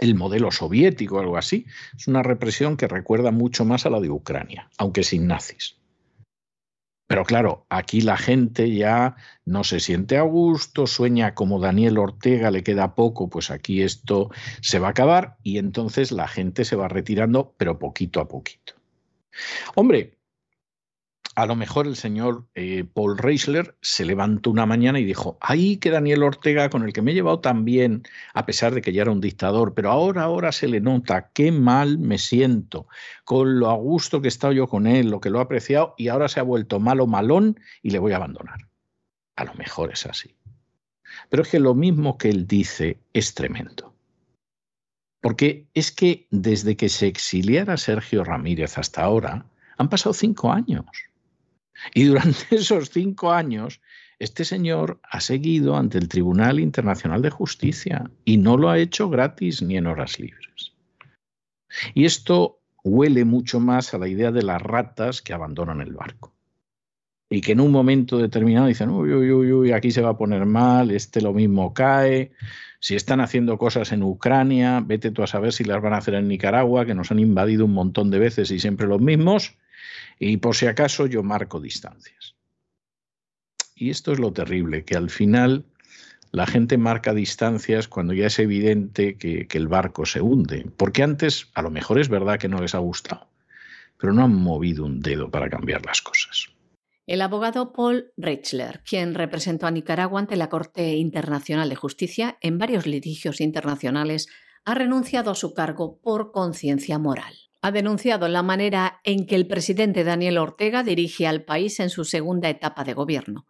el 0.00 0.14
modelo 0.14 0.50
soviético 0.50 1.18
algo 1.18 1.36
así. 1.36 1.66
Es 1.96 2.08
una 2.08 2.22
represión 2.22 2.76
que 2.76 2.88
recuerda 2.88 3.30
mucho 3.30 3.64
más 3.64 3.86
a 3.86 3.90
la 3.90 4.00
de 4.00 4.10
Ucrania, 4.10 4.68
aunque 4.78 5.02
sin 5.02 5.26
nazis. 5.26 5.76
Pero 7.12 7.26
claro, 7.26 7.66
aquí 7.68 8.00
la 8.00 8.16
gente 8.16 8.74
ya 8.74 9.16
no 9.44 9.64
se 9.64 9.80
siente 9.80 10.16
a 10.16 10.22
gusto, 10.22 10.86
sueña 10.86 11.34
como 11.34 11.60
Daniel 11.60 11.98
Ortega, 11.98 12.50
le 12.50 12.62
queda 12.62 12.94
poco, 12.94 13.28
pues 13.28 13.50
aquí 13.50 13.82
esto 13.82 14.30
se 14.62 14.78
va 14.78 14.86
a 14.86 14.90
acabar 14.92 15.36
y 15.42 15.58
entonces 15.58 16.10
la 16.10 16.26
gente 16.26 16.64
se 16.64 16.74
va 16.74 16.88
retirando, 16.88 17.52
pero 17.58 17.78
poquito 17.78 18.18
a 18.18 18.28
poquito. 18.28 18.76
Hombre, 19.74 20.14
a 21.34 21.46
lo 21.46 21.56
mejor 21.56 21.86
el 21.86 21.96
señor 21.96 22.46
eh, 22.54 22.84
Paul 22.84 23.16
Reisler 23.16 23.76
se 23.80 24.04
levantó 24.04 24.50
una 24.50 24.66
mañana 24.66 25.00
y 25.00 25.04
dijo, 25.04 25.38
ay, 25.40 25.78
que 25.78 25.90
Daniel 25.90 26.22
Ortega, 26.22 26.68
con 26.68 26.82
el 26.82 26.92
que 26.92 27.00
me 27.00 27.12
he 27.12 27.14
llevado 27.14 27.40
tan 27.40 27.64
bien, 27.64 28.02
a 28.34 28.44
pesar 28.44 28.74
de 28.74 28.82
que 28.82 28.92
ya 28.92 29.02
era 29.02 29.12
un 29.12 29.20
dictador, 29.20 29.72
pero 29.74 29.90
ahora, 29.90 30.22
ahora 30.22 30.52
se 30.52 30.68
le 30.68 30.80
nota, 30.80 31.30
qué 31.32 31.50
mal 31.50 31.98
me 31.98 32.18
siento, 32.18 32.86
con 33.24 33.58
lo 33.58 33.70
a 33.70 33.74
gusto 33.74 34.20
que 34.20 34.28
he 34.28 34.28
estado 34.28 34.52
yo 34.52 34.68
con 34.68 34.86
él, 34.86 35.10
lo 35.10 35.20
que 35.20 35.30
lo 35.30 35.38
he 35.38 35.42
apreciado, 35.42 35.94
y 35.96 36.08
ahora 36.08 36.28
se 36.28 36.40
ha 36.40 36.44
vuelto 36.44 36.80
malo, 36.80 37.06
malón, 37.06 37.58
y 37.82 37.90
le 37.90 37.98
voy 37.98 38.12
a 38.12 38.16
abandonar. 38.16 38.68
A 39.36 39.44
lo 39.44 39.54
mejor 39.54 39.92
es 39.92 40.04
así. 40.04 40.36
Pero 41.30 41.42
es 41.42 41.48
que 41.48 41.60
lo 41.60 41.74
mismo 41.74 42.18
que 42.18 42.28
él 42.28 42.46
dice 42.46 42.98
es 43.12 43.34
tremendo. 43.34 43.94
Porque 45.22 45.66
es 45.72 45.92
que 45.92 46.26
desde 46.30 46.76
que 46.76 46.88
se 46.88 47.06
exiliara 47.06 47.76
Sergio 47.76 48.24
Ramírez 48.24 48.76
hasta 48.76 49.02
ahora, 49.02 49.46
han 49.78 49.88
pasado 49.88 50.12
cinco 50.12 50.52
años. 50.52 50.84
Y 51.94 52.04
durante 52.04 52.46
esos 52.56 52.90
cinco 52.90 53.32
años, 53.32 53.80
este 54.18 54.44
señor 54.44 55.00
ha 55.02 55.20
seguido 55.20 55.76
ante 55.76 55.98
el 55.98 56.08
Tribunal 56.08 56.60
Internacional 56.60 57.22
de 57.22 57.30
Justicia 57.30 58.10
y 58.24 58.36
no 58.36 58.56
lo 58.56 58.70
ha 58.70 58.78
hecho 58.78 59.08
gratis 59.10 59.62
ni 59.62 59.76
en 59.76 59.86
horas 59.86 60.20
libres. 60.20 60.72
Y 61.94 62.04
esto 62.04 62.60
huele 62.84 63.24
mucho 63.24 63.60
más 63.60 63.94
a 63.94 63.98
la 63.98 64.08
idea 64.08 64.30
de 64.30 64.42
las 64.42 64.60
ratas 64.60 65.22
que 65.22 65.32
abandonan 65.32 65.80
el 65.80 65.92
barco. 65.92 66.32
Y 67.30 67.40
que 67.40 67.52
en 67.52 67.60
un 67.60 67.70
momento 67.70 68.18
determinado 68.18 68.66
dicen, 68.66 68.90
uy, 68.90 69.12
uy, 69.12 69.32
uy, 69.32 69.52
uy, 69.52 69.72
aquí 69.72 69.90
se 69.90 70.02
va 70.02 70.10
a 70.10 70.18
poner 70.18 70.44
mal, 70.44 70.90
este 70.90 71.22
lo 71.22 71.32
mismo 71.32 71.72
cae. 71.72 72.32
Si 72.78 72.94
están 72.94 73.20
haciendo 73.20 73.56
cosas 73.56 73.90
en 73.92 74.02
Ucrania, 74.02 74.82
vete 74.84 75.10
tú 75.10 75.22
a 75.22 75.26
saber 75.26 75.52
si 75.52 75.64
las 75.64 75.80
van 75.80 75.94
a 75.94 75.98
hacer 75.98 76.14
en 76.14 76.28
Nicaragua, 76.28 76.84
que 76.84 76.94
nos 76.94 77.10
han 77.10 77.20
invadido 77.20 77.64
un 77.64 77.72
montón 77.72 78.10
de 78.10 78.18
veces 78.18 78.50
y 78.50 78.58
siempre 78.58 78.86
los 78.86 79.00
mismos. 79.00 79.56
Y 80.18 80.36
por 80.38 80.56
si 80.56 80.66
acaso 80.66 81.06
yo 81.06 81.22
marco 81.22 81.60
distancias. 81.60 82.34
Y 83.74 83.90
esto 83.90 84.12
es 84.12 84.18
lo 84.18 84.32
terrible, 84.32 84.84
que 84.84 84.96
al 84.96 85.10
final 85.10 85.64
la 86.32 86.46
gente 86.46 86.78
marca 86.78 87.12
distancias 87.12 87.88
cuando 87.88 88.14
ya 88.14 88.26
es 88.26 88.38
evidente 88.38 89.16
que, 89.18 89.46
el 89.50 89.68
barco 89.68 90.06
se 90.06 90.20
hunde. 90.20 90.66
Porque 90.76 91.02
antes 91.02 91.48
a 91.54 91.62
lo 91.62 91.70
mejor 91.70 91.98
es 91.98 92.08
verdad 92.08 92.38
que 92.38 92.48
no 92.48 92.60
les 92.60 92.74
ha 92.74 92.78
gustado, 92.78 93.28
pero 93.98 94.12
no 94.12 94.24
han 94.24 94.34
movido 94.34 94.84
un 94.84 95.00
dedo 95.00 95.30
para 95.30 95.50
cambiar 95.50 95.84
las 95.84 96.00
cosas. 96.00 96.48
El 97.06 97.20
abogado 97.20 97.72
Paul 97.72 98.12
Reichler, 98.16 98.82
quien 98.88 99.14
representó 99.14 99.66
a 99.66 99.70
Nicaragua 99.70 100.20
ante 100.20 100.36
la 100.36 100.48
Corte 100.48 100.94
Internacional 100.94 101.68
de 101.68 101.76
Justicia 101.76 102.38
en 102.40 102.58
varios 102.58 102.86
litigios 102.86 103.40
internacionales, 103.40 104.28
ha 104.64 104.74
renunciado 104.74 105.32
a 105.32 105.34
su 105.34 105.52
cargo 105.52 105.98
por 106.00 106.30
conciencia 106.30 106.98
moral. 106.98 107.34
Ha 107.62 107.70
denunciado 107.70 108.26
la 108.26 108.42
manera 108.42 109.00
en 109.04 109.24
que 109.24 109.36
el 109.36 109.46
presidente 109.46 110.02
Daniel 110.02 110.38
Ortega 110.38 110.82
dirige 110.82 111.28
al 111.28 111.44
país 111.44 111.78
en 111.78 111.90
su 111.90 112.04
segunda 112.04 112.50
etapa 112.50 112.82
de 112.82 112.92
gobierno. 112.92 113.46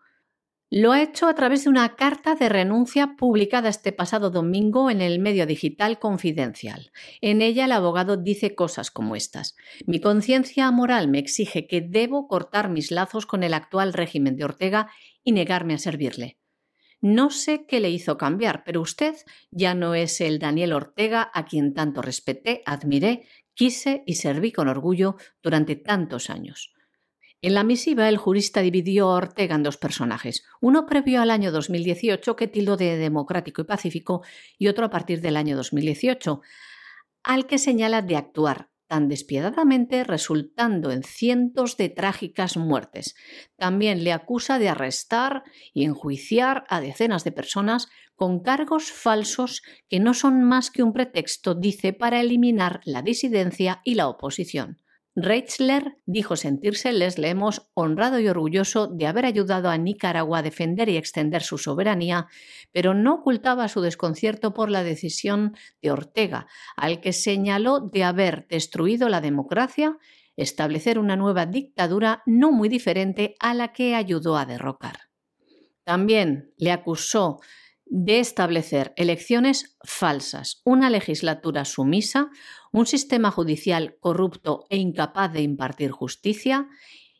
Lo 0.68 0.92
ha 0.92 1.02
hecho 1.02 1.28
a 1.28 1.34
través 1.34 1.64
de 1.64 1.70
una 1.70 1.96
carta 1.96 2.34
de 2.34 2.50
renuncia 2.50 3.16
publicada 3.16 3.70
este 3.70 3.90
pasado 3.90 4.30
domingo 4.30 4.90
en 4.90 5.00
el 5.00 5.18
medio 5.18 5.46
digital 5.46 5.98
Confidencial. 5.98 6.92
En 7.22 7.40
ella 7.40 7.64
el 7.64 7.72
abogado 7.72 8.18
dice 8.18 8.54
cosas 8.54 8.90
como 8.90 9.16
estas. 9.16 9.56
Mi 9.86 9.98
conciencia 10.00 10.70
moral 10.70 11.08
me 11.08 11.18
exige 11.18 11.66
que 11.66 11.80
debo 11.80 12.28
cortar 12.28 12.68
mis 12.68 12.90
lazos 12.90 13.24
con 13.24 13.42
el 13.42 13.54
actual 13.54 13.94
régimen 13.94 14.36
de 14.36 14.44
Ortega 14.44 14.90
y 15.24 15.32
negarme 15.32 15.74
a 15.74 15.78
servirle. 15.78 16.38
No 17.02 17.30
sé 17.30 17.66
qué 17.66 17.80
le 17.80 17.90
hizo 17.90 18.16
cambiar, 18.16 18.62
pero 18.62 18.80
usted 18.80 19.16
ya 19.50 19.74
no 19.74 19.96
es 19.96 20.20
el 20.20 20.38
Daniel 20.38 20.72
Ortega 20.72 21.32
a 21.34 21.46
quien 21.46 21.74
tanto 21.74 22.00
respeté, 22.00 22.62
admiré, 22.64 23.26
quise 23.54 24.02
y 24.06 24.14
serví 24.14 24.52
con 24.52 24.68
orgullo 24.68 25.16
durante 25.42 25.76
tantos 25.76 26.30
años. 26.30 26.72
En 27.44 27.54
la 27.54 27.64
misiva, 27.64 28.08
el 28.08 28.18
jurista 28.18 28.60
dividió 28.60 29.10
a 29.10 29.16
Ortega 29.16 29.56
en 29.56 29.64
dos 29.64 29.76
personajes, 29.76 30.44
uno 30.60 30.86
previo 30.86 31.20
al 31.20 31.30
año 31.30 31.50
2018 31.50 32.36
que 32.36 32.46
tildó 32.46 32.76
de 32.76 32.96
democrático 32.96 33.62
y 33.62 33.64
pacífico 33.64 34.22
y 34.58 34.68
otro 34.68 34.86
a 34.86 34.90
partir 34.90 35.20
del 35.20 35.36
año 35.36 35.56
2018, 35.56 36.40
al 37.24 37.46
que 37.46 37.58
señala 37.58 38.00
de 38.00 38.16
actuar 38.16 38.70
tan 38.92 39.08
despiadadamente 39.08 40.04
resultando 40.04 40.90
en 40.92 41.02
cientos 41.02 41.78
de 41.78 41.88
trágicas 41.88 42.58
muertes. 42.58 43.16
También 43.56 44.04
le 44.04 44.12
acusa 44.12 44.58
de 44.58 44.68
arrestar 44.68 45.44
y 45.72 45.84
enjuiciar 45.84 46.64
a 46.68 46.80
decenas 46.82 47.24
de 47.24 47.32
personas 47.32 47.88
con 48.16 48.40
cargos 48.40 48.92
falsos 48.92 49.62
que 49.88 50.00
no 50.00 50.14
son 50.14 50.42
más 50.44 50.70
que 50.70 50.82
un 50.82 50.92
pretexto, 50.92 51.54
dice, 51.54 51.92
para 51.92 52.20
eliminar 52.20 52.80
la 52.84 53.02
disidencia 53.02 53.80
y 53.84 53.94
la 53.94 54.08
oposición. 54.08 54.78
Reichler 55.14 55.98
dijo 56.06 56.36
sentirse, 56.36 56.90
les 56.92 57.18
leemos, 57.18 57.68
honrado 57.74 58.18
y 58.18 58.28
orgulloso 58.28 58.86
de 58.86 59.06
haber 59.06 59.26
ayudado 59.26 59.68
a 59.68 59.76
Nicaragua 59.76 60.38
a 60.38 60.42
defender 60.42 60.88
y 60.88 60.96
extender 60.96 61.42
su 61.42 61.58
soberanía, 61.58 62.28
pero 62.72 62.94
no 62.94 63.16
ocultaba 63.16 63.68
su 63.68 63.82
desconcierto 63.82 64.54
por 64.54 64.70
la 64.70 64.82
decisión 64.82 65.54
de 65.82 65.90
Ortega, 65.90 66.46
al 66.76 67.00
que 67.00 67.12
señaló 67.12 67.80
de 67.80 68.04
haber 68.04 68.46
destruido 68.48 69.10
la 69.10 69.20
democracia, 69.20 69.98
establecer 70.36 70.98
una 70.98 71.16
nueva 71.16 71.44
dictadura 71.44 72.22
no 72.24 72.50
muy 72.50 72.70
diferente 72.70 73.34
a 73.38 73.52
la 73.52 73.74
que 73.74 73.94
ayudó 73.94 74.38
a 74.38 74.46
derrocar. 74.46 74.98
También 75.84 76.54
le 76.56 76.72
acusó 76.72 77.40
de 77.94 78.20
establecer 78.20 78.94
elecciones 78.96 79.76
falsas, 79.84 80.62
una 80.64 80.88
legislatura 80.88 81.66
sumisa, 81.66 82.30
un 82.72 82.86
sistema 82.86 83.30
judicial 83.30 83.98
corrupto 84.00 84.64
e 84.70 84.78
incapaz 84.78 85.30
de 85.34 85.42
impartir 85.42 85.90
justicia, 85.90 86.68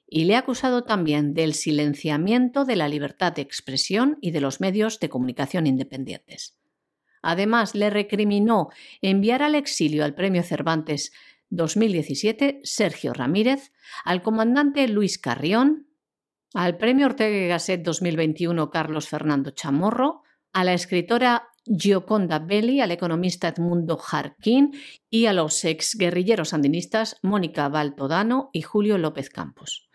y 0.08 0.24
le 0.24 0.34
ha 0.34 0.38
acusado 0.38 0.84
también 0.84 1.34
del 1.34 1.52
silenciamiento 1.52 2.64
de 2.64 2.76
la 2.76 2.88
libertad 2.88 3.34
de 3.34 3.42
expresión 3.42 4.16
y 4.22 4.30
de 4.30 4.40
los 4.40 4.62
medios 4.62 4.98
de 4.98 5.10
comunicación 5.10 5.66
independientes. 5.66 6.58
Además, 7.20 7.74
le 7.74 7.90
recriminó 7.90 8.70
enviar 9.02 9.42
al 9.42 9.54
exilio 9.54 10.06
al 10.06 10.14
Premio 10.14 10.42
Cervantes 10.42 11.12
2017 11.50 12.60
Sergio 12.64 13.12
Ramírez, 13.12 13.72
al 14.06 14.22
comandante 14.22 14.88
Luis 14.88 15.18
Carrión, 15.18 15.86
al 16.54 16.78
Premio 16.78 17.04
Ortega 17.04 17.36
y 17.36 17.48
Gasset 17.48 17.82
2021 17.82 18.70
Carlos 18.70 19.06
Fernando 19.06 19.50
Chamorro, 19.50 20.21
a 20.52 20.64
la 20.64 20.74
escritora 20.74 21.48
Gioconda 21.64 22.40
Belli, 22.40 22.80
al 22.80 22.90
economista 22.90 23.48
Edmundo 23.48 23.96
Jarquín 23.96 24.72
y 25.08 25.26
a 25.26 25.32
los 25.32 25.64
exguerrilleros 25.64 26.50
sandinistas 26.50 27.16
Mónica 27.22 27.68
Baltodano 27.68 28.50
y 28.52 28.62
Julio 28.62 28.98
López 28.98 29.30
Campos. 29.30 29.88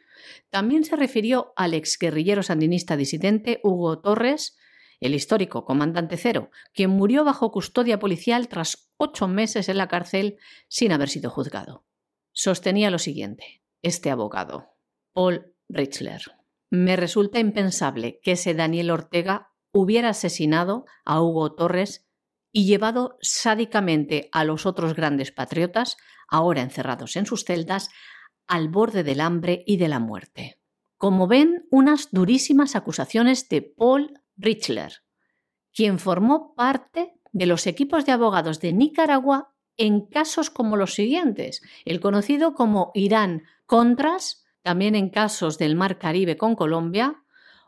También 0.50 0.86
se 0.86 0.96
refirió 0.96 1.54
al 1.56 1.74
exguerrillero 1.74 2.44
sandinista 2.44 2.96
disidente 2.96 3.60
Hugo 3.64 4.00
Torres, 4.00 4.58
el 5.00 5.14
histórico 5.14 5.66
comandante 5.66 6.18
Cero, 6.18 6.50
quien 6.74 6.90
murió 6.90 7.24
bajo 7.24 7.52
custodia 7.52 8.00
policial 8.00 8.48
tras 8.48 8.90
ocho 8.98 9.28
meses 9.28 9.70
en 9.70 9.78
la 9.78 9.88
cárcel 9.88 10.38
sin 10.70 10.92
haber 10.92 11.10
sido 11.10 11.30
juzgado. 11.30 11.86
Sostenía 12.32 12.90
lo 12.90 13.00
siguiente, 13.00 13.62
este 13.82 14.10
abogado, 14.10 14.70
Paul 15.14 15.54
Richler. 15.70 16.22
Me 16.70 16.96
resulta 16.96 17.40
impensable 17.40 18.20
que 18.24 18.34
ese 18.34 18.54
Daniel 18.54 18.92
Ortega 18.92 19.52
hubiera 19.80 20.10
asesinado 20.10 20.86
a 21.06 21.22
Hugo 21.22 21.54
Torres 21.56 22.08
y 22.52 22.66
llevado 22.66 23.18
sádicamente 23.22 24.30
a 24.32 24.44
los 24.44 24.66
otros 24.66 24.96
grandes 24.96 25.32
patriotas, 25.32 25.98
ahora 26.28 26.62
encerrados 26.62 27.16
en 27.16 27.26
sus 27.26 27.44
celdas, 27.44 27.90
al 28.48 28.70
borde 28.70 29.04
del 29.04 29.22
hambre 29.22 29.64
y 29.66 29.78
de 29.78 29.88
la 29.88 30.00
muerte. 30.00 30.60
Como 30.98 31.28
ven, 31.28 31.68
unas 31.70 32.10
durísimas 32.12 32.76
acusaciones 32.76 33.50
de 33.50 33.62
Paul 33.62 34.14
Richler, 34.36 35.04
quien 35.74 36.00
formó 36.00 36.56
parte 36.56 37.14
de 37.32 37.46
los 37.46 37.68
equipos 37.68 38.06
de 38.06 38.14
abogados 38.14 38.60
de 38.60 38.74
Nicaragua 38.74 39.54
en 39.78 40.08
casos 40.08 40.50
como 40.50 40.76
los 40.76 40.96
siguientes, 40.96 41.62
el 41.86 42.00
conocido 42.00 42.56
como 42.56 42.92
Irán 42.96 43.44
Contras, 43.68 44.44
también 44.64 44.96
en 44.96 45.10
casos 45.10 45.58
del 45.58 45.76
Mar 45.76 46.00
Caribe 46.00 46.36
con 46.36 46.56
Colombia, 46.56 47.24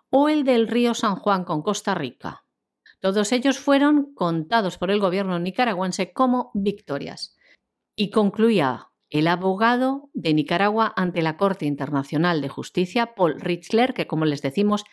o 0.09 0.29
el 0.29 0.43
del 0.43 0.67
río 0.67 0.93
San 0.93 1.15
Juan 1.15 1.43
con 1.43 1.61
Costa 1.61 1.95
Rica. 1.95 2.45
Todos 2.99 3.31
ellos 3.31 3.59
fueron 3.59 4.13
contados 4.13 4.77
por 4.77 4.91
el 4.91 4.99
gobierno 4.99 5.39
nicaragüense 5.39 6.11
como 6.11 6.51
victorias. 6.53 7.35
Y 7.95 8.09
concluía 8.11 8.89
el 9.09 9.27
abogado 9.27 10.09
de 10.13 10.33
Nicaragua 10.33 10.93
ante 10.95 11.21
la 11.21 11.37
Corte 11.37 11.65
Internacional 11.65 12.41
de 12.41 12.49
Justicia, 12.49 13.15
Paul 13.15 13.39
Richler, 13.39 13.93
que 13.93 14.07
como 14.07 14.25
les 14.25 14.41
decimos, 14.41 14.83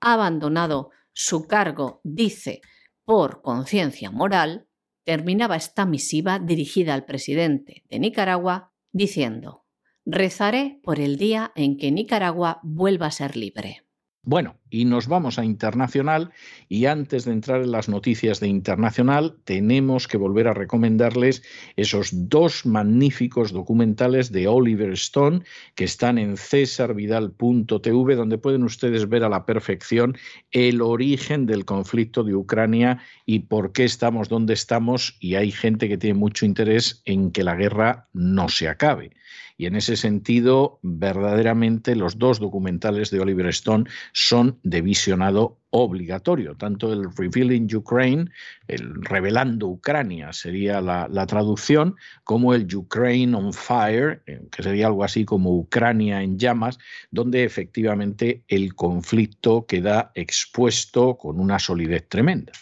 ha 0.00 0.12
abandonado 0.12 0.90
su 1.12 1.46
cargo, 1.48 2.00
dice, 2.04 2.60
por 3.04 3.40
conciencia 3.40 4.10
moral, 4.10 4.68
terminaba 5.04 5.56
esta 5.56 5.86
misiva 5.86 6.38
dirigida 6.38 6.92
al 6.92 7.04
presidente 7.06 7.84
de 7.88 7.98
Nicaragua 7.98 8.72
diciendo, 8.92 9.64
rezaré 10.04 10.80
por 10.82 11.00
el 11.00 11.16
día 11.16 11.52
en 11.54 11.78
que 11.78 11.90
Nicaragua 11.90 12.60
vuelva 12.62 13.06
a 13.06 13.10
ser 13.12 13.36
libre. 13.36 13.85
Bueno, 14.28 14.56
y 14.70 14.86
nos 14.86 15.06
vamos 15.06 15.38
a 15.38 15.44
internacional 15.44 16.32
y 16.68 16.86
antes 16.86 17.24
de 17.24 17.30
entrar 17.30 17.62
en 17.62 17.70
las 17.70 17.88
noticias 17.88 18.40
de 18.40 18.48
internacional 18.48 19.36
tenemos 19.44 20.08
que 20.08 20.16
volver 20.16 20.48
a 20.48 20.52
recomendarles 20.52 21.44
esos 21.76 22.10
dos 22.12 22.66
magníficos 22.66 23.52
documentales 23.52 24.32
de 24.32 24.48
Oliver 24.48 24.94
Stone 24.94 25.42
que 25.76 25.84
están 25.84 26.18
en 26.18 26.36
cesarvidal.tv 26.36 28.16
donde 28.16 28.38
pueden 28.38 28.64
ustedes 28.64 29.08
ver 29.08 29.22
a 29.22 29.28
la 29.28 29.46
perfección 29.46 30.16
el 30.50 30.82
origen 30.82 31.46
del 31.46 31.64
conflicto 31.64 32.24
de 32.24 32.34
Ucrania 32.34 32.98
y 33.26 33.38
por 33.38 33.70
qué 33.70 33.84
estamos 33.84 34.28
donde 34.28 34.54
estamos 34.54 35.16
y 35.20 35.36
hay 35.36 35.52
gente 35.52 35.88
que 35.88 35.98
tiene 35.98 36.18
mucho 36.18 36.46
interés 36.46 37.00
en 37.04 37.30
que 37.30 37.44
la 37.44 37.54
guerra 37.54 38.08
no 38.12 38.48
se 38.48 38.66
acabe. 38.66 39.12
Y 39.56 39.66
en 39.66 39.76
ese 39.76 39.96
sentido, 39.96 40.78
verdaderamente 40.82 41.96
los 41.96 42.18
dos 42.18 42.38
documentales 42.40 43.10
de 43.10 43.20
Oliver 43.20 43.46
Stone 43.46 43.84
son 44.12 44.58
de 44.62 44.82
visionado 44.82 45.58
obligatorio, 45.70 46.56
tanto 46.56 46.92
el 46.92 47.14
Revealing 47.14 47.68
Ukraine, 47.74 48.30
el 48.66 49.04
Revelando 49.04 49.66
Ucrania 49.66 50.32
sería 50.32 50.80
la, 50.80 51.06
la, 51.10 51.26
traducción, 51.26 51.96
como 52.24 52.54
el 52.54 52.72
Ukraine 52.74 53.36
on 53.36 53.52
Fire, 53.52 54.22
eh, 54.26 54.40
que 54.50 54.62
sería 54.62 54.86
algo 54.86 55.04
así 55.04 55.24
como 55.24 55.56
Ucrania 55.56 56.22
en 56.22 56.38
llamas, 56.38 56.78
donde 57.10 57.44
efectivamente 57.44 58.42
el 58.48 58.74
conflicto 58.74 59.66
queda 59.66 60.12
expuesto 60.14 61.16
con 61.18 61.40
una 61.40 61.58
solidez 61.58 62.08
tremenda. 62.08 62.52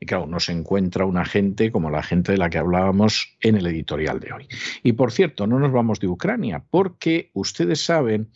Y 0.00 0.06
claro, 0.06 0.26
no 0.26 0.40
se 0.40 0.52
encuentra 0.52 1.04
una 1.04 1.24
gente 1.24 1.72
como 1.72 1.90
la 1.90 2.02
gente 2.02 2.32
de 2.32 2.38
la 2.38 2.50
que 2.50 2.58
hablábamos 2.58 3.36
en 3.40 3.56
el 3.56 3.66
editorial 3.66 4.20
de 4.20 4.32
hoy. 4.32 4.48
Y 4.82 4.92
por 4.92 5.12
cierto, 5.12 5.46
no 5.46 5.58
nos 5.58 5.72
vamos 5.72 6.00
de 6.00 6.08
Ucrania, 6.08 6.64
porque 6.70 7.30
ustedes 7.34 7.84
saben 7.84 8.30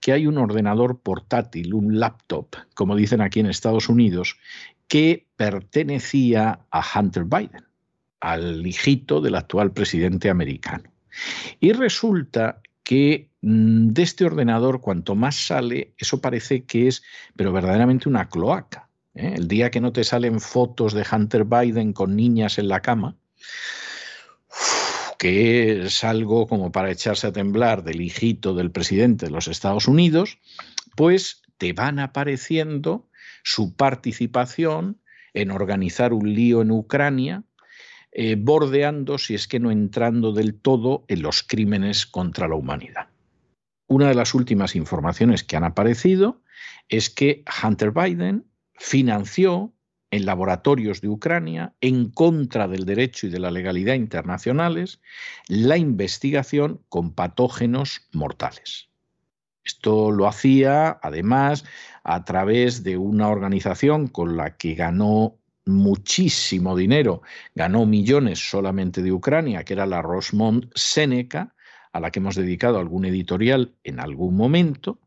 que 0.00 0.12
hay 0.12 0.26
un 0.26 0.38
ordenador 0.38 1.00
portátil, 1.00 1.74
un 1.74 2.00
laptop, 2.00 2.56
como 2.74 2.96
dicen 2.96 3.20
aquí 3.20 3.40
en 3.40 3.46
Estados 3.46 3.88
Unidos, 3.88 4.36
que 4.88 5.28
pertenecía 5.36 6.66
a 6.70 6.82
Hunter 6.94 7.24
Biden, 7.24 7.64
al 8.20 8.66
hijito 8.66 9.20
del 9.20 9.36
actual 9.36 9.72
presidente 9.72 10.28
americano. 10.28 10.92
Y 11.60 11.72
resulta 11.72 12.60
que 12.82 13.30
mm, 13.42 13.88
de 13.88 14.02
este 14.02 14.24
ordenador, 14.24 14.80
cuanto 14.80 15.14
más 15.14 15.36
sale, 15.36 15.94
eso 15.96 16.20
parece 16.20 16.64
que 16.64 16.88
es, 16.88 17.02
pero 17.36 17.52
verdaderamente 17.52 18.08
una 18.08 18.28
cloaca. 18.28 18.88
¿Eh? 19.14 19.34
El 19.36 19.48
día 19.48 19.70
que 19.70 19.80
no 19.80 19.92
te 19.92 20.04
salen 20.04 20.40
fotos 20.40 20.92
de 20.92 21.04
Hunter 21.10 21.44
Biden 21.44 21.92
con 21.92 22.16
niñas 22.16 22.58
en 22.58 22.68
la 22.68 22.80
cama, 22.80 23.16
que 25.18 25.84
es 25.84 26.04
algo 26.04 26.46
como 26.46 26.72
para 26.72 26.90
echarse 26.90 27.28
a 27.28 27.32
temblar 27.32 27.84
del 27.84 28.00
hijito 28.00 28.54
del 28.54 28.70
presidente 28.70 29.26
de 29.26 29.32
los 29.32 29.48
Estados 29.48 29.86
Unidos, 29.86 30.38
pues 30.96 31.42
te 31.58 31.72
van 31.72 31.98
apareciendo 31.98 33.08
su 33.44 33.74
participación 33.76 35.00
en 35.34 35.50
organizar 35.50 36.12
un 36.12 36.34
lío 36.34 36.62
en 36.62 36.70
Ucrania, 36.70 37.44
eh, 38.10 38.36
bordeando, 38.38 39.16
si 39.16 39.34
es 39.34 39.48
que 39.48 39.60
no 39.60 39.70
entrando 39.70 40.32
del 40.32 40.54
todo, 40.54 41.04
en 41.08 41.22
los 41.22 41.42
crímenes 41.42 42.04
contra 42.04 42.48
la 42.48 42.56
humanidad. 42.56 43.08
Una 43.86 44.08
de 44.08 44.14
las 44.14 44.34
últimas 44.34 44.76
informaciones 44.76 45.44
que 45.44 45.56
han 45.56 45.64
aparecido 45.64 46.42
es 46.88 47.10
que 47.10 47.44
Hunter 47.62 47.92
Biden 47.92 48.44
financió 48.74 49.72
en 50.10 50.26
laboratorios 50.26 51.00
de 51.00 51.08
Ucrania, 51.08 51.74
en 51.80 52.10
contra 52.10 52.68
del 52.68 52.84
derecho 52.84 53.26
y 53.26 53.30
de 53.30 53.38
la 53.38 53.50
legalidad 53.50 53.94
internacionales, 53.94 55.00
la 55.48 55.78
investigación 55.78 56.82
con 56.88 57.14
patógenos 57.14 58.02
mortales. 58.12 58.90
Esto 59.64 60.10
lo 60.10 60.26
hacía, 60.26 60.98
además, 61.02 61.64
a 62.04 62.24
través 62.24 62.82
de 62.82 62.98
una 62.98 63.28
organización 63.28 64.08
con 64.08 64.36
la 64.36 64.56
que 64.56 64.74
ganó 64.74 65.38
muchísimo 65.64 66.76
dinero, 66.76 67.22
ganó 67.54 67.86
millones 67.86 68.50
solamente 68.50 69.02
de 69.02 69.12
Ucrania, 69.12 69.64
que 69.64 69.74
era 69.74 69.86
la 69.86 70.02
Rosmont 70.02 70.66
Seneca, 70.74 71.54
a 71.92 72.00
la 72.00 72.10
que 72.10 72.18
hemos 72.18 72.34
dedicado 72.34 72.78
algún 72.78 73.04
editorial 73.04 73.74
en 73.84 74.00
algún 74.00 74.36
momento. 74.36 74.98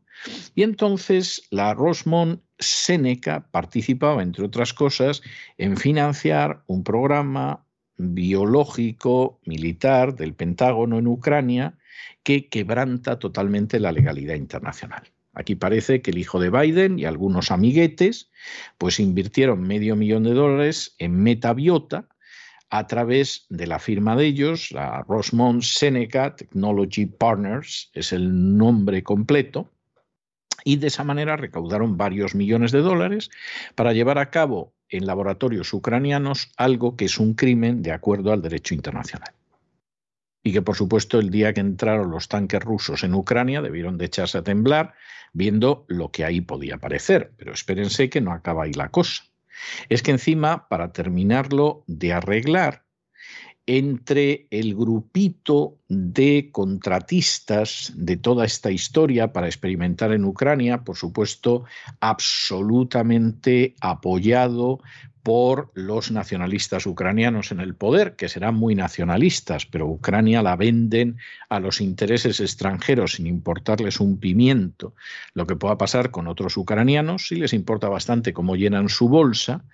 Y 0.54 0.62
entonces 0.62 1.42
la 1.50 1.74
Rosmont 1.74 2.40
Seneca 2.58 3.48
participaba, 3.50 4.22
entre 4.22 4.44
otras 4.44 4.72
cosas, 4.72 5.22
en 5.58 5.76
financiar 5.76 6.62
un 6.66 6.84
programa 6.84 7.64
biológico 7.98 9.40
militar 9.44 10.16
del 10.16 10.34
Pentágono 10.34 10.98
en 10.98 11.06
Ucrania 11.06 11.78
que 12.22 12.48
quebranta 12.48 13.18
totalmente 13.18 13.80
la 13.80 13.92
legalidad 13.92 14.34
internacional. 14.34 15.04
Aquí 15.32 15.54
parece 15.54 16.00
que 16.00 16.10
el 16.10 16.18
hijo 16.18 16.40
de 16.40 16.50
Biden 16.50 16.98
y 16.98 17.04
algunos 17.04 17.50
amiguetes 17.50 18.30
pues 18.78 18.98
invirtieron 18.98 19.60
medio 19.60 19.94
millón 19.94 20.22
de 20.22 20.32
dólares 20.32 20.94
en 20.98 21.22
Metabiota 21.22 22.08
a 22.70 22.86
través 22.86 23.46
de 23.48 23.66
la 23.66 23.78
firma 23.78 24.16
de 24.16 24.26
ellos, 24.26 24.72
la 24.72 25.02
Rosmont 25.02 25.62
Seneca 25.62 26.34
Technology 26.34 27.06
Partners, 27.06 27.90
es 27.92 28.12
el 28.12 28.56
nombre 28.56 29.02
completo, 29.02 29.70
y 30.66 30.76
de 30.76 30.88
esa 30.88 31.04
manera 31.04 31.36
recaudaron 31.36 31.96
varios 31.96 32.34
millones 32.34 32.72
de 32.72 32.80
dólares 32.80 33.30
para 33.76 33.92
llevar 33.92 34.18
a 34.18 34.30
cabo 34.30 34.74
en 34.88 35.06
laboratorios 35.06 35.72
ucranianos 35.72 36.50
algo 36.56 36.96
que 36.96 37.04
es 37.04 37.18
un 37.18 37.34
crimen 37.34 37.82
de 37.82 37.92
acuerdo 37.92 38.32
al 38.32 38.42
derecho 38.42 38.74
internacional 38.74 39.32
y 40.42 40.52
que 40.52 40.62
por 40.62 40.76
supuesto 40.76 41.18
el 41.18 41.30
día 41.30 41.52
que 41.52 41.60
entraron 41.60 42.10
los 42.10 42.28
tanques 42.28 42.62
rusos 42.62 43.04
en 43.04 43.14
Ucrania 43.14 43.62
debieron 43.62 43.96
de 43.96 44.06
echarse 44.06 44.38
a 44.38 44.42
temblar 44.42 44.94
viendo 45.32 45.84
lo 45.88 46.10
que 46.10 46.24
ahí 46.24 46.40
podía 46.40 46.78
parecer. 46.78 47.32
Pero 47.36 47.52
espérense 47.52 48.08
que 48.08 48.20
no 48.20 48.32
acaba 48.32 48.62
ahí 48.62 48.72
la 48.72 48.90
cosa. 48.90 49.24
Es 49.88 50.02
que 50.02 50.12
encima, 50.12 50.68
para 50.68 50.92
terminarlo 50.92 51.82
de 51.88 52.12
arreglar, 52.12 52.85
entre 53.66 54.46
el 54.50 54.74
grupito 54.74 55.78
de 55.88 56.50
contratistas 56.52 57.92
de 57.96 58.16
toda 58.16 58.44
esta 58.44 58.70
historia 58.70 59.32
para 59.32 59.48
experimentar 59.48 60.12
en 60.12 60.24
Ucrania, 60.24 60.84
por 60.84 60.96
supuesto, 60.96 61.64
absolutamente 62.00 63.74
apoyado 63.80 64.80
por 65.26 65.72
los 65.74 66.12
nacionalistas 66.12 66.86
ucranianos 66.86 67.50
en 67.50 67.58
el 67.58 67.74
poder, 67.74 68.14
que 68.14 68.28
serán 68.28 68.54
muy 68.54 68.76
nacionalistas, 68.76 69.66
pero 69.66 69.88
Ucrania 69.88 70.40
la 70.40 70.54
venden 70.54 71.16
a 71.48 71.58
los 71.58 71.80
intereses 71.80 72.38
extranjeros 72.38 73.14
sin 73.14 73.26
importarles 73.26 73.98
un 73.98 74.18
pimiento. 74.20 74.94
Lo 75.34 75.48
que 75.48 75.56
pueda 75.56 75.76
pasar 75.76 76.12
con 76.12 76.28
otros 76.28 76.56
ucranianos, 76.56 77.26
si 77.26 77.34
les 77.34 77.54
importa 77.54 77.88
bastante 77.88 78.32
cómo 78.32 78.54
llenan 78.54 78.88
su 78.88 79.08
bolsa, 79.08 79.64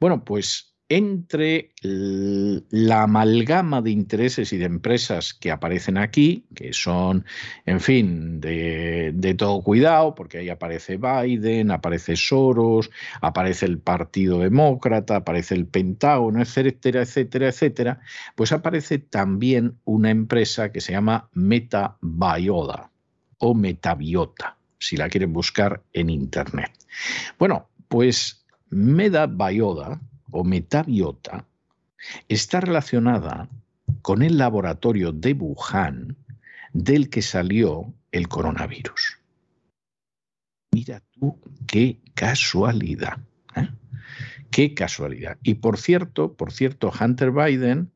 bueno, 0.00 0.24
pues 0.24 0.71
entre 0.94 1.72
la 1.80 3.04
amalgama 3.04 3.80
de 3.80 3.90
intereses 3.90 4.52
y 4.52 4.58
de 4.58 4.66
empresas 4.66 5.32
que 5.32 5.50
aparecen 5.50 5.96
aquí, 5.96 6.44
que 6.54 6.74
son, 6.74 7.24
en 7.64 7.80
fin, 7.80 8.42
de, 8.42 9.34
todo 9.38 9.62
cuidado, 9.62 10.14
porque 10.14 10.36
ahí 10.36 10.50
aparece 10.50 10.98
Biden, 10.98 11.70
aparece 11.70 12.14
Soros, 12.14 12.90
aparece 13.22 13.64
el 13.64 13.78
Partido 13.78 14.40
Demócrata, 14.40 15.16
aparece 15.16 15.54
el 15.54 15.64
Pentágono, 15.64 16.42
etcétera, 16.42 17.00
etcétera, 17.00 17.48
etcétera, 17.48 18.00
pues 18.34 18.52
aparece 18.52 18.98
también 18.98 19.78
una 19.84 20.10
empresa 20.10 20.72
que 20.72 20.82
se 20.82 20.92
llama 20.92 21.30
MetaBioda 21.32 22.90
o 23.38 23.54
Metabiota, 23.54 24.58
si 24.78 24.98
la 24.98 25.08
quieren 25.08 25.32
buscar 25.32 25.82
en 25.94 26.10
Internet. 26.10 26.70
Bueno, 27.38 27.70
pues 27.88 28.44
MetaBioda 28.68 29.98
o 30.32 30.44
metabiota 30.44 31.46
está 32.28 32.60
relacionada 32.60 33.48
con 34.02 34.22
el 34.22 34.36
laboratorio 34.38 35.12
de 35.12 35.32
Wuhan 35.34 36.16
del 36.72 37.08
que 37.08 37.22
salió 37.22 37.92
el 38.10 38.28
coronavirus. 38.28 39.18
Mira 40.72 41.02
tú 41.12 41.38
qué 41.66 41.98
casualidad. 42.14 43.18
Qué 44.52 44.74
casualidad. 44.74 45.38
Y 45.42 45.54
por 45.54 45.78
cierto, 45.78 46.34
por 46.34 46.52
cierto, 46.52 46.92
Hunter 47.00 47.30
Biden, 47.30 47.90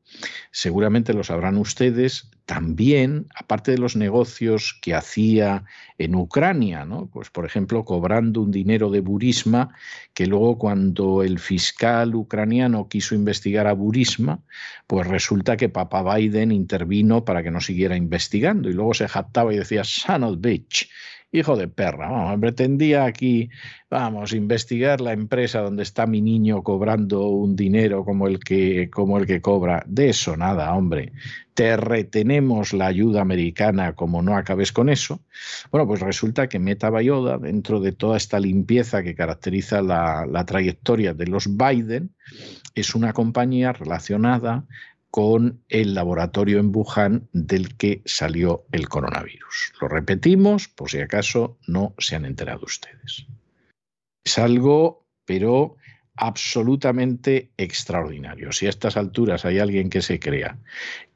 seguramente 0.51 1.13
lo 1.13 1.23
sabrán 1.23 1.55
ustedes, 1.55 2.31
también, 2.47 3.27
aparte 3.35 3.71
de 3.71 3.77
los 3.77 3.95
negocios 3.95 4.79
que 4.81 4.95
hacía 4.95 5.65
en 5.97 6.15
Ucrania, 6.15 6.83
¿no? 6.85 7.09
pues 7.13 7.29
por 7.29 7.45
ejemplo, 7.45 7.85
cobrando 7.85 8.41
un 8.41 8.51
dinero 8.51 8.89
de 8.89 9.01
Burisma, 9.01 9.75
que 10.15 10.25
luego 10.25 10.57
cuando 10.57 11.21
el 11.21 11.37
fiscal 11.37 12.15
ucraniano 12.15 12.87
quiso 12.87 13.13
investigar 13.13 13.67
a 13.67 13.73
Burisma, 13.73 14.39
pues 14.87 15.05
resulta 15.05 15.57
que 15.57 15.69
Papa 15.69 16.15
Biden 16.15 16.51
intervino 16.51 17.23
para 17.23 17.43
que 17.43 17.51
no 17.51 17.61
siguiera 17.61 17.97
investigando 17.97 18.67
y 18.69 18.73
luego 18.73 18.95
se 18.95 19.09
jactaba 19.09 19.53
y 19.53 19.57
decía, 19.57 19.83
son 19.83 20.23
of 20.23 20.37
bitch, 20.39 20.89
hijo 21.31 21.55
de 21.57 21.67
perra, 21.67 22.09
vamos, 22.09 22.39
pretendía 22.39 23.05
aquí, 23.05 23.49
vamos, 23.89 24.33
investigar 24.33 25.01
la 25.01 25.11
empresa 25.13 25.61
donde 25.61 25.83
está 25.83 26.07
mi 26.07 26.21
niño 26.21 26.63
cobrando 26.63 27.27
un 27.27 27.55
dinero 27.55 28.05
como 28.05 28.27
el 28.27 28.39
que, 28.39 28.89
como 28.89 29.17
el 29.17 29.25
que 29.25 29.41
cobra. 29.41 29.83
De 29.87 30.09
eso 30.09 30.37
nada, 30.37 30.73
hombre. 30.73 31.11
Te 31.53 31.75
retenemos 31.75 32.71
la 32.73 32.85
ayuda 32.85 33.21
americana 33.21 33.93
como 33.93 34.21
no 34.21 34.37
acabes 34.37 34.71
con 34.71 34.89
eso. 34.89 35.21
Bueno, 35.71 35.87
pues 35.87 36.01
resulta 36.01 36.47
que 36.47 36.59
Meta 36.59 36.89
Bayoda, 36.89 37.37
dentro 37.39 37.79
de 37.79 37.91
toda 37.91 38.17
esta 38.17 38.39
limpieza 38.39 39.03
que 39.03 39.15
caracteriza 39.15 39.81
la, 39.81 40.25
la 40.25 40.45
trayectoria 40.45 41.13
de 41.13 41.27
los 41.27 41.57
Biden, 41.57 42.11
es 42.75 42.93
una 42.95 43.11
compañía 43.11 43.73
relacionada 43.73 44.65
con 45.17 45.63
el 45.67 45.95
laboratorio 45.95 46.59
en 46.59 46.71
Wuhan 46.71 47.27
del 47.33 47.75
que 47.75 48.03
salió 48.05 48.67
el 48.71 48.87
coronavirus. 48.87 49.73
Lo 49.81 49.87
repetimos 49.87 50.67
por 50.67 50.91
si 50.91 50.99
acaso 50.99 51.57
no 51.65 51.95
se 51.97 52.15
han 52.15 52.23
enterado 52.23 52.63
ustedes. 52.63 53.25
Es 54.23 54.37
algo, 54.37 55.07
pero 55.25 55.77
absolutamente 56.17 57.49
extraordinario. 57.57 58.51
Si 58.51 58.67
a 58.67 58.69
estas 58.69 58.95
alturas 58.95 59.43
hay 59.43 59.57
alguien 59.57 59.89
que 59.89 60.03
se 60.03 60.19
crea 60.19 60.59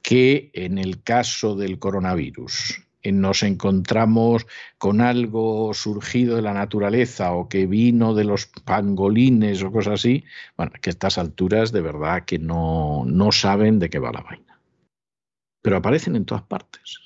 que 0.01 0.49
en 0.53 0.79
el 0.79 1.03
caso 1.03 1.55
del 1.55 1.77
coronavirus 1.77 2.81
nos 3.03 3.43
encontramos 3.43 4.45
con 4.77 5.01
algo 5.01 5.73
surgido 5.73 6.35
de 6.35 6.43
la 6.43 6.53
naturaleza 6.53 7.33
o 7.33 7.49
que 7.49 7.65
vino 7.65 8.13
de 8.13 8.25
los 8.25 8.45
pangolines 8.45 9.63
o 9.63 9.71
cosas 9.71 9.93
así, 9.93 10.23
bueno, 10.55 10.71
que 10.79 10.89
a 10.89 10.91
estas 10.91 11.17
alturas 11.17 11.71
de 11.71 11.81
verdad 11.81 12.25
que 12.25 12.37
no, 12.37 13.03
no 13.05 13.31
saben 13.31 13.79
de 13.79 13.89
qué 13.89 13.99
va 13.99 14.11
la 14.11 14.21
vaina. 14.21 14.59
Pero 15.63 15.77
aparecen 15.77 16.15
en 16.15 16.25
todas 16.25 16.43
partes. 16.43 16.99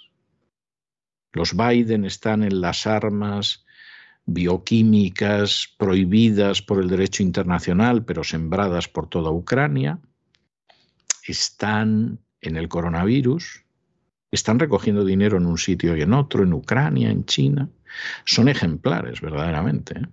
Los 1.32 1.56
Biden 1.56 2.06
están 2.06 2.43
en 2.43 2.62
las 2.62 2.88
armas 2.88 3.66
bioquímicas 4.26 5.74
prohibidas 5.78 6.62
por 6.62 6.82
el 6.82 6.89
derecho 6.89 7.24
internacional, 7.24 8.06
pero 8.06 8.24
sembradas 8.24 8.88
por 8.88 9.08
toda 9.08 9.32
Ucrania. 9.32 10.00
Están 11.28 12.20
en 12.41 12.56
el 12.56 12.70
coronavirus, 12.70 13.64
están 14.36 14.60
recogiendo 14.60 15.04
dinero 15.04 15.38
en 15.38 15.46
un 15.46 15.58
sitio 15.58 15.96
y 15.98 16.02
en 16.02 16.14
otro, 16.14 16.44
en 16.44 16.54
Ucrania, 16.54 17.10
en 17.10 17.26
China. 17.26 17.70
Son 18.26 18.48
ejemplares, 18.48 19.22
verdaderamente. 19.22 20.00
¿eh? 20.00 20.06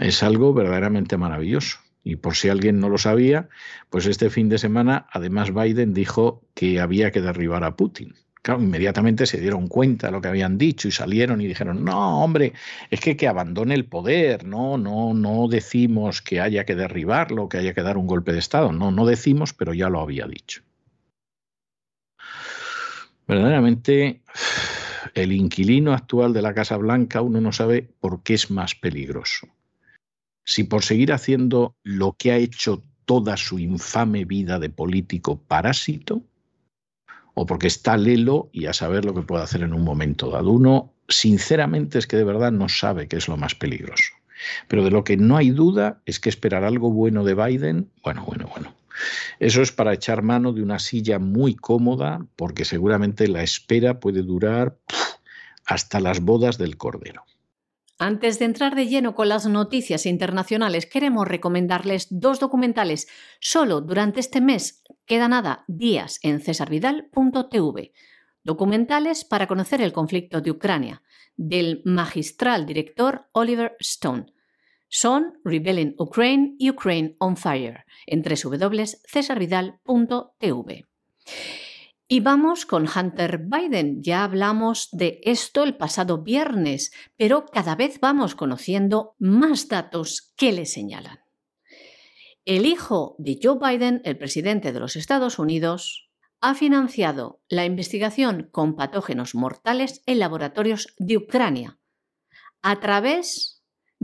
Es 0.00 0.22
algo 0.22 0.52
verdaderamente 0.52 1.16
maravilloso. 1.16 1.78
Y 2.02 2.16
por 2.16 2.34
si 2.34 2.50
alguien 2.50 2.80
no 2.80 2.90
lo 2.90 2.98
sabía, 2.98 3.48
pues 3.88 4.06
este 4.06 4.28
fin 4.28 4.50
de 4.50 4.58
semana, 4.58 5.06
además, 5.10 5.54
Biden 5.54 5.94
dijo 5.94 6.42
que 6.54 6.80
había 6.80 7.10
que 7.10 7.22
derribar 7.22 7.64
a 7.64 7.76
Putin. 7.76 8.14
Claro, 8.42 8.60
inmediatamente 8.60 9.24
se 9.24 9.40
dieron 9.40 9.68
cuenta 9.68 10.08
de 10.08 10.12
lo 10.12 10.20
que 10.20 10.28
habían 10.28 10.58
dicho 10.58 10.86
y 10.86 10.90
salieron 10.90 11.40
y 11.40 11.46
dijeron, 11.46 11.82
no, 11.82 12.22
hombre, 12.22 12.52
es 12.90 13.00
que 13.00 13.16
que 13.16 13.26
abandone 13.26 13.74
el 13.74 13.86
poder, 13.86 14.44
no, 14.44 14.76
no, 14.76 15.14
no 15.14 15.48
decimos 15.48 16.20
que 16.20 16.42
haya 16.42 16.66
que 16.66 16.74
derribarlo, 16.74 17.48
que 17.48 17.56
haya 17.56 17.72
que 17.72 17.82
dar 17.82 17.96
un 17.96 18.06
golpe 18.06 18.34
de 18.34 18.40
Estado, 18.40 18.70
no, 18.70 18.90
no 18.90 19.06
decimos, 19.06 19.54
pero 19.54 19.72
ya 19.72 19.88
lo 19.88 20.00
había 20.00 20.26
dicho 20.26 20.62
verdaderamente 23.26 24.22
el 25.14 25.32
inquilino 25.32 25.92
actual 25.92 26.32
de 26.32 26.42
la 26.42 26.54
Casa 26.54 26.76
Blanca, 26.76 27.20
uno 27.20 27.40
no 27.40 27.52
sabe 27.52 27.88
por 28.00 28.22
qué 28.22 28.34
es 28.34 28.50
más 28.50 28.74
peligroso. 28.74 29.48
Si 30.44 30.64
por 30.64 30.82
seguir 30.82 31.12
haciendo 31.12 31.76
lo 31.82 32.16
que 32.18 32.32
ha 32.32 32.36
hecho 32.36 32.82
toda 33.04 33.36
su 33.36 33.58
infame 33.58 34.24
vida 34.24 34.58
de 34.58 34.70
político 34.70 35.38
parásito, 35.38 36.22
o 37.34 37.46
porque 37.46 37.66
está 37.66 37.96
lelo 37.96 38.48
y 38.52 38.66
a 38.66 38.72
saber 38.72 39.04
lo 39.04 39.14
que 39.14 39.22
puede 39.22 39.42
hacer 39.42 39.62
en 39.62 39.74
un 39.74 39.82
momento 39.82 40.30
dado. 40.30 40.50
Uno, 40.50 40.94
sinceramente, 41.08 41.98
es 41.98 42.06
que 42.06 42.16
de 42.16 42.24
verdad 42.24 42.52
no 42.52 42.68
sabe 42.68 43.08
qué 43.08 43.16
es 43.16 43.28
lo 43.28 43.36
más 43.36 43.54
peligroso. 43.54 44.12
Pero 44.68 44.84
de 44.84 44.90
lo 44.90 45.04
que 45.04 45.16
no 45.16 45.36
hay 45.36 45.50
duda 45.50 46.00
es 46.06 46.20
que 46.20 46.28
esperar 46.28 46.64
algo 46.64 46.90
bueno 46.90 47.24
de 47.24 47.34
Biden, 47.34 47.90
bueno, 48.02 48.24
bueno, 48.24 48.48
bueno. 48.52 48.74
Eso 49.38 49.62
es 49.62 49.72
para 49.72 49.92
echar 49.92 50.22
mano 50.22 50.52
de 50.52 50.62
una 50.62 50.78
silla 50.78 51.18
muy 51.18 51.54
cómoda, 51.54 52.26
porque 52.36 52.64
seguramente 52.64 53.28
la 53.28 53.42
espera 53.42 54.00
puede 54.00 54.22
durar 54.22 54.76
hasta 55.66 56.00
las 56.00 56.20
bodas 56.20 56.58
del 56.58 56.76
Cordero. 56.76 57.24
Antes 57.98 58.38
de 58.38 58.44
entrar 58.44 58.74
de 58.74 58.88
lleno 58.88 59.14
con 59.14 59.28
las 59.28 59.46
noticias 59.46 60.04
internacionales, 60.04 60.86
queremos 60.86 61.28
recomendarles 61.28 62.08
dos 62.10 62.40
documentales. 62.40 63.06
Solo 63.40 63.80
durante 63.80 64.20
este 64.20 64.40
mes, 64.40 64.82
queda 65.06 65.28
nada, 65.28 65.64
días 65.68 66.18
en 66.22 66.40
cesarvidal.tv. 66.40 67.92
Documentales 68.42 69.24
para 69.24 69.46
conocer 69.46 69.80
el 69.80 69.92
conflicto 69.92 70.40
de 70.40 70.50
Ucrania, 70.50 71.02
del 71.36 71.82
magistral 71.84 72.66
director 72.66 73.28
Oliver 73.32 73.76
Stone. 73.78 74.26
Son 74.88 75.34
Rebelling 75.44 75.94
Ukraine 75.98 76.54
y 76.58 76.70
Ukraine 76.70 77.16
on 77.18 77.36
Fire 77.36 77.84
en 78.06 78.22
www.cesarvidal.tv. 78.22 80.86
Y 82.06 82.20
vamos 82.20 82.66
con 82.66 82.86
Hunter 82.86 83.38
Biden. 83.38 84.02
Ya 84.02 84.24
hablamos 84.24 84.88
de 84.92 85.20
esto 85.24 85.64
el 85.64 85.76
pasado 85.76 86.22
viernes, 86.22 86.92
pero 87.16 87.46
cada 87.46 87.76
vez 87.76 87.98
vamos 87.98 88.34
conociendo 88.34 89.16
más 89.18 89.68
datos 89.68 90.34
que 90.36 90.52
le 90.52 90.66
señalan. 90.66 91.20
El 92.44 92.66
hijo 92.66 93.16
de 93.18 93.38
Joe 93.42 93.58
Biden, 93.58 94.02
el 94.04 94.18
presidente 94.18 94.72
de 94.72 94.80
los 94.80 94.96
Estados 94.96 95.38
Unidos, 95.38 96.10
ha 96.42 96.54
financiado 96.54 97.40
la 97.48 97.64
investigación 97.64 98.50
con 98.52 98.76
patógenos 98.76 99.34
mortales 99.34 100.02
en 100.04 100.18
laboratorios 100.18 100.94
de 100.98 101.16
Ucrania 101.16 101.78
a 102.60 102.80
través 102.80 103.53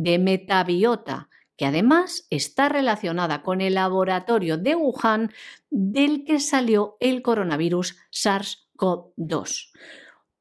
de 0.02 0.18
Metabiota, 0.18 1.28
que 1.56 1.66
además 1.66 2.26
está 2.30 2.70
relacionada 2.70 3.42
con 3.42 3.60
el 3.60 3.74
laboratorio 3.74 4.56
de 4.56 4.74
Wuhan 4.74 5.30
del 5.68 6.24
que 6.24 6.40
salió 6.40 6.96
el 7.00 7.20
coronavirus 7.20 7.98
SARS-CoV-2. 8.10 9.72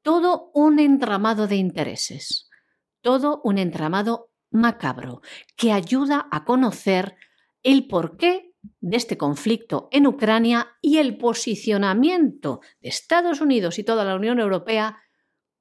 Todo 0.00 0.50
un 0.54 0.78
entramado 0.78 1.46
de 1.46 1.56
intereses, 1.56 2.48
todo 3.02 3.42
un 3.44 3.58
entramado 3.58 4.30
macabro 4.50 5.20
que 5.56 5.72
ayuda 5.72 6.26
a 6.30 6.46
conocer 6.46 7.16
el 7.62 7.86
porqué 7.86 8.54
de 8.80 8.96
este 8.96 9.18
conflicto 9.18 9.88
en 9.92 10.06
Ucrania 10.06 10.68
y 10.80 10.98
el 10.98 11.18
posicionamiento 11.18 12.60
de 12.80 12.88
Estados 12.88 13.42
Unidos 13.42 13.78
y 13.78 13.84
toda 13.84 14.06
la 14.06 14.14
Unión 14.14 14.40
Europea 14.40 15.02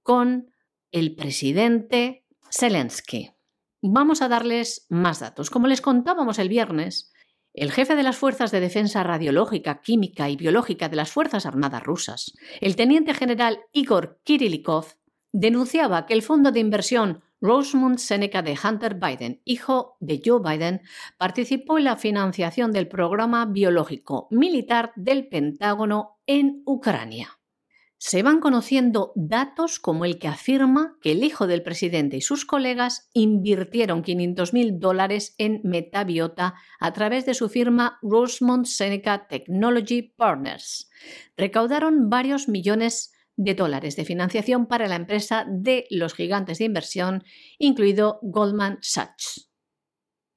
con 0.04 0.54
el 0.92 1.16
presidente 1.16 2.26
Zelensky. 2.50 3.32
Vamos 3.82 4.22
a 4.22 4.28
darles 4.28 4.86
más 4.90 5.22
datos. 5.22 5.50
Como 5.50 5.68
les 5.68 5.80
contábamos 5.80 6.38
el 6.38 6.50
viernes, 6.50 7.14
el 7.54 7.72
jefe 7.72 7.96
de 7.96 8.04
las 8.04 8.18
Fuerzas 8.18 8.52
de 8.52 8.60
Defensa 8.60 9.04
Radiológica, 9.04 9.82
Química 9.82 10.30
y 10.30 10.36
Biológica 10.36 10.90
de 10.90 10.98
las 10.98 11.12
Fuerzas 11.12 11.46
Armadas 11.46 11.84
rusas, 11.84 12.34
el 12.60 12.76
teniente 12.76 13.14
general 13.14 13.62
Igor 13.72 14.20
Kirilikov, 14.26 14.86
denunciaba 15.32 16.06
que 16.06 16.14
el 16.14 16.24
fondo 16.24 16.52
de 16.52 16.60
inversión 16.60 17.24
Rosemont 17.40 18.00
Seneca 18.00 18.42
de 18.42 18.58
Hunter 18.62 18.96
Biden, 18.96 19.42
hijo 19.46 19.96
de 20.02 20.22
Joe 20.26 20.42
Biden, 20.44 20.82
participó 21.18 21.78
en 21.78 21.86
la 21.86 21.96
financiación 21.96 22.74
del 22.74 22.90
programa 22.90 23.46
biológico 23.46 24.28
militar 24.30 24.92
del 24.98 25.30
Pentágono 25.30 26.20
en 26.26 26.64
Ucrania 26.66 27.39
se 28.00 28.24
van 28.24 28.40
conociendo 28.40 29.12
datos 29.16 29.78
como 29.78 30.06
el 30.06 30.20
que 30.20 30.30
afirma 30.30 30.98
que 31.02 31.12
el 31.12 31.22
hijo 31.22 31.48
del 31.48 31.64
presidente 31.64 32.16
y 32.16 32.22
sus 32.22 32.46
colegas 32.46 33.10
invirtieron 33.14 34.04
500 34.04 34.54
mil 34.54 34.80
dólares 34.80 35.36
en 35.38 35.60
Metabiota 35.66 36.56
a 36.80 36.94
través 36.94 37.26
de 37.26 37.34
su 37.34 37.50
firma 37.50 38.00
Rosemont 38.02 38.66
Seneca 38.66 39.28
Technology 39.28 40.14
Partners. 40.16 40.90
Recaudaron 41.36 42.10
varios 42.10 42.48
millones 42.48 43.12
de 43.36 43.54
dólares 43.54 43.98
de 43.98 44.06
financiación 44.06 44.68
para 44.68 44.88
la 44.88 44.96
empresa 44.96 45.46
de 45.50 45.86
los 45.90 46.14
gigantes 46.14 46.60
de 46.60 46.66
inversión, 46.66 47.24
incluido 47.58 48.20
Goldman 48.22 48.78
Sachs. 48.82 49.52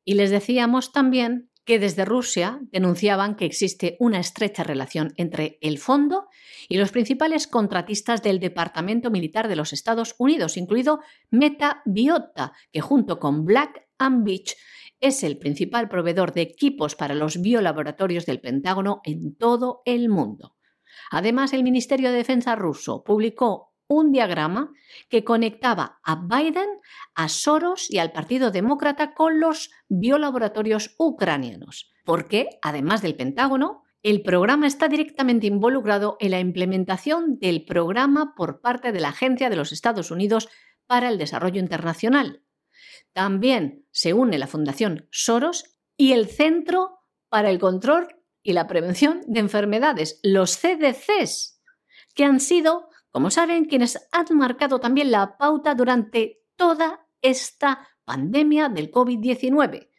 Y 0.05 0.15
les 0.15 0.31
decíamos 0.31 0.91
también 0.91 1.52
que 1.65 1.79
desde 1.79 2.05
Rusia 2.05 2.61
denunciaban 2.71 3.37
que 3.37 3.45
existe 3.45 3.97
una 4.01 4.19
estrecha 4.19 4.65
relación 4.65 5.13
entre 5.17 5.59
el 5.61 5.79
fondo 5.79 6.29
y 6.69 6.77
los 6.77 6.91
principales 6.91 7.47
contratistas 7.47 8.23
del 8.23 8.41
Departamento 8.41 9.11
Militar 9.11 9.49
de 9.49 9.57
los 9.57 9.73
Estados 9.73 10.15
Unidos, 10.19 10.57
incluido 10.57 11.01
Meta 11.31 11.83
Biota, 11.85 12.53
que 12.73 12.81
junto 12.81 13.19
con 13.19 13.45
Black 13.45 13.89
and 13.99 14.25
Beach 14.25 14.57
es 15.01 15.23
el 15.25 15.39
principal 15.39 15.89
proveedor 15.89 16.33
de 16.33 16.43
equipos 16.43 16.95
para 16.95 17.15
los 17.15 17.41
biolaboratorios 17.41 18.27
del 18.27 18.41
Pentágono 18.41 19.01
en 19.05 19.37
todo 19.37 19.83
el 19.85 20.09
mundo. 20.09 20.57
Además, 21.11 21.53
el 21.53 21.65
Ministerio 21.65 22.11
de 22.11 22.19
Defensa 22.19 22.55
ruso 22.55 23.03
publicó 23.03 23.72
un 23.93 24.13
diagrama 24.13 24.73
que 25.09 25.25
conectaba 25.25 26.01
a 26.03 26.17
Biden, 26.17 26.69
a 27.15 27.29
Soros 27.29 27.91
y 27.91 27.99
al 27.99 28.13
Partido 28.13 28.51
Demócrata 28.51 29.15
con 29.15 29.41
los 29.41 29.71
biolaboratorios 29.89 30.95
ucranianos, 30.99 31.93
porque, 32.05 32.49
además 32.63 33.03
del 33.03 33.17
Pentágono, 33.17 33.83
el 34.03 34.23
programa 34.23 34.67
está 34.67 34.89
directamente 34.89 35.47
involucrado 35.47 36.17
en 36.19 36.33
la 36.33 36.41
implementación 36.41 37.39
del 37.39 37.65
programa 37.65 38.35
por 38.35 38.61
parte 38.61 38.91
de 38.91 39.01
la 39.01 39.11
Agencia 39.11 39.49
de 39.49 39.57
los 39.57 39.71
Estados 39.71 40.11
Unidos 40.11 40.49
para 40.87 41.09
el 41.09 41.19
Desarrollo 41.19 41.61
Internacional. 41.61 42.43
También 43.13 43.87
se 43.93 44.13
une 44.13 44.39
la 44.39 44.49
Fundación 44.49 45.07
Soros 45.11 45.77
y 45.97 46.13
el 46.13 46.29
Centro 46.29 46.99
para 47.29 47.51
el 47.51 47.59
Control 47.59 48.09
y 48.43 48.55
la 48.55 48.67
Prevención 48.67 49.21
de 49.27 49.41
Enfermedades, 49.41 50.19
los 50.23 50.59
CDCs, 50.59 51.63
que 52.15 52.25
han 52.25 52.41
sido 52.41 52.89
como 53.13 53.31
saben, 53.31 53.67
quienes 53.67 54.09
han 54.11 54.27
marcado 54.37 54.81
también 54.81 55.11
la 55.11 55.37
pauta 55.37 55.75
durante 55.75 56.43
toda 56.57 57.07
esta 57.21 57.87
pandemia 58.05 58.71
del 58.71 58.91
COVID-19. 58.91 59.91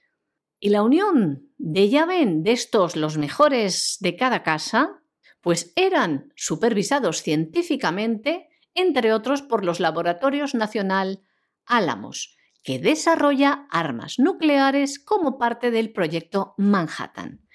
Y 0.59 0.69
la 0.69 0.81
unión 0.81 1.53
de 1.57 1.89
ya 1.89 2.05
ven 2.05 2.43
de 2.43 2.53
estos 2.53 2.95
los 2.95 3.17
mejores 3.17 3.97
de 3.99 4.15
cada 4.15 4.41
casa, 4.41 5.03
pues 5.41 5.73
eran 5.75 6.33
supervisados 6.35 7.21
científicamente, 7.21 8.49
entre 8.73 9.13
otros 9.13 9.43
por 9.43 9.63
los 9.63 9.79
Laboratorios 9.79 10.55
Nacional 10.55 11.21
Álamos, 11.65 12.35
que 12.63 12.79
desarrolla 12.79 13.67
armas 13.69 14.17
nucleares 14.17 14.97
como 14.97 15.37
parte 15.37 15.69
del 15.69 15.93
proyecto 15.93 16.55
Manhattan. 16.57 17.45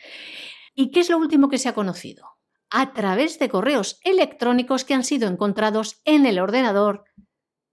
¿Y 0.75 0.93
qué 0.93 1.01
es 1.01 1.11
lo 1.11 1.19
último 1.19 1.49
que 1.49 1.59
se 1.59 1.69
ha 1.69 1.75
conocido? 1.75 2.38
A 2.71 2.93
través 2.93 3.39
de 3.39 3.49
correos 3.49 4.01
electrónicos 4.05 4.85
que 4.85 4.95
han 4.95 5.05
sido 5.05 5.29
encontrados 5.29 6.01
en 6.05 6.27
el 6.27 6.39
ordenador 6.39 7.05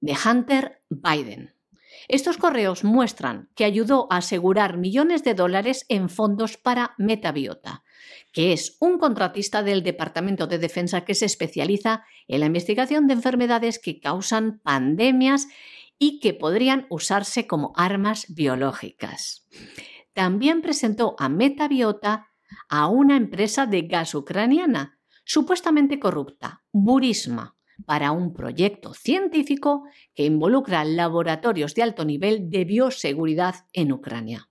de 0.01 0.15
Hunter 0.25 0.83
Biden. 0.89 1.55
Estos 2.07 2.37
correos 2.37 2.83
muestran 2.83 3.49
que 3.55 3.65
ayudó 3.65 4.07
a 4.11 4.17
asegurar 4.17 4.77
millones 4.77 5.23
de 5.23 5.33
dólares 5.33 5.85
en 5.89 6.09
fondos 6.09 6.57
para 6.57 6.93
Metabiota, 6.97 7.83
que 8.31 8.53
es 8.53 8.77
un 8.79 8.99
contratista 8.99 9.63
del 9.63 9.81
Departamento 9.81 10.45
de 10.45 10.59
Defensa 10.59 11.03
que 11.03 11.15
se 11.15 11.25
especializa 11.25 12.03
en 12.27 12.41
la 12.41 12.45
investigación 12.45 13.07
de 13.07 13.13
enfermedades 13.13 13.79
que 13.79 13.99
causan 13.99 14.59
pandemias 14.59 15.47
y 15.97 16.19
que 16.19 16.33
podrían 16.33 16.85
usarse 16.89 17.47
como 17.47 17.73
armas 17.75 18.27
biológicas. 18.29 19.47
También 20.13 20.61
presentó 20.61 21.15
a 21.17 21.29
Metabiota 21.29 22.27
a 22.69 22.87
una 22.87 23.15
empresa 23.17 23.65
de 23.65 23.83
gas 23.83 24.15
ucraniana, 24.15 24.99
supuestamente 25.23 25.99
corrupta, 25.99 26.63
Burisma, 26.71 27.55
para 27.85 28.11
un 28.11 28.33
proyecto 28.33 28.93
científico 28.93 29.83
que 30.13 30.25
involucra 30.25 30.85
laboratorios 30.85 31.75
de 31.75 31.83
alto 31.83 32.05
nivel 32.05 32.49
de 32.49 32.63
bioseguridad 32.65 33.55
en 33.73 33.91
Ucrania. 33.91 34.49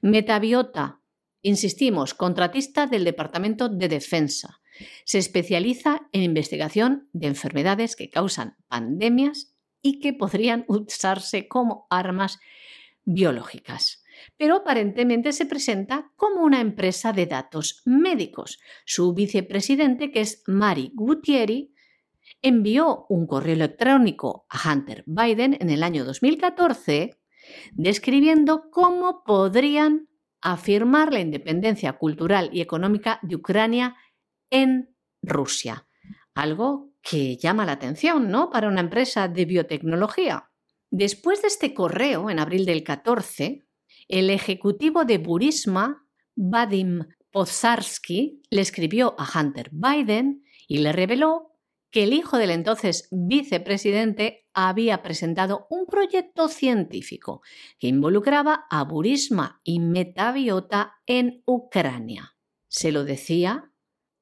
Metabiota, 0.00 1.00
insistimos, 1.42 2.14
contratista 2.14 2.86
del 2.86 3.04
Departamento 3.04 3.68
de 3.68 3.88
Defensa. 3.88 4.60
Se 5.04 5.18
especializa 5.18 6.08
en 6.12 6.22
investigación 6.22 7.08
de 7.12 7.28
enfermedades 7.28 7.96
que 7.96 8.10
causan 8.10 8.56
pandemias 8.68 9.54
y 9.82 10.00
que 10.00 10.12
podrían 10.12 10.64
usarse 10.68 11.48
como 11.48 11.86
armas 11.90 12.38
biológicas 13.04 14.02
pero 14.36 14.56
aparentemente 14.56 15.32
se 15.32 15.46
presenta 15.46 16.12
como 16.16 16.42
una 16.42 16.60
empresa 16.60 17.12
de 17.12 17.26
datos 17.26 17.82
médicos. 17.84 18.58
Su 18.84 19.14
vicepresidente, 19.14 20.10
que 20.10 20.20
es 20.20 20.42
Mari 20.46 20.92
Gutieri, 20.94 21.72
envió 22.42 23.06
un 23.08 23.26
correo 23.26 23.54
electrónico 23.54 24.46
a 24.48 24.72
Hunter 24.72 25.04
Biden 25.06 25.56
en 25.60 25.70
el 25.70 25.82
año 25.82 26.04
2014 26.04 27.18
describiendo 27.72 28.70
cómo 28.70 29.22
podrían 29.24 30.08
afirmar 30.40 31.12
la 31.12 31.20
independencia 31.20 31.94
cultural 31.94 32.50
y 32.52 32.60
económica 32.60 33.18
de 33.22 33.36
Ucrania 33.36 33.96
en 34.50 34.94
Rusia. 35.22 35.88
Algo 36.34 36.92
que 37.02 37.36
llama 37.36 37.64
la 37.64 37.72
atención, 37.72 38.30
¿no? 38.30 38.50
Para 38.50 38.68
una 38.68 38.80
empresa 38.80 39.28
de 39.28 39.44
biotecnología. 39.44 40.50
Después 40.90 41.42
de 41.42 41.48
este 41.48 41.74
correo, 41.74 42.30
en 42.30 42.38
abril 42.38 42.64
del 42.64 42.84
14, 42.84 43.65
el 44.08 44.30
ejecutivo 44.30 45.04
de 45.04 45.18
Burisma, 45.18 46.06
Vadim 46.34 47.04
Pozarsky, 47.30 48.42
le 48.50 48.60
escribió 48.60 49.14
a 49.18 49.28
Hunter 49.38 49.70
Biden 49.72 50.44
y 50.68 50.78
le 50.78 50.92
reveló 50.92 51.56
que 51.90 52.04
el 52.04 52.12
hijo 52.12 52.38
del 52.38 52.50
entonces 52.50 53.08
vicepresidente 53.10 54.46
había 54.52 55.02
presentado 55.02 55.66
un 55.70 55.86
proyecto 55.86 56.48
científico 56.48 57.42
que 57.78 57.88
involucraba 57.88 58.66
a 58.70 58.84
Burisma 58.84 59.60
y 59.64 59.80
Metabiota 59.80 60.94
en 61.06 61.42
Ucrania. 61.46 62.36
Se 62.68 62.92
lo 62.92 63.04
decía 63.04 63.72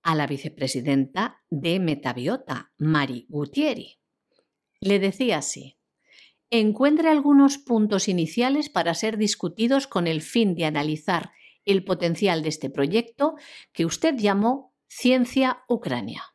a 0.03 0.15
la 0.15 0.27
vicepresidenta 0.27 1.43
de 1.51 1.81
Metabiota, 1.81 2.73
Mari 2.79 3.27
Gutieri. 3.29 3.99
Le 4.81 4.99
decía 4.99 5.39
así, 5.39 5.79
encuentre 6.51 7.09
algunos 7.09 7.59
puntos 7.59 8.09
iniciales 8.09 8.69
para 8.69 8.95
ser 8.95 9.17
discutidos 9.17 9.87
con 9.87 10.07
el 10.07 10.23
fin 10.23 10.55
de 10.55 10.65
analizar 10.65 11.33
el 11.65 11.85
potencial 11.85 12.43
de 12.43 12.51
este 12.51 12.71
proyecto 12.71 13.35
que 13.73 13.87
usted 13.87 14.17
llamó 14.17 14.75
Ciencia 14.87 15.65
Ucrania 15.69 16.35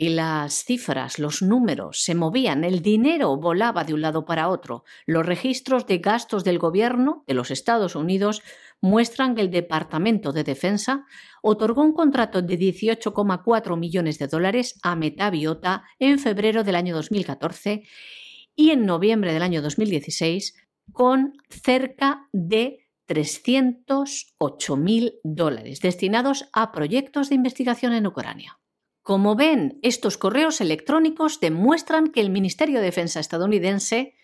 y 0.00 0.10
las 0.10 0.64
cifras, 0.64 1.18
los 1.18 1.42
números 1.42 2.02
se 2.04 2.14
movían, 2.14 2.62
el 2.62 2.82
dinero 2.82 3.36
volaba 3.36 3.82
de 3.82 3.94
un 3.94 4.00
lado 4.00 4.24
para 4.24 4.48
otro. 4.48 4.84
Los 5.06 5.26
registros 5.26 5.88
de 5.88 5.98
gastos 5.98 6.44
del 6.44 6.60
gobierno 6.60 7.24
de 7.26 7.34
los 7.34 7.50
Estados 7.50 7.96
Unidos 7.96 8.42
muestran 8.80 9.34
que 9.34 9.40
el 9.40 9.50
Departamento 9.50 10.30
de 10.30 10.44
Defensa 10.44 11.04
otorgó 11.42 11.82
un 11.82 11.94
contrato 11.94 12.42
de 12.42 12.56
18,4 12.56 13.76
millones 13.76 14.20
de 14.20 14.28
dólares 14.28 14.78
a 14.84 14.94
Metabiota 14.94 15.82
en 15.98 16.20
febrero 16.20 16.62
del 16.62 16.76
año 16.76 16.94
2014 16.94 17.82
y 18.58 18.72
en 18.72 18.86
noviembre 18.86 19.32
del 19.32 19.42
año 19.42 19.62
2016 19.62 20.54
con 20.92 21.34
cerca 21.48 22.28
de 22.32 22.88
308 23.06 24.76
mil 24.76 25.14
dólares 25.22 25.80
destinados 25.80 26.48
a 26.52 26.72
proyectos 26.72 27.28
de 27.28 27.36
investigación 27.36 27.92
en 27.92 28.08
Ucrania. 28.08 28.58
Como 29.02 29.36
ven, 29.36 29.78
estos 29.82 30.18
correos 30.18 30.60
electrónicos 30.60 31.38
demuestran 31.38 32.08
que 32.08 32.20
el 32.20 32.30
Ministerio 32.30 32.80
de 32.80 32.86
Defensa 32.86 33.20
estadounidense 33.20 34.14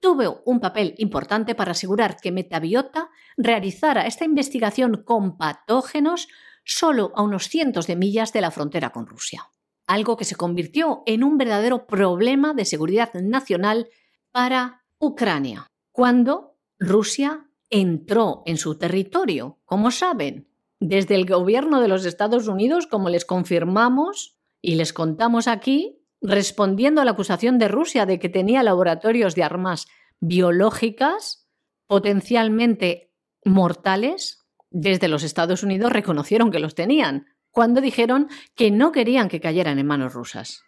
tuvo 0.00 0.42
un 0.44 0.60
papel 0.60 0.94
importante 0.98 1.54
para 1.54 1.72
asegurar 1.72 2.18
que 2.20 2.30
Metabiota 2.30 3.08
realizara 3.38 4.06
esta 4.06 4.26
investigación 4.26 5.02
con 5.02 5.38
patógenos 5.38 6.28
solo 6.62 7.10
a 7.16 7.22
unos 7.22 7.48
cientos 7.48 7.86
de 7.86 7.96
millas 7.96 8.34
de 8.34 8.42
la 8.42 8.50
frontera 8.50 8.90
con 8.90 9.06
Rusia, 9.06 9.50
algo 9.88 10.16
que 10.16 10.24
se 10.24 10.36
convirtió 10.36 11.02
en 11.06 11.24
un 11.24 11.38
verdadero 11.38 11.86
problema 11.86 12.54
de 12.54 12.64
seguridad 12.64 13.12
nacional 13.14 13.88
para 14.30 14.84
Ucrania, 14.98 15.66
cuando 15.90 16.56
Rusia 16.78 17.48
entró 17.70 18.42
en 18.46 18.58
su 18.58 18.76
territorio, 18.76 19.58
como 19.64 19.90
saben, 19.90 20.46
desde 20.78 21.16
el 21.16 21.26
gobierno 21.26 21.80
de 21.80 21.88
los 21.88 22.04
Estados 22.04 22.46
Unidos, 22.46 22.86
como 22.86 23.08
les 23.08 23.24
confirmamos 23.24 24.36
y 24.60 24.76
les 24.76 24.92
contamos 24.92 25.48
aquí, 25.48 25.98
respondiendo 26.20 27.00
a 27.00 27.04
la 27.04 27.12
acusación 27.12 27.58
de 27.58 27.68
Rusia 27.68 28.06
de 28.06 28.18
que 28.18 28.28
tenía 28.28 28.62
laboratorios 28.62 29.34
de 29.34 29.42
armas 29.42 29.86
biológicas 30.20 31.48
potencialmente 31.86 33.12
mortales, 33.44 34.44
desde 34.70 35.08
los 35.08 35.22
Estados 35.22 35.62
Unidos 35.62 35.92
reconocieron 35.92 36.50
que 36.50 36.58
los 36.58 36.74
tenían, 36.74 37.26
cuando 37.58 37.80
dijeron 37.80 38.28
que 38.54 38.70
no 38.70 38.92
querían 38.92 39.28
que 39.28 39.40
cayeran 39.40 39.80
en 39.80 39.86
manos 39.88 40.12
rusas. 40.14 40.62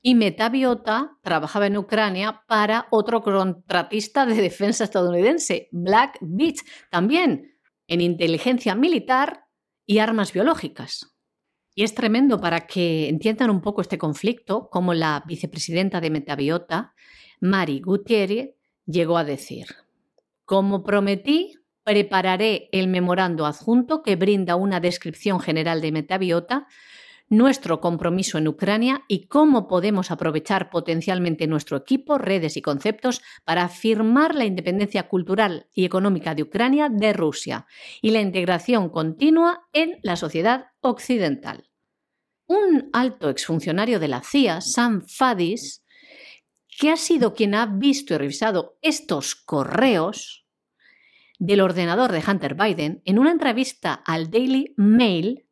Y 0.00 0.14
Metabiota 0.14 1.18
trabajaba 1.22 1.66
en 1.66 1.76
Ucrania 1.76 2.44
para 2.46 2.86
otro 2.92 3.20
contratista 3.20 4.24
de 4.26 4.36
defensa 4.36 4.84
estadounidense, 4.84 5.68
Black 5.72 6.18
Beach, 6.20 6.60
también 6.88 7.58
en 7.88 8.00
inteligencia 8.00 8.76
militar 8.76 9.46
y 9.84 9.98
armas 9.98 10.32
biológicas. 10.32 11.16
Y 11.74 11.82
es 11.82 11.96
tremendo 11.96 12.40
para 12.40 12.68
que 12.68 13.08
entiendan 13.08 13.50
un 13.50 13.60
poco 13.60 13.80
este 13.80 13.98
conflicto, 13.98 14.68
como 14.70 14.94
la 14.94 15.24
vicepresidenta 15.26 16.00
de 16.00 16.10
Metabiota, 16.10 16.94
Mari 17.40 17.80
Gutiérrez, 17.80 18.54
llegó 18.86 19.18
a 19.18 19.24
decir, 19.24 19.66
como 20.44 20.84
prometí, 20.84 21.59
prepararé 21.90 22.68
el 22.70 22.86
memorando 22.86 23.46
adjunto 23.46 24.04
que 24.04 24.14
brinda 24.14 24.54
una 24.54 24.78
descripción 24.78 25.40
general 25.40 25.80
de 25.80 25.90
Metabiota 25.90 26.68
nuestro 27.28 27.80
compromiso 27.80 28.38
en 28.38 28.46
Ucrania 28.46 29.02
y 29.08 29.26
cómo 29.26 29.66
podemos 29.66 30.12
aprovechar 30.12 30.70
potencialmente 30.70 31.48
nuestro 31.48 31.76
equipo, 31.76 32.16
redes 32.16 32.56
y 32.56 32.62
conceptos 32.62 33.22
para 33.44 33.64
afirmar 33.64 34.36
la 34.36 34.44
independencia 34.44 35.08
cultural 35.08 35.66
y 35.74 35.84
económica 35.84 36.36
de 36.36 36.44
Ucrania 36.44 36.88
de 36.88 37.12
Rusia 37.12 37.66
y 38.00 38.12
la 38.12 38.20
integración 38.20 38.88
continua 38.88 39.66
en 39.72 39.98
la 40.04 40.14
sociedad 40.14 40.66
occidental. 40.82 41.70
Un 42.46 42.88
alto 42.92 43.30
exfuncionario 43.30 43.98
de 43.98 44.06
la 44.06 44.22
CIA, 44.22 44.60
Sam 44.60 45.02
Fadis, 45.08 45.84
que 46.78 46.90
ha 46.90 46.96
sido 46.96 47.34
quien 47.34 47.56
ha 47.56 47.66
visto 47.66 48.14
y 48.14 48.18
revisado 48.18 48.78
estos 48.80 49.34
correos 49.34 50.40
del 51.40 51.62
ordenador 51.62 52.12
de 52.12 52.22
Hunter 52.24 52.54
Biden, 52.54 53.02
en 53.06 53.18
una 53.18 53.32
entrevista 53.32 53.94
al 53.94 54.30
Daily 54.30 54.74
Mail, 54.76 55.46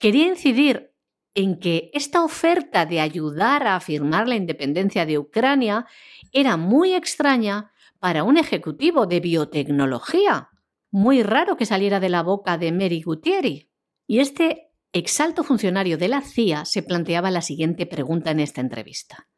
quería 0.00 0.26
incidir 0.26 0.92
en 1.34 1.60
que 1.60 1.90
esta 1.94 2.24
oferta 2.24 2.84
de 2.84 3.00
ayudar 3.00 3.66
a 3.66 3.76
afirmar 3.76 4.28
la 4.28 4.34
independencia 4.34 5.06
de 5.06 5.18
Ucrania 5.18 5.86
era 6.32 6.56
muy 6.56 6.92
extraña 6.92 7.72
para 8.00 8.24
un 8.24 8.36
ejecutivo 8.36 9.06
de 9.06 9.20
biotecnología. 9.20 10.50
Muy 10.90 11.22
raro 11.22 11.56
que 11.56 11.66
saliera 11.66 12.00
de 12.00 12.08
la 12.08 12.22
boca 12.22 12.58
de 12.58 12.72
Mary 12.72 13.00
Gutieri. 13.00 13.70
Y 14.06 14.18
este 14.18 14.72
exalto 14.92 15.44
funcionario 15.44 15.96
de 15.96 16.08
la 16.08 16.20
CIA 16.20 16.64
se 16.64 16.82
planteaba 16.82 17.30
la 17.30 17.40
siguiente 17.42 17.86
pregunta 17.86 18.32
en 18.32 18.40
esta 18.40 18.60
entrevista. 18.60 19.28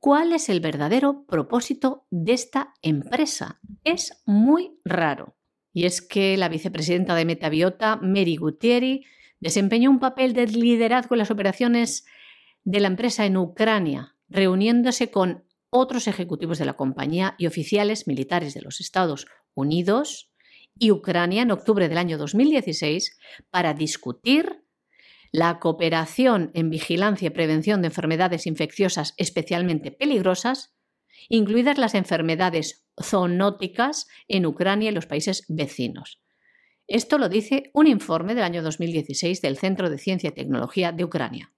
¿Cuál 0.00 0.32
es 0.32 0.48
el 0.48 0.60
verdadero 0.60 1.24
propósito 1.26 2.06
de 2.10 2.32
esta 2.32 2.74
empresa? 2.82 3.60
Es 3.84 4.22
muy 4.26 4.78
raro. 4.84 5.36
Y 5.72 5.86
es 5.86 6.00
que 6.00 6.36
la 6.36 6.48
vicepresidenta 6.48 7.14
de 7.14 7.24
Metabiota, 7.24 7.96
Mary 7.96 8.36
Gutieri, 8.36 9.04
Desempeñó 9.40 9.90
un 9.90 10.00
papel 10.00 10.32
de 10.32 10.46
liderazgo 10.46 11.14
en 11.14 11.20
las 11.20 11.30
operaciones 11.30 12.04
de 12.64 12.80
la 12.80 12.88
empresa 12.88 13.24
en 13.24 13.36
Ucrania, 13.36 14.16
reuniéndose 14.28 15.10
con 15.10 15.44
otros 15.70 16.08
ejecutivos 16.08 16.58
de 16.58 16.64
la 16.64 16.74
compañía 16.74 17.34
y 17.38 17.46
oficiales 17.46 18.06
militares 18.06 18.54
de 18.54 18.62
los 18.62 18.80
Estados 18.80 19.26
Unidos 19.54 20.32
y 20.76 20.90
Ucrania 20.90 21.42
en 21.42 21.50
octubre 21.50 21.88
del 21.88 21.98
año 21.98 22.18
2016 22.18 23.18
para 23.50 23.74
discutir 23.74 24.64
la 25.32 25.58
cooperación 25.58 26.50
en 26.54 26.70
vigilancia 26.70 27.26
y 27.26 27.30
prevención 27.30 27.82
de 27.82 27.88
enfermedades 27.88 28.46
infecciosas 28.46 29.14
especialmente 29.16 29.90
peligrosas, 29.90 30.74
incluidas 31.28 31.78
las 31.78 31.94
enfermedades 31.94 32.86
zoonóticas 33.02 34.06
en 34.28 34.46
Ucrania 34.46 34.90
y 34.90 34.94
los 34.94 35.06
países 35.06 35.44
vecinos. 35.48 36.20
Esto 36.86 37.18
lo 37.18 37.28
dice 37.28 37.70
un 37.74 37.86
informe 37.86 38.34
del 38.34 38.44
año 38.44 38.62
2016 38.62 39.42
del 39.42 39.58
Centro 39.58 39.90
de 39.90 39.98
Ciencia 39.98 40.30
y 40.30 40.34
Tecnología 40.34 40.90
de 40.92 41.04
Ucrania. 41.04 41.52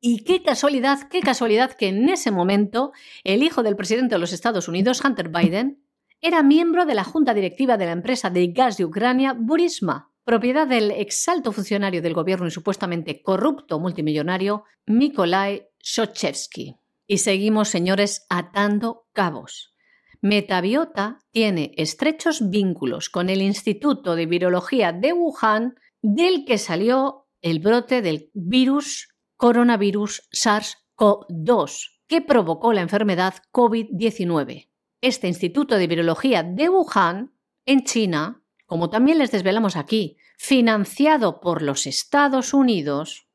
Y 0.00 0.22
qué 0.24 0.42
casualidad, 0.42 1.08
qué 1.10 1.20
casualidad 1.20 1.72
que 1.72 1.88
en 1.88 2.08
ese 2.08 2.30
momento 2.30 2.92
el 3.24 3.42
hijo 3.42 3.62
del 3.62 3.76
presidente 3.76 4.14
de 4.14 4.20
los 4.20 4.32
Estados 4.32 4.68
Unidos, 4.68 5.02
Hunter 5.04 5.30
Biden, 5.30 5.82
era 6.20 6.42
miembro 6.42 6.86
de 6.86 6.94
la 6.94 7.04
junta 7.04 7.34
directiva 7.34 7.76
de 7.76 7.86
la 7.86 7.92
empresa 7.92 8.30
de 8.30 8.46
gas 8.48 8.76
de 8.76 8.84
Ucrania, 8.84 9.34
Burisma, 9.36 10.12
propiedad 10.26 10.66
del 10.66 10.90
exalto 10.90 11.52
funcionario 11.52 12.02
del 12.02 12.12
gobierno 12.12 12.48
y 12.48 12.50
supuestamente 12.50 13.22
corrupto 13.22 13.78
multimillonario 13.78 14.64
Mikolai 14.84 15.68
Shochevsky. 15.78 16.74
Y 17.06 17.18
seguimos, 17.18 17.68
señores, 17.68 18.26
atando 18.28 19.06
cabos. 19.12 19.72
Metabiota 20.20 21.20
tiene 21.30 21.72
estrechos 21.76 22.50
vínculos 22.50 23.08
con 23.08 23.30
el 23.30 23.40
Instituto 23.40 24.16
de 24.16 24.26
Virología 24.26 24.92
de 24.92 25.12
Wuhan, 25.12 25.76
del 26.02 26.44
que 26.44 26.58
salió 26.58 27.28
el 27.40 27.60
brote 27.60 28.02
del 28.02 28.30
virus 28.34 29.14
coronavirus 29.36 30.28
SARS-CoV-2, 30.32 32.00
que 32.08 32.20
provocó 32.20 32.72
la 32.72 32.80
enfermedad 32.80 33.34
COVID-19. 33.52 34.70
Este 35.00 35.28
Instituto 35.28 35.76
de 35.76 35.86
Virología 35.86 36.42
de 36.42 36.68
Wuhan, 36.68 37.32
en 37.64 37.84
China, 37.84 38.42
como 38.66 38.90
también 38.90 39.18
les 39.18 39.30
desvelamos 39.30 39.76
aquí, 39.76 40.16
financiado 40.36 41.40
por 41.40 41.62
los 41.62 41.86
Estados 41.86 42.52
Unidos, 42.52 43.26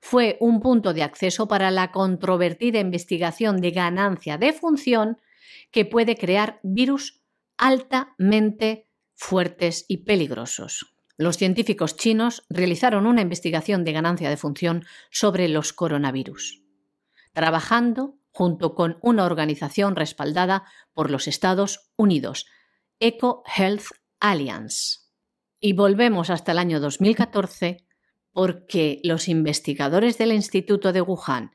fue 0.00 0.36
un 0.40 0.60
punto 0.60 0.92
de 0.92 1.04
acceso 1.04 1.46
para 1.46 1.70
la 1.70 1.92
controvertida 1.92 2.80
investigación 2.80 3.60
de 3.60 3.70
ganancia 3.70 4.36
de 4.36 4.52
función 4.52 5.18
que 5.70 5.84
puede 5.84 6.16
crear 6.16 6.58
virus 6.62 7.22
altamente 7.56 8.88
fuertes 9.14 9.84
y 9.86 9.98
peligrosos. 9.98 10.94
Los 11.16 11.36
científicos 11.36 11.96
chinos 11.96 12.44
realizaron 12.48 13.06
una 13.06 13.20
investigación 13.20 13.84
de 13.84 13.92
ganancia 13.92 14.28
de 14.28 14.36
función 14.36 14.84
sobre 15.10 15.48
los 15.48 15.72
coronavirus, 15.72 16.62
trabajando 17.32 18.18
junto 18.32 18.74
con 18.74 18.98
una 19.02 19.24
organización 19.24 19.94
respaldada 19.94 20.64
por 20.94 21.10
los 21.10 21.28
Estados 21.28 21.92
Unidos, 21.96 22.46
Eco 22.98 23.44
Health 23.56 24.01
Alliance. 24.22 25.00
Y 25.60 25.72
volvemos 25.74 26.30
hasta 26.30 26.52
el 26.52 26.58
año 26.58 26.80
2014 26.80 27.84
porque 28.32 29.00
los 29.02 29.28
investigadores 29.28 30.16
del 30.16 30.32
Instituto 30.32 30.92
de 30.92 31.02
Wuhan, 31.02 31.52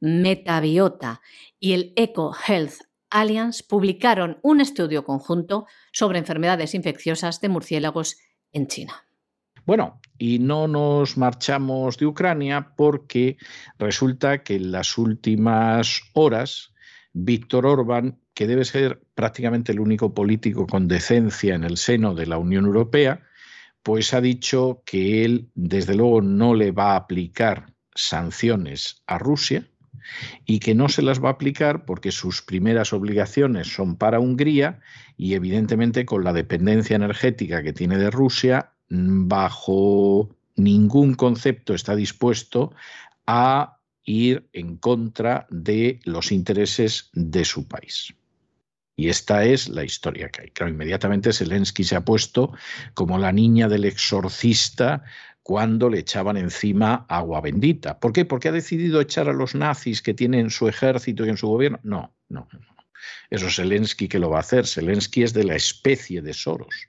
Metabiota 0.00 1.22
y 1.58 1.72
el 1.72 1.92
Eco 1.96 2.34
Health 2.46 2.82
Alliance 3.08 3.64
publicaron 3.66 4.38
un 4.42 4.60
estudio 4.60 5.04
conjunto 5.04 5.66
sobre 5.92 6.18
enfermedades 6.18 6.74
infecciosas 6.74 7.40
de 7.40 7.48
murciélagos 7.48 8.18
en 8.52 8.66
China. 8.66 9.06
Bueno, 9.64 10.00
y 10.18 10.40
no 10.40 10.66
nos 10.66 11.16
marchamos 11.16 11.98
de 11.98 12.06
Ucrania 12.06 12.74
porque 12.76 13.36
resulta 13.78 14.42
que 14.42 14.56
en 14.56 14.72
las 14.72 14.98
últimas 14.98 16.02
horas 16.14 16.74
Víctor 17.12 17.66
Orbán, 17.66 18.20
que 18.38 18.46
debe 18.46 18.64
ser 18.64 19.02
prácticamente 19.16 19.72
el 19.72 19.80
único 19.80 20.14
político 20.14 20.68
con 20.68 20.86
decencia 20.86 21.56
en 21.56 21.64
el 21.64 21.76
seno 21.76 22.14
de 22.14 22.26
la 22.26 22.38
Unión 22.38 22.66
Europea, 22.66 23.26
pues 23.82 24.14
ha 24.14 24.20
dicho 24.20 24.84
que 24.86 25.24
él, 25.24 25.48
desde 25.56 25.96
luego, 25.96 26.22
no 26.22 26.54
le 26.54 26.70
va 26.70 26.92
a 26.92 26.98
aplicar 26.98 27.74
sanciones 27.96 29.02
a 29.08 29.18
Rusia 29.18 29.66
y 30.46 30.60
que 30.60 30.76
no 30.76 30.88
se 30.88 31.02
las 31.02 31.20
va 31.20 31.30
a 31.30 31.32
aplicar 31.32 31.84
porque 31.84 32.12
sus 32.12 32.40
primeras 32.40 32.92
obligaciones 32.92 33.74
son 33.74 33.96
para 33.96 34.20
Hungría 34.20 34.78
y 35.16 35.34
evidentemente 35.34 36.06
con 36.06 36.22
la 36.22 36.32
dependencia 36.32 36.94
energética 36.94 37.64
que 37.64 37.72
tiene 37.72 37.98
de 37.98 38.12
Rusia, 38.12 38.70
bajo 38.88 40.30
ningún 40.54 41.14
concepto 41.14 41.74
está 41.74 41.96
dispuesto 41.96 42.72
a 43.26 43.80
ir 44.04 44.48
en 44.52 44.76
contra 44.76 45.48
de 45.50 45.98
los 46.04 46.30
intereses 46.30 47.10
de 47.14 47.44
su 47.44 47.66
país. 47.66 48.14
Y 48.98 49.10
esta 49.10 49.44
es 49.44 49.68
la 49.68 49.84
historia 49.84 50.28
que 50.28 50.42
hay. 50.42 50.50
Claro, 50.50 50.72
inmediatamente 50.72 51.32
Zelensky 51.32 51.84
se 51.84 51.94
ha 51.94 52.04
puesto 52.04 52.52
como 52.94 53.16
la 53.16 53.30
niña 53.30 53.68
del 53.68 53.84
exorcista 53.84 55.04
cuando 55.44 55.88
le 55.88 56.00
echaban 56.00 56.36
encima 56.36 57.06
agua 57.08 57.40
bendita. 57.40 58.00
¿Por 58.00 58.12
qué? 58.12 58.24
Porque 58.24 58.48
ha 58.48 58.52
decidido 58.52 59.00
echar 59.00 59.28
a 59.28 59.32
los 59.32 59.54
nazis 59.54 60.02
que 60.02 60.14
tienen 60.14 60.50
su 60.50 60.66
ejército 60.66 61.24
y 61.24 61.28
en 61.28 61.36
su 61.36 61.46
gobierno. 61.46 61.78
No, 61.84 62.12
no, 62.28 62.48
no. 62.52 62.60
Eso 63.30 63.46
es 63.46 63.54
Zelensky 63.54 64.08
que 64.08 64.18
lo 64.18 64.30
va 64.30 64.38
a 64.38 64.40
hacer. 64.40 64.66
Zelensky 64.66 65.22
es 65.22 65.32
de 65.32 65.44
la 65.44 65.54
especie 65.54 66.20
de 66.20 66.34
Soros 66.34 66.88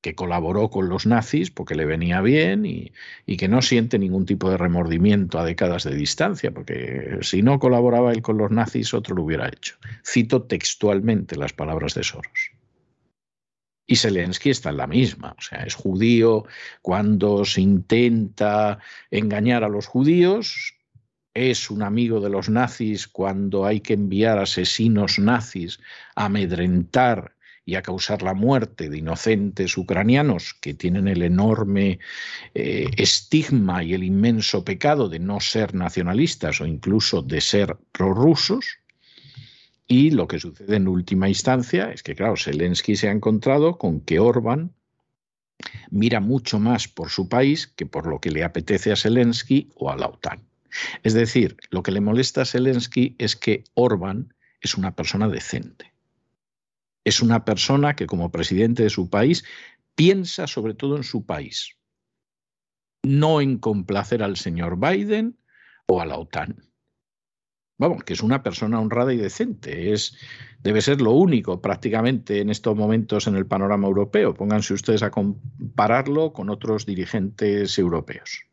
que 0.00 0.14
colaboró 0.14 0.70
con 0.70 0.88
los 0.88 1.06
nazis 1.06 1.50
porque 1.50 1.74
le 1.74 1.84
venía 1.84 2.20
bien 2.20 2.64
y, 2.64 2.92
que 3.36 3.48
no 3.48 3.62
siente 3.62 3.98
ningún 3.98 4.26
tipo 4.26 4.50
de 4.50 4.56
remordimiento 4.56 5.38
a 5.38 5.44
décadas 5.44 5.84
de 5.84 5.94
distancia, 5.94 6.50
porque 6.50 7.18
si 7.22 7.42
no 7.42 7.58
colaboraba 7.58 8.12
él 8.12 8.22
con 8.22 8.38
los 8.38 8.50
nazis, 8.50 8.94
otro 8.94 9.14
lo 9.14 9.24
hubiera 9.24 9.48
hecho. 9.48 9.76
Cito 10.04 10.42
textualmente 10.42 11.36
las 11.36 11.52
palabras 11.52 11.94
de 11.94 12.02
Soros. 12.02 12.52
Y 13.86 13.96
Zelensky 13.96 14.50
está 14.50 14.70
en 14.70 14.76
la 14.76 14.86
misma, 14.86 15.34
o 15.36 15.42
sea, 15.42 15.64
es 15.64 15.74
judío 15.74 16.44
cuando 16.80 17.44
se 17.44 17.60
intenta 17.60 18.78
engañar 19.10 19.64
a 19.64 19.68
los 19.68 19.86
judíos, 19.86 20.76
es 21.34 21.70
un 21.70 21.82
amigo 21.82 22.20
de 22.20 22.30
los 22.30 22.48
nazis 22.48 23.08
cuando 23.08 23.64
hay 23.66 23.80
que 23.80 23.94
enviar 23.94 24.38
asesinos 24.38 25.18
nazis 25.18 25.80
a 26.14 26.26
amedrentar 26.26 27.34
y 27.70 27.76
a 27.76 27.82
causar 27.82 28.22
la 28.22 28.34
muerte 28.34 28.90
de 28.90 28.98
inocentes 28.98 29.78
ucranianos 29.78 30.54
que 30.60 30.74
tienen 30.74 31.06
el 31.06 31.22
enorme 31.22 32.00
eh, 32.52 32.90
estigma 32.96 33.84
y 33.84 33.94
el 33.94 34.02
inmenso 34.02 34.64
pecado 34.64 35.08
de 35.08 35.20
no 35.20 35.38
ser 35.38 35.72
nacionalistas 35.72 36.60
o 36.60 36.66
incluso 36.66 37.22
de 37.22 37.40
ser 37.40 37.76
prorrusos. 37.92 38.80
Y 39.86 40.10
lo 40.10 40.26
que 40.26 40.40
sucede 40.40 40.74
en 40.74 40.88
última 40.88 41.28
instancia 41.28 41.92
es 41.92 42.02
que, 42.02 42.16
claro, 42.16 42.36
Zelensky 42.36 42.96
se 42.96 43.06
ha 43.06 43.12
encontrado 43.12 43.78
con 43.78 44.00
que 44.00 44.18
Orbán 44.18 44.72
mira 45.90 46.18
mucho 46.18 46.58
más 46.58 46.88
por 46.88 47.10
su 47.10 47.28
país 47.28 47.68
que 47.68 47.86
por 47.86 48.08
lo 48.08 48.20
que 48.20 48.32
le 48.32 48.42
apetece 48.42 48.90
a 48.90 48.96
Zelensky 48.96 49.68
o 49.76 49.92
a 49.92 49.96
la 49.96 50.08
OTAN. 50.08 50.40
Es 51.04 51.14
decir, 51.14 51.56
lo 51.70 51.84
que 51.84 51.92
le 51.92 52.00
molesta 52.00 52.42
a 52.42 52.46
Zelensky 52.46 53.14
es 53.18 53.36
que 53.36 53.62
Orbán 53.74 54.34
es 54.60 54.74
una 54.74 54.96
persona 54.96 55.28
decente 55.28 55.89
es 57.04 57.22
una 57.22 57.44
persona 57.44 57.96
que 57.96 58.06
como 58.06 58.30
presidente 58.30 58.82
de 58.82 58.90
su 58.90 59.08
país 59.08 59.44
piensa 59.94 60.46
sobre 60.46 60.74
todo 60.74 60.96
en 60.96 61.04
su 61.04 61.24
país, 61.24 61.76
no 63.02 63.40
en 63.40 63.58
complacer 63.58 64.22
al 64.22 64.36
señor 64.36 64.78
Biden 64.78 65.38
o 65.86 66.00
a 66.00 66.06
la 66.06 66.18
OTAN. 66.18 66.70
Vamos, 67.78 68.04
que 68.04 68.12
es 68.12 68.22
una 68.22 68.42
persona 68.42 68.78
honrada 68.78 69.14
y 69.14 69.16
decente. 69.16 69.94
Es, 69.94 70.14
debe 70.62 70.82
ser 70.82 71.00
lo 71.00 71.12
único 71.12 71.62
prácticamente 71.62 72.40
en 72.40 72.50
estos 72.50 72.76
momentos 72.76 73.26
en 73.26 73.36
el 73.36 73.46
panorama 73.46 73.88
europeo. 73.88 74.34
Pónganse 74.34 74.74
ustedes 74.74 75.02
a 75.02 75.10
compararlo 75.10 76.34
con 76.34 76.50
otros 76.50 76.84
dirigentes 76.84 77.78
europeos. 77.78 78.44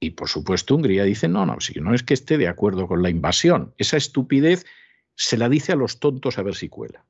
Y 0.00 0.10
por 0.10 0.28
supuesto 0.28 0.74
Hungría 0.74 1.04
dice, 1.04 1.28
no, 1.28 1.46
no, 1.46 1.60
si 1.60 1.78
no 1.78 1.94
es 1.94 2.02
que 2.02 2.14
esté 2.14 2.38
de 2.38 2.48
acuerdo 2.48 2.88
con 2.88 3.02
la 3.02 3.10
invasión. 3.10 3.72
Esa 3.78 3.96
estupidez 3.96 4.66
se 5.14 5.36
la 5.36 5.48
dice 5.48 5.70
a 5.70 5.76
los 5.76 6.00
tontos 6.00 6.38
a 6.38 6.42
ver 6.42 6.56
si 6.56 6.68
cuela. 6.68 7.04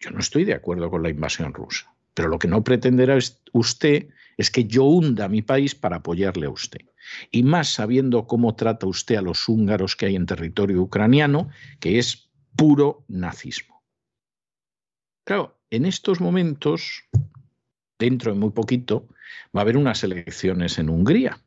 Yo 0.00 0.10
no 0.10 0.18
estoy 0.20 0.44
de 0.44 0.54
acuerdo 0.54 0.90
con 0.90 1.02
la 1.02 1.10
invasión 1.10 1.54
rusa, 1.54 1.94
pero 2.14 2.28
lo 2.28 2.38
que 2.38 2.48
no 2.48 2.62
pretenderá 2.62 3.18
usted 3.52 4.08
es 4.36 4.50
que 4.50 4.64
yo 4.64 4.84
hunda 4.84 5.28
mi 5.28 5.42
país 5.42 5.74
para 5.74 5.96
apoyarle 5.96 6.46
a 6.46 6.50
usted. 6.50 6.82
Y 7.30 7.42
más 7.42 7.68
sabiendo 7.68 8.26
cómo 8.26 8.54
trata 8.54 8.86
usted 8.86 9.16
a 9.16 9.22
los 9.22 9.48
húngaros 9.48 9.96
que 9.96 10.06
hay 10.06 10.16
en 10.16 10.26
territorio 10.26 10.82
ucraniano, 10.82 11.48
que 11.80 11.98
es 11.98 12.28
puro 12.56 13.04
nazismo. 13.08 13.82
Claro, 15.24 15.58
en 15.70 15.86
estos 15.86 16.20
momentos, 16.20 17.04
dentro 17.98 18.32
de 18.32 18.38
muy 18.38 18.50
poquito, 18.50 19.08
va 19.54 19.60
a 19.60 19.62
haber 19.62 19.76
unas 19.76 20.04
elecciones 20.04 20.78
en 20.78 20.90
Hungría. 20.90 21.40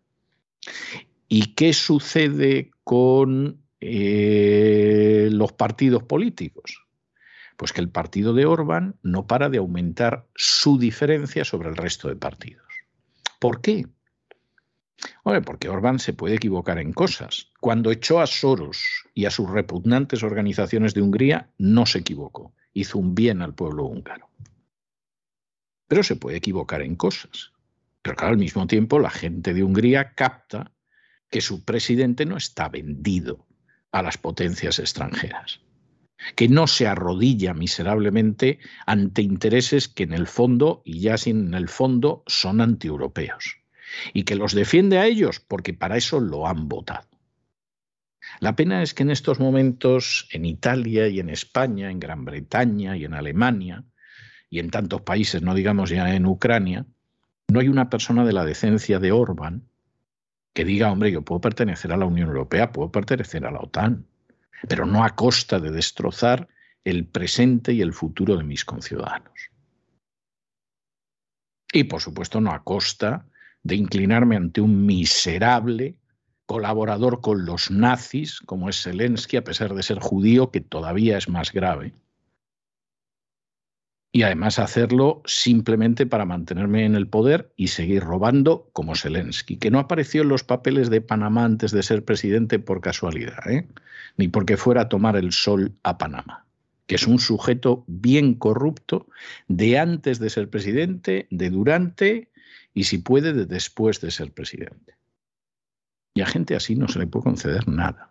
¿Y 1.27 1.53
qué 1.53 1.73
sucede 1.73 2.71
con 2.83 3.61
eh, 3.79 5.29
los 5.31 5.53
partidos 5.53 6.03
políticos? 6.03 6.88
Pues 7.59 7.73
que 7.73 7.81
el 7.81 7.89
partido 7.89 8.33
de 8.33 8.45
Orbán 8.45 8.95
no 9.03 9.27
para 9.27 9.49
de 9.49 9.57
aumentar 9.57 10.29
su 10.33 10.79
diferencia 10.79 11.43
sobre 11.43 11.67
el 11.67 11.75
resto 11.75 12.07
de 12.07 12.15
partidos. 12.15 12.65
¿Por 13.37 13.59
qué? 13.59 13.85
porque 15.43 15.67
Orbán 15.67 15.99
se 15.99 16.13
puede 16.13 16.35
equivocar 16.35 16.79
en 16.79 16.93
cosas. 16.93 17.51
Cuando 17.59 17.91
echó 17.91 18.21
a 18.21 18.27
Soros 18.27 18.81
y 19.13 19.25
a 19.25 19.31
sus 19.31 19.49
repugnantes 19.49 20.23
organizaciones 20.23 20.93
de 20.93 21.01
Hungría, 21.01 21.49
no 21.57 21.85
se 21.85 21.99
equivocó. 21.99 22.55
Hizo 22.71 22.97
un 22.97 23.13
bien 23.13 23.41
al 23.41 23.53
pueblo 23.53 23.83
húngaro. 23.87 24.29
Pero 25.89 26.03
se 26.03 26.15
puede 26.15 26.37
equivocar 26.37 26.81
en 26.81 26.95
cosas. 26.95 27.51
Pero 28.01 28.15
claro, 28.15 28.31
al 28.31 28.39
mismo 28.39 28.67
tiempo 28.67 28.99
la 28.99 29.09
gente 29.09 29.53
de 29.53 29.63
Hungría 29.63 30.13
capta 30.13 30.71
que 31.29 31.41
su 31.41 31.65
presidente 31.65 32.25
no 32.25 32.37
está 32.37 32.69
vendido 32.69 33.45
a 33.91 34.01
las 34.01 34.17
potencias 34.17 34.79
extranjeras 34.79 35.59
que 36.35 36.47
no 36.47 36.67
se 36.67 36.87
arrodilla 36.87 37.53
miserablemente 37.53 38.59
ante 38.85 39.21
intereses 39.21 39.87
que 39.87 40.03
en 40.03 40.13
el 40.13 40.27
fondo, 40.27 40.81
y 40.85 40.99
ya 40.99 41.17
sin 41.17 41.47
en 41.47 41.53
el 41.53 41.69
fondo, 41.69 42.23
son 42.27 42.61
antieuropeos, 42.61 43.57
y 44.13 44.23
que 44.23 44.35
los 44.35 44.53
defiende 44.53 44.99
a 44.99 45.05
ellos 45.05 45.39
porque 45.39 45.73
para 45.73 45.97
eso 45.97 46.19
lo 46.19 46.47
han 46.47 46.67
votado. 46.67 47.07
La 48.39 48.55
pena 48.55 48.83
es 48.83 48.93
que 48.93 49.03
en 49.03 49.11
estos 49.11 49.39
momentos 49.39 50.27
en 50.31 50.45
Italia 50.45 51.07
y 51.07 51.19
en 51.19 51.29
España, 51.29 51.89
en 51.89 51.99
Gran 51.99 52.25
Bretaña 52.25 52.95
y 52.95 53.05
en 53.05 53.13
Alemania, 53.13 53.83
y 54.49 54.59
en 54.59 54.69
tantos 54.69 55.01
países, 55.01 55.41
no 55.41 55.53
digamos 55.53 55.89
ya 55.89 56.13
en 56.15 56.25
Ucrania, 56.25 56.85
no 57.47 57.59
hay 57.59 57.67
una 57.67 57.89
persona 57.89 58.25
de 58.25 58.33
la 58.33 58.45
decencia 58.45 58.99
de 58.99 59.11
Orbán 59.11 59.63
que 60.53 60.65
diga, 60.65 60.91
hombre, 60.91 61.11
yo 61.11 61.21
puedo 61.21 61.41
pertenecer 61.41 61.91
a 61.91 61.97
la 61.97 62.05
Unión 62.05 62.29
Europea, 62.29 62.71
puedo 62.71 62.91
pertenecer 62.91 63.45
a 63.45 63.51
la 63.51 63.59
OTAN, 63.59 64.05
pero 64.67 64.85
no 64.85 65.03
a 65.03 65.15
costa 65.15 65.59
de 65.59 65.71
destrozar 65.71 66.47
el 66.83 67.05
presente 67.05 67.73
y 67.73 67.81
el 67.81 67.93
futuro 67.93 68.37
de 68.37 68.43
mis 68.43 68.65
conciudadanos. 68.65 69.49
Y 71.71 71.83
por 71.85 72.01
supuesto 72.01 72.41
no 72.41 72.51
a 72.51 72.63
costa 72.63 73.25
de 73.63 73.75
inclinarme 73.75 74.35
ante 74.35 74.61
un 74.61 74.85
miserable 74.85 75.95
colaborador 76.45 77.21
con 77.21 77.45
los 77.45 77.69
nazis, 77.69 78.39
como 78.39 78.69
es 78.69 78.81
Zelensky, 78.81 79.37
a 79.37 79.43
pesar 79.43 79.75
de 79.75 79.83
ser 79.83 79.99
judío, 79.99 80.49
que 80.49 80.61
todavía 80.61 81.17
es 81.17 81.29
más 81.29 81.51
grave. 81.51 81.93
Y 84.11 84.23
además 84.23 84.57
hacerlo 84.57 85.21
simplemente 85.25 86.05
para 86.05 86.25
mantenerme 86.25 86.85
en 86.85 86.95
el 86.95 87.07
poder 87.07 87.51
y 87.55 87.67
seguir 87.67 88.03
robando 88.03 88.69
como 88.73 88.95
Zelensky, 88.95 89.57
que 89.57 89.69
no 89.69 89.79
apareció 89.79 90.23
en 90.23 90.29
los 90.29 90.43
papeles 90.43 90.89
de 90.89 91.01
Panamá 91.01 91.45
antes 91.45 91.71
de 91.71 91.83
ser 91.83 92.03
presidente 92.03 92.57
por 92.57 92.81
casualidad, 92.81 93.47
¿eh? 93.49 93.67
ni 94.17 94.27
porque 94.27 94.57
fuera 94.57 94.81
a 94.81 94.89
tomar 94.89 95.15
el 95.15 95.31
sol 95.31 95.73
a 95.83 95.99
Panamá, 95.99 96.45
que 96.87 96.95
es 96.95 97.05
un 97.05 97.19
sujeto 97.19 97.83
bien 97.87 98.33
corrupto 98.33 99.07
de 99.47 99.77
antes 99.77 100.17
de 100.17 100.29
ser 100.31 100.49
presidente, 100.49 101.27
de 101.29 101.49
durante 101.51 102.29
y 102.73 102.85
si 102.85 102.97
puede 102.97 103.33
de 103.33 103.45
después 103.45 104.01
de 104.01 104.09
ser 104.09 104.31
presidente. 104.31 104.95
Y 106.15 106.21
a 106.21 106.25
gente 106.25 106.55
así 106.55 106.75
no 106.75 106.87
se 106.87 106.97
le 106.97 107.07
puede 107.07 107.23
conceder 107.23 107.67
nada. 107.67 108.08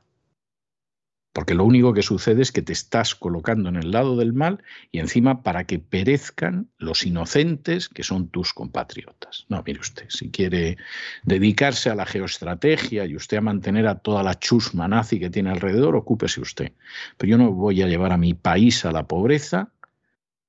Porque 1.39 1.55
lo 1.55 1.65
único 1.65 1.95
que 1.95 2.03
sucede 2.03 2.43
es 2.43 2.51
que 2.51 2.63
te 2.63 2.73
estás 2.73 3.15
colocando 3.15 3.69
en 3.69 3.77
el 3.77 3.93
lado 3.93 4.17
del 4.17 4.33
mal 4.33 4.61
y 4.91 4.99
encima 4.99 5.45
para 5.45 5.69
que 5.69 5.79
perezcan 5.79 6.69
los 6.79 7.07
inocentes 7.07 7.89
que 7.89 8.03
son 8.03 8.27
tus 8.27 8.53
compatriotas. 8.53 9.47
No, 9.49 9.63
mire 9.65 9.79
usted, 9.79 10.07
si 10.09 10.33
quiere 10.33 10.79
dedicarse 11.23 11.91
a 11.91 11.95
la 11.95 12.07
geoestrategia 12.07 13.07
y 13.07 13.15
usted 13.15 13.37
a 13.37 13.41
mantener 13.41 13.87
a 13.87 14.01
toda 14.01 14.25
la 14.25 14.37
chusma 14.37 14.89
nazi 14.89 15.21
que 15.21 15.31
tiene 15.31 15.51
alrededor, 15.51 15.95
ocúpese 15.95 16.41
usted. 16.41 16.73
Pero 17.17 17.31
yo 17.31 17.39
no 17.39 17.53
voy 17.53 17.83
a 17.83 17.87
llevar 17.87 18.11
a 18.11 18.17
mi 18.17 18.35
país 18.35 18.85
a 18.85 18.91
la 18.91 19.07
pobreza 19.07 19.71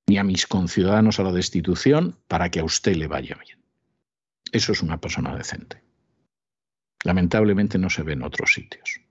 ni 0.07 0.17
a 0.17 0.23
mis 0.23 0.47
conciudadanos 0.47 1.19
a 1.19 1.23
la 1.23 1.31
destitución 1.31 2.15
para 2.27 2.49
que 2.49 2.61
a 2.61 2.63
usted 2.63 2.95
le 2.95 3.05
vaya 3.05 3.37
bien. 3.45 3.59
Eso 4.51 4.71
es 4.71 4.81
una 4.81 4.99
persona 4.99 5.35
decente. 5.35 5.83
Lamentablemente 7.03 7.77
no 7.77 7.91
se 7.91 8.01
ve 8.01 8.13
en 8.13 8.23
otros 8.23 8.53
sitios. 8.53 9.01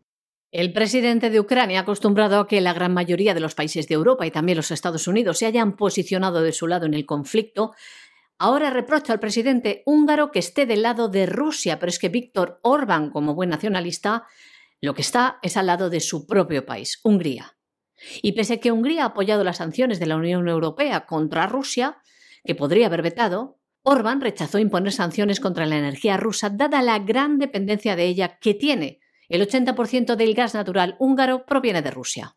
El 0.50 0.72
presidente 0.72 1.28
de 1.28 1.40
Ucrania, 1.40 1.80
acostumbrado 1.80 2.40
a 2.40 2.48
que 2.48 2.62
la 2.62 2.72
gran 2.72 2.94
mayoría 2.94 3.34
de 3.34 3.40
los 3.40 3.54
países 3.54 3.86
de 3.86 3.94
Europa 3.94 4.26
y 4.26 4.30
también 4.30 4.56
los 4.56 4.70
Estados 4.70 5.06
Unidos 5.06 5.36
se 5.36 5.46
hayan 5.46 5.76
posicionado 5.76 6.40
de 6.40 6.52
su 6.52 6.66
lado 6.66 6.86
en 6.86 6.94
el 6.94 7.04
conflicto, 7.04 7.74
ahora 8.38 8.70
reprocha 8.70 9.12
al 9.12 9.20
presidente 9.20 9.82
húngaro 9.84 10.30
que 10.30 10.38
esté 10.38 10.64
del 10.64 10.80
lado 10.80 11.10
de 11.10 11.26
Rusia, 11.26 11.78
pero 11.78 11.90
es 11.90 11.98
que 11.98 12.08
Víctor 12.08 12.60
Orbán, 12.62 13.10
como 13.10 13.34
buen 13.34 13.50
nacionalista, 13.50 14.24
lo 14.80 14.94
que 14.94 15.02
está 15.02 15.38
es 15.42 15.58
al 15.58 15.66
lado 15.66 15.90
de 15.90 16.00
su 16.00 16.26
propio 16.26 16.64
país, 16.64 16.98
Hungría. 17.04 17.58
Y 18.22 18.32
pese 18.32 18.54
a 18.54 18.60
que 18.60 18.72
Hungría 18.72 19.02
ha 19.02 19.08
apoyado 19.08 19.44
las 19.44 19.58
sanciones 19.58 20.00
de 20.00 20.06
la 20.06 20.16
Unión 20.16 20.48
Europea 20.48 21.04
contra 21.04 21.46
Rusia, 21.46 21.98
que 22.42 22.54
podría 22.54 22.86
haber 22.86 23.02
vetado, 23.02 23.58
Orbán 23.82 24.22
rechazó 24.22 24.58
imponer 24.58 24.92
sanciones 24.92 25.40
contra 25.40 25.66
la 25.66 25.76
energía 25.76 26.16
rusa 26.16 26.48
dada 26.48 26.80
la 26.80 27.00
gran 27.00 27.38
dependencia 27.38 27.96
de 27.96 28.06
ella 28.06 28.38
que 28.38 28.54
tiene 28.54 29.00
el 29.28 29.46
80% 29.46 30.16
del 30.16 30.34
gas 30.34 30.54
natural 30.54 30.96
húngaro 30.98 31.44
proviene 31.46 31.82
de 31.82 31.90
Rusia. 31.90 32.36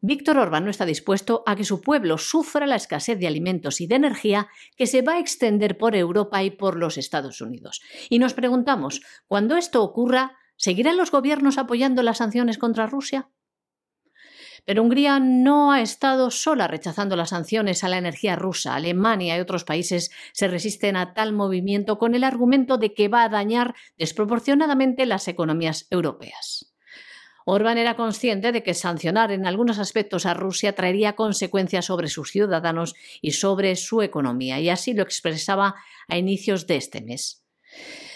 Víctor 0.00 0.38
Orbán 0.38 0.64
no 0.64 0.70
está 0.70 0.84
dispuesto 0.84 1.42
a 1.46 1.56
que 1.56 1.64
su 1.64 1.80
pueblo 1.80 2.18
sufra 2.18 2.66
la 2.66 2.76
escasez 2.76 3.18
de 3.18 3.26
alimentos 3.26 3.80
y 3.80 3.86
de 3.86 3.94
energía 3.94 4.48
que 4.76 4.86
se 4.86 5.02
va 5.02 5.14
a 5.14 5.18
extender 5.18 5.78
por 5.78 5.96
Europa 5.96 6.42
y 6.42 6.50
por 6.50 6.76
los 6.76 6.98
Estados 6.98 7.40
Unidos. 7.40 7.80
Y 8.10 8.18
nos 8.18 8.34
preguntamos, 8.34 9.00
cuando 9.26 9.56
esto 9.56 9.82
ocurra, 9.82 10.36
¿seguirán 10.56 10.98
los 10.98 11.10
gobiernos 11.10 11.56
apoyando 11.56 12.02
las 12.02 12.18
sanciones 12.18 12.58
contra 12.58 12.86
Rusia? 12.86 13.30
Pero 14.66 14.82
Hungría 14.82 15.20
no 15.20 15.70
ha 15.72 15.80
estado 15.80 16.30
sola 16.32 16.66
rechazando 16.66 17.14
las 17.14 17.30
sanciones 17.30 17.84
a 17.84 17.88
la 17.88 17.98
energía 17.98 18.34
rusa. 18.34 18.74
Alemania 18.74 19.36
y 19.36 19.40
otros 19.40 19.64
países 19.64 20.10
se 20.32 20.48
resisten 20.48 20.96
a 20.96 21.14
tal 21.14 21.32
movimiento 21.32 21.98
con 21.98 22.16
el 22.16 22.24
argumento 22.24 22.76
de 22.76 22.92
que 22.92 23.06
va 23.08 23.22
a 23.22 23.28
dañar 23.28 23.74
desproporcionadamente 23.96 25.06
las 25.06 25.28
economías 25.28 25.86
europeas. 25.90 26.74
Orbán 27.44 27.78
era 27.78 27.94
consciente 27.94 28.50
de 28.50 28.64
que 28.64 28.74
sancionar 28.74 29.30
en 29.30 29.46
algunos 29.46 29.78
aspectos 29.78 30.26
a 30.26 30.34
Rusia 30.34 30.74
traería 30.74 31.14
consecuencias 31.14 31.84
sobre 31.84 32.08
sus 32.08 32.32
ciudadanos 32.32 32.96
y 33.22 33.30
sobre 33.32 33.76
su 33.76 34.02
economía, 34.02 34.58
y 34.58 34.68
así 34.68 34.94
lo 34.94 35.04
expresaba 35.04 35.76
a 36.08 36.18
inicios 36.18 36.66
de 36.66 36.74
este 36.74 37.02
mes. 37.02 37.44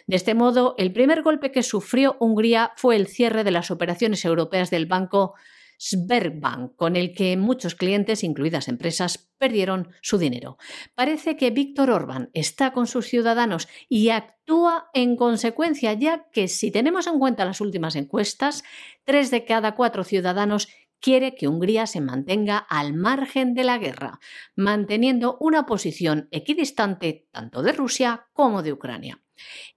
De 0.08 0.16
este 0.16 0.34
modo, 0.34 0.74
el 0.78 0.92
primer 0.92 1.22
golpe 1.22 1.52
que 1.52 1.62
sufrió 1.62 2.16
Hungría 2.18 2.72
fue 2.74 2.96
el 2.96 3.06
cierre 3.06 3.44
de 3.44 3.52
las 3.52 3.70
operaciones 3.70 4.24
europeas 4.24 4.68
del 4.68 4.86
banco 4.86 5.34
Sberbank, 5.82 6.76
con 6.76 6.94
el 6.94 7.14
que 7.14 7.38
muchos 7.38 7.74
clientes, 7.74 8.22
incluidas 8.22 8.68
empresas, 8.68 9.30
perdieron 9.38 9.88
su 10.02 10.18
dinero. 10.18 10.58
Parece 10.94 11.38
que 11.38 11.50
Víctor 11.50 11.88
Orbán 11.90 12.28
está 12.34 12.74
con 12.74 12.86
sus 12.86 13.06
ciudadanos 13.06 13.66
y 13.88 14.10
actúa 14.10 14.90
en 14.92 15.16
consecuencia, 15.16 15.94
ya 15.94 16.28
que 16.32 16.48
si 16.48 16.70
tenemos 16.70 17.06
en 17.06 17.18
cuenta 17.18 17.46
las 17.46 17.62
últimas 17.62 17.96
encuestas, 17.96 18.62
tres 19.04 19.30
de 19.30 19.46
cada 19.46 19.74
cuatro 19.74 20.04
ciudadanos 20.04 20.68
quiere 21.00 21.34
que 21.34 21.48
Hungría 21.48 21.86
se 21.86 22.02
mantenga 22.02 22.58
al 22.58 22.92
margen 22.92 23.54
de 23.54 23.64
la 23.64 23.78
guerra, 23.78 24.20
manteniendo 24.54 25.38
una 25.40 25.64
posición 25.64 26.28
equidistante 26.30 27.26
tanto 27.32 27.62
de 27.62 27.72
Rusia 27.72 28.26
como 28.34 28.62
de 28.62 28.74
Ucrania. 28.74 29.22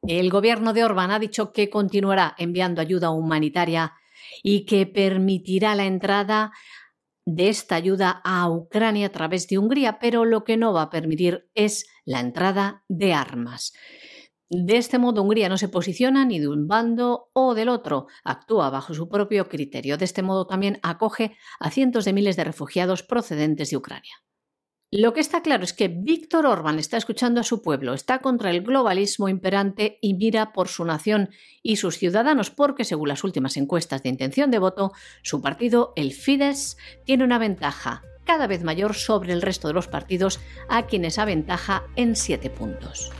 El 0.01 0.30
gobierno 0.30 0.73
de 0.73 0.84
Orbán 0.84 1.11
ha 1.11 1.19
dicho 1.19 1.53
que 1.53 1.69
continuará 1.69 2.35
enviando 2.38 2.81
ayuda 2.81 3.11
humanitaria 3.11 3.93
y 4.41 4.65
que 4.65 4.85
permitirá 4.88 5.76
la 5.76 5.85
entrada 5.85 6.51
de 7.26 7.49
esta 7.49 7.76
ayuda 7.76 8.22
a 8.23 8.49
Ucrania 8.49 9.07
a 9.07 9.11
través 9.11 9.47
de 9.47 9.57
Hungría, 9.57 9.99
pero 9.99 10.26
lo 10.26 10.43
que 10.43 10.57
no 10.57 10.73
va 10.73 10.84
a 10.84 10.89
permitir 10.89 11.49
es 11.53 11.85
la 12.05 12.19
entrada 12.19 12.84
de 12.89 13.14
armas. 13.14 13.73
De 14.49 14.77
este 14.77 14.99
modo, 14.99 15.23
Hungría 15.23 15.49
no 15.49 15.57
se 15.57 15.69
posiciona 15.69 16.26
ni 16.26 16.39
de 16.39 16.47
un 16.47 16.68
bando 16.68 17.30
o 17.34 17.55
del 17.55 17.69
otro, 17.69 18.07
actúa 18.23 18.69
bajo 18.69 18.93
su 18.93 19.10
propio 19.10 19.49
criterio. 19.49 19.97
De 19.97 20.05
este 20.05 20.22
modo 20.22 20.45
también 20.45 20.80
acoge 20.84 21.35
a 21.60 21.72
cientos 21.72 22.05
de 22.05 22.14
miles 22.14 22.35
de 22.35 22.43
refugiados 22.43 23.03
procedentes 23.03 23.72
de 23.72 23.77
Ucrania. 23.77 24.14
Lo 24.95 25.11
que 25.11 25.22
está 25.22 25.41
claro 25.41 25.64
es 25.64 25.74
que 25.74 25.88
Víctor 25.88 26.45
Orbán 26.45 26.78
está 26.78 26.98
escuchando 26.98 27.41
a 27.41 27.44
su 27.44 27.64
pueblo, 27.64 27.95
está 27.95 28.20
contra 28.20 28.52
el 28.52 28.61
globalismo 28.61 29.28
imperante 29.28 29.98
y 30.02 30.14
mira 30.14 30.53
por 30.53 30.68
su 30.68 30.86
nación 30.86 31.32
y 31.64 31.78
sus 31.78 31.98
ciudadanos 31.98 32.52
porque, 32.52 32.84
según 32.84 33.07
las 33.10 33.24
últimas 33.24 33.57
encuestas 33.57 34.03
de 34.03 34.10
intención 34.10 34.52
de 34.52 34.60
voto, 34.60 34.91
su 35.24 35.41
partido, 35.41 35.94
el 35.95 36.14
Fidesz, 36.14 36.78
tiene 37.06 37.24
una 37.24 37.40
ventaja 37.40 38.03
cada 38.24 38.45
vez 38.45 38.64
mayor 38.64 38.94
sobre 38.94 39.34
el 39.34 39.41
resto 39.41 39.68
de 39.68 39.74
los 39.74 39.88
partidos 39.88 40.40
a 40.70 40.86
quienes 40.86 41.18
aventaja 41.18 41.86
en 41.95 42.15
siete 42.15 42.52
puntos. 42.52 43.11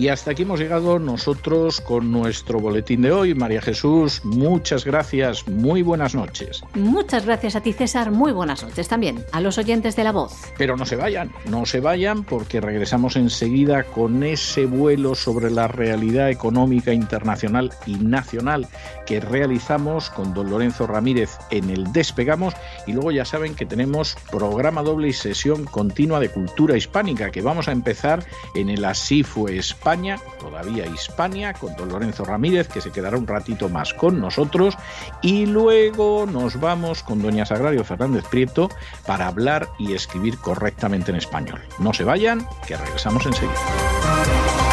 Y 0.00 0.08
hasta 0.08 0.30
aquí 0.30 0.44
hemos 0.44 0.58
llegado 0.58 0.98
nosotros 0.98 1.82
con 1.82 2.10
nuestro 2.10 2.58
boletín 2.58 3.02
de 3.02 3.12
hoy. 3.12 3.34
María 3.34 3.60
Jesús, 3.60 4.24
muchas 4.24 4.86
gracias, 4.86 5.46
muy 5.46 5.82
buenas 5.82 6.14
noches. 6.14 6.64
Muchas 6.72 7.26
gracias 7.26 7.54
a 7.54 7.60
ti, 7.60 7.74
César, 7.74 8.10
muy 8.10 8.32
buenas 8.32 8.62
noches 8.62 8.88
también 8.88 9.22
a 9.32 9.42
los 9.42 9.58
oyentes 9.58 9.96
de 9.96 10.04
la 10.04 10.12
voz. 10.12 10.32
Pero 10.56 10.74
no 10.78 10.86
se 10.86 10.96
vayan, 10.96 11.30
no 11.50 11.66
se 11.66 11.80
vayan 11.80 12.24
porque 12.24 12.62
regresamos 12.62 13.16
enseguida 13.16 13.82
con 13.82 14.22
ese 14.22 14.64
vuelo 14.64 15.14
sobre 15.14 15.50
la 15.50 15.68
realidad 15.68 16.30
económica 16.30 16.94
internacional 16.94 17.70
y 17.84 17.96
nacional 17.96 18.68
que 19.10 19.18
realizamos 19.18 20.08
con 20.08 20.34
don 20.34 20.50
Lorenzo 20.50 20.86
Ramírez 20.86 21.36
en 21.50 21.68
el 21.68 21.92
Despegamos 21.92 22.54
y 22.86 22.92
luego 22.92 23.10
ya 23.10 23.24
saben 23.24 23.56
que 23.56 23.66
tenemos 23.66 24.16
programa 24.30 24.84
doble 24.84 25.08
y 25.08 25.12
sesión 25.12 25.64
continua 25.64 26.20
de 26.20 26.28
cultura 26.28 26.76
hispánica 26.76 27.32
que 27.32 27.42
vamos 27.42 27.66
a 27.66 27.72
empezar 27.72 28.24
en 28.54 28.70
el 28.70 28.84
Así 28.84 29.24
fue 29.24 29.58
España 29.58 30.20
todavía 30.38 30.86
Hispania, 30.86 31.54
con 31.54 31.74
don 31.74 31.88
Lorenzo 31.88 32.24
Ramírez, 32.24 32.68
que 32.68 32.80
se 32.80 32.92
quedará 32.92 33.18
un 33.18 33.26
ratito 33.26 33.68
más 33.68 33.92
con 33.94 34.20
nosotros, 34.20 34.76
y 35.22 35.44
luego 35.44 36.26
nos 36.30 36.60
vamos 36.60 37.02
con 37.02 37.20
doña 37.20 37.44
Sagrario 37.44 37.82
Fernández 37.82 38.24
Prieto 38.30 38.68
para 39.06 39.26
hablar 39.26 39.70
y 39.76 39.94
escribir 39.94 40.38
correctamente 40.38 41.10
en 41.10 41.16
español. 41.16 41.60
No 41.80 41.92
se 41.92 42.04
vayan, 42.04 42.46
que 42.64 42.76
regresamos 42.76 43.26
enseguida. 43.26 44.69